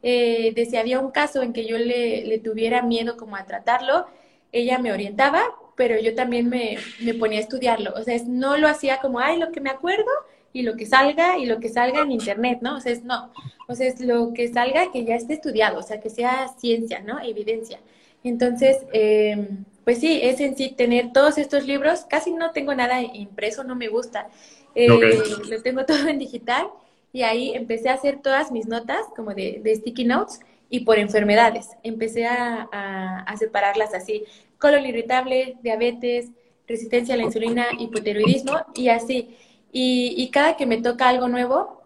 eh, 0.08 0.54
de 0.54 0.68
si 0.68 0.78
había 0.78 1.00
un 1.00 1.10
caso 1.10 1.42
en 1.42 1.52
que 1.52 1.66
yo 1.66 1.80
le, 1.80 2.40
tuviera 2.44 2.84
miedo 2.84 3.18
como 3.18 3.36
a 3.38 3.46
tratarlo, 3.48 4.06
ella 4.52 4.78
me 4.78 4.92
orientaba, 4.92 5.42
pero 5.76 6.00
yo 6.00 6.14
también 6.14 6.48
me, 6.48 6.78
ponía 7.18 7.40
a 7.40 7.42
estudiarlo. 7.42 7.92
O 7.96 8.04
sea, 8.04 8.16
no 8.28 8.56
lo 8.56 8.68
hacía 8.68 9.00
como, 9.00 9.20
ay, 9.20 9.40
lo 9.40 9.52
que 9.52 9.62
me 9.62 9.72
acuerdo 9.72 10.12
y 10.54 10.62
lo 10.62 10.76
que 10.76 10.86
salga 10.86 11.40
y 11.40 11.48
lo 11.48 11.60
que 11.60 11.70
salga 11.70 12.02
en 12.02 12.12
internet, 12.12 12.60
¿no? 12.62 12.76
O 12.78 12.80
sea, 12.82 12.92
es 12.92 13.04
no. 13.04 13.32
O 13.68 13.74
sea, 13.74 13.88
es 13.88 14.00
lo 14.00 14.32
que 14.32 14.48
salga 14.48 14.92
que 14.92 15.06
ya 15.06 15.16
esté 15.16 15.34
estudiado, 15.34 15.80
o 15.80 15.82
sea, 15.84 16.00
que 16.00 16.12
sea 16.12 16.50
ciencia, 16.60 17.00
¿no? 17.00 17.20
Evidencia. 17.20 17.80
Entonces, 18.26 18.78
em, 18.92 19.64
pues 19.84 20.00
sí, 20.00 20.20
es 20.24 20.40
en 20.42 20.58
sí 20.58 20.72
tener 20.72 21.14
todos 21.14 21.38
estos 21.38 21.68
libros. 21.68 22.06
Casi 22.10 22.34
no 22.34 22.52
tengo 22.52 22.74
nada 22.74 23.02
impreso, 23.02 23.64
no 23.64 23.76
me 23.76 23.88
gusta. 23.88 24.28
Eh, 24.74 24.90
lo 25.48 25.62
tengo 25.62 25.86
todo 25.88 26.08
en 26.08 26.18
digital 26.18 26.68
y 27.14 27.22
ahí 27.22 27.54
empecé 27.54 27.90
a 27.90 27.94
hacer 27.94 28.22
todas 28.22 28.52
mis 28.52 28.66
notas 28.66 29.06
como 29.16 29.34
de, 29.36 29.62
sticky 29.76 30.06
notes 30.06 30.40
y 30.72 30.82
por 30.82 30.98
enfermedades. 30.98 31.70
Empecé 31.84 32.26
a, 32.26 32.68
a, 32.72 33.38
separarlas 33.38 33.94
así, 33.94 34.24
colon 34.58 34.86
irritable, 34.88 35.58
diabetes, 35.62 36.32
resistencia 36.68 37.14
a 37.14 37.18
la 37.18 37.24
insulina, 37.24 37.68
hipotiroidismo 37.78 38.58
y 38.74 38.90
así. 38.90 39.38
y, 39.72 40.30
cada 40.32 40.58
que 40.58 40.66
me 40.66 40.82
toca 40.82 41.10
algo 41.10 41.28
nuevo 41.28 41.84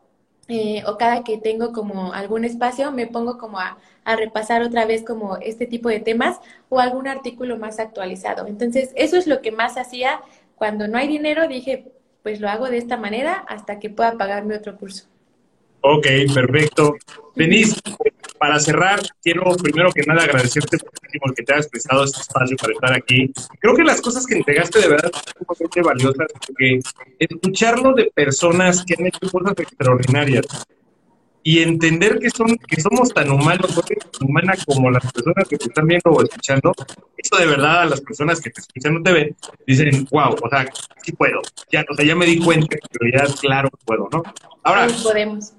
eh, 0.47 0.83
o 0.87 0.97
cada 0.97 1.23
que 1.23 1.37
tengo 1.37 1.73
como 1.73 2.13
algún 2.13 2.45
espacio, 2.45 2.91
me 2.91 3.07
pongo 3.07 3.37
como 3.37 3.59
a, 3.59 3.77
a 4.03 4.15
repasar 4.15 4.61
otra 4.61 4.85
vez 4.85 5.03
como 5.03 5.37
este 5.37 5.65
tipo 5.65 5.89
de 5.89 5.99
temas 5.99 6.39
o 6.69 6.79
algún 6.79 7.07
artículo 7.07 7.57
más 7.57 7.79
actualizado. 7.79 8.47
Entonces, 8.47 8.91
eso 8.95 9.17
es 9.17 9.27
lo 9.27 9.41
que 9.41 9.51
más 9.51 9.77
hacía 9.77 10.21
cuando 10.55 10.87
no 10.87 10.97
hay 10.97 11.07
dinero, 11.07 11.47
dije, 11.47 11.91
pues 12.23 12.39
lo 12.39 12.49
hago 12.49 12.69
de 12.69 12.77
esta 12.77 12.97
manera 12.97 13.33
hasta 13.47 13.79
que 13.79 13.89
pueda 13.89 14.17
pagarme 14.17 14.55
otro 14.55 14.77
curso. 14.77 15.05
Ok, 15.81 16.07
perfecto. 16.33 16.95
Denise, 17.35 17.79
para 18.37 18.59
cerrar, 18.59 18.99
quiero 19.21 19.55
primero 19.55 19.91
que 19.91 20.01
nada 20.03 20.23
agradecerte 20.23 20.77
por 20.77 21.33
que 21.33 21.43
te 21.43 21.53
hayas 21.53 21.67
prestado 21.67 22.03
este 22.03 22.21
espacio 22.21 22.57
para 22.57 22.73
estar 22.73 22.93
aquí. 22.93 23.31
Creo 23.59 23.75
que 23.75 23.83
las 23.83 24.01
cosas 24.01 24.25
que 24.25 24.35
entregaste 24.35 24.79
de 24.79 24.87
verdad 24.89 25.11
son 25.11 25.23
sumamente 25.55 25.81
valiosas, 25.81 26.27
porque 26.45 26.79
escucharlo 27.17 27.93
de 27.93 28.11
personas 28.13 28.83
que 28.83 28.95
han 28.97 29.07
hecho 29.07 29.19
cosas 29.31 29.53
extraordinarias, 29.57 30.45
y 31.43 31.59
entender 31.59 32.19
que 32.19 32.29
son 32.29 32.57
que 32.57 32.81
somos 32.81 33.09
tan 33.13 33.31
humanos, 33.31 33.79
humanas 34.21 34.65
como 34.65 34.91
las 34.91 35.11
personas 35.11 35.47
que 35.47 35.57
te 35.57 35.65
están 35.65 35.87
viendo 35.87 36.11
o 36.11 36.21
escuchando, 36.21 36.73
eso 37.17 37.37
de 37.37 37.45
verdad 37.45 37.81
a 37.81 37.85
las 37.85 38.01
personas 38.01 38.41
que 38.41 38.49
te 38.49 38.61
escuchan 38.61 38.95
no 38.95 39.01
te 39.01 39.13
ven, 39.13 39.35
dicen, 39.65 40.07
wow, 40.11 40.35
o 40.41 40.49
sea, 40.49 40.65
sí 41.03 41.11
puedo, 41.13 41.41
ya, 41.71 41.85
o 41.89 41.95
sea, 41.95 42.05
ya 42.05 42.15
me 42.15 42.25
di 42.25 42.39
cuenta, 42.39 42.77
pero 42.91 43.11
ya 43.11 43.33
claro 43.35 43.69
que 43.69 43.77
puedo, 43.85 44.09
¿no? 44.11 44.23
Ahora, 44.63 44.87
todos 44.87 45.03
podemos. 45.03 45.53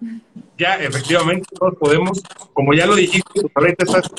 Ya, 0.58 0.76
efectivamente, 0.76 1.46
todos 1.58 1.74
podemos, 1.78 2.22
como 2.52 2.74
ya 2.74 2.84
lo 2.84 2.94
dijiste, 2.94 3.40
pues 3.40 3.52
ahorita 3.54 3.84
estás 3.84 4.10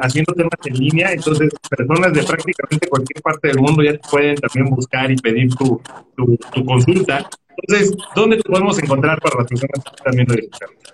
haciendo 0.00 0.32
temas 0.32 0.58
en 0.64 0.74
línea, 0.74 1.12
entonces 1.12 1.52
personas 1.68 2.12
de 2.14 2.22
prácticamente 2.22 2.88
cualquier 2.88 3.22
parte 3.22 3.48
del 3.48 3.58
mundo 3.58 3.82
ya 3.82 3.92
te 3.92 4.08
pueden 4.10 4.36
también 4.36 4.74
buscar 4.74 5.10
y 5.10 5.16
pedir 5.16 5.54
tu, 5.54 5.80
tu, 6.16 6.64
consulta. 6.64 7.28
Entonces, 7.56 7.94
¿dónde 8.16 8.38
te 8.38 8.44
podemos 8.44 8.82
encontrar 8.82 9.20
para 9.20 9.40
las 9.40 9.46
personas 9.46 9.84
que 9.84 9.94
están 9.94 10.14
viendo 10.14 10.34
esto? 10.34 10.93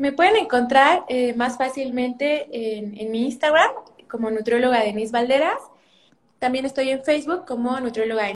Me 0.00 0.12
pueden 0.12 0.36
encontrar 0.36 1.04
eh, 1.08 1.34
más 1.34 1.58
fácilmente 1.58 2.48
en, 2.50 3.10
mi 3.10 3.26
Instagram 3.26 3.70
como 4.08 4.30
nutrióloga 4.30 4.80
Denise 4.80 5.12
Valderas. 5.12 5.60
También 6.38 6.64
estoy 6.64 6.88
en 6.88 7.04
Facebook 7.04 7.44
como 7.46 7.78
nutrióloga 7.80 8.32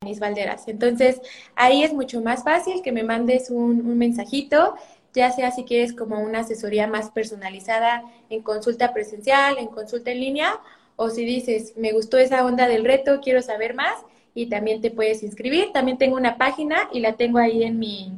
Denise 0.00 0.20
Valderas. 0.20 0.68
Entonces, 0.68 1.20
ahí 1.56 1.82
es 1.82 1.92
mucho 1.92 2.20
más 2.20 2.44
fácil 2.44 2.80
que 2.80 2.92
me 2.92 3.02
mandes 3.02 3.50
un, 3.50 3.98
mensajito, 3.98 4.76
ya 5.14 5.32
sea 5.32 5.50
si 5.50 5.64
quieres 5.64 5.92
como 5.92 6.20
una 6.20 6.40
asesoría 6.40 6.86
más 6.86 7.10
personalizada 7.10 8.04
en 8.30 8.42
consulta 8.42 8.94
presencial, 8.94 9.58
en 9.58 9.66
consulta 9.66 10.12
en 10.12 10.20
línea, 10.20 10.60
o 10.94 11.10
si 11.10 11.24
dices, 11.24 11.76
me 11.76 11.90
gustó 11.90 12.18
esa 12.18 12.46
onda 12.46 12.68
del 12.68 12.84
reto, 12.84 13.20
quiero 13.20 13.42
saber 13.42 13.74
más, 13.74 13.96
y 14.32 14.46
también 14.46 14.80
te 14.80 14.92
puedes 14.92 15.24
inscribir. 15.24 15.72
También 15.72 15.98
tengo 15.98 16.16
una 16.16 16.38
página 16.38 16.88
y 16.92 17.00
la 17.00 17.14
tengo 17.14 17.38
ahí 17.38 17.64
en 17.64 17.80
mi, 17.80 18.12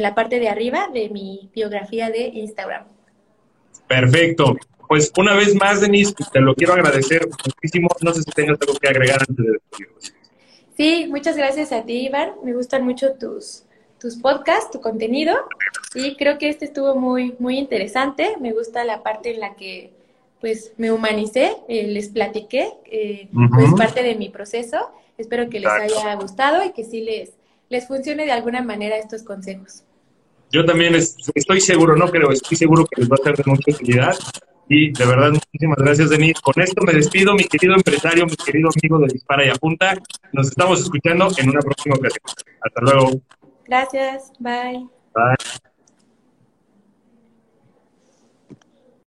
la 0.00 0.14
parte 0.14 0.40
de 0.40 0.48
arriba 0.48 0.88
de 0.92 1.08
mi 1.08 1.50
biografía 1.54 2.10
de 2.10 2.28
Instagram. 2.28 2.84
Perfecto. 3.86 4.56
Pues 4.88 5.12
una 5.16 5.34
vez 5.34 5.54
más, 5.54 5.80
Denise, 5.80 6.14
te 6.32 6.40
lo 6.40 6.54
quiero 6.54 6.74
agradecer 6.74 7.26
muchísimo. 7.26 7.88
No 8.02 8.12
sé 8.12 8.22
si 8.22 8.30
tengas 8.30 8.58
algo 8.60 8.78
que 8.78 8.88
agregar 8.88 9.20
antes 9.28 9.44
de 9.44 9.52
despedirnos. 9.52 10.14
Sí, 10.76 11.06
muchas 11.08 11.36
gracias 11.36 11.72
a 11.72 11.84
ti, 11.84 12.06
Iván. 12.06 12.32
Me 12.44 12.52
gustan 12.52 12.84
mucho 12.84 13.14
tus, 13.14 13.64
tus 13.98 14.16
podcasts, 14.16 14.70
tu 14.70 14.80
contenido. 14.80 15.34
Y 15.94 16.16
creo 16.16 16.38
que 16.38 16.48
este 16.48 16.64
estuvo 16.66 16.94
muy, 16.96 17.34
muy 17.38 17.58
interesante. 17.58 18.36
Me 18.40 18.52
gusta 18.52 18.84
la 18.84 19.02
parte 19.02 19.34
en 19.34 19.40
la 19.40 19.54
que 19.54 19.92
pues 20.40 20.74
me 20.76 20.92
humanicé, 20.92 21.56
eh, 21.68 21.86
les 21.86 22.10
platiqué, 22.10 22.74
eh, 22.84 23.28
pues 23.32 23.72
parte 23.78 24.02
de 24.02 24.14
mi 24.14 24.28
proceso. 24.28 24.90
Espero 25.16 25.48
que 25.48 25.58
les 25.58 25.70
haya 25.70 26.14
gustado 26.16 26.62
y 26.62 26.72
que 26.72 26.84
sí 26.84 27.00
les, 27.00 27.32
les 27.74 27.88
funcione 27.88 28.24
de 28.24 28.30
alguna 28.30 28.62
manera 28.62 28.96
estos 28.96 29.24
consejos. 29.24 29.82
Yo 30.50 30.64
también 30.64 30.94
estoy 30.94 31.60
seguro, 31.60 31.96
no 31.96 32.08
creo, 32.08 32.30
estoy 32.30 32.56
seguro 32.56 32.86
que 32.86 33.00
les 33.00 33.10
va 33.10 33.16
a 33.20 33.24
ser 33.24 33.36
de 33.36 33.42
mucha 33.46 33.72
utilidad. 33.72 34.14
Y 34.68 34.92
de 34.92 35.04
verdad, 35.04 35.32
muchísimas 35.32 35.76
gracias, 35.78 36.10
Denis. 36.10 36.40
Con 36.40 36.62
esto 36.62 36.82
me 36.82 36.92
despido, 36.92 37.34
mi 37.34 37.44
querido 37.44 37.74
empresario, 37.74 38.24
mi 38.26 38.36
querido 38.36 38.70
amigo 38.74 38.98
de 39.00 39.12
Dispara 39.12 39.44
y 39.44 39.48
Apunta. 39.50 39.98
Nos 40.32 40.48
estamos 40.48 40.80
escuchando 40.80 41.28
en 41.36 41.50
una 41.50 41.60
próxima 41.60 41.96
ocasión. 41.96 42.22
Hasta 42.60 42.80
luego. 42.80 43.20
Gracias. 43.66 44.32
Bye. 44.38 44.86
Bye. 45.12 45.73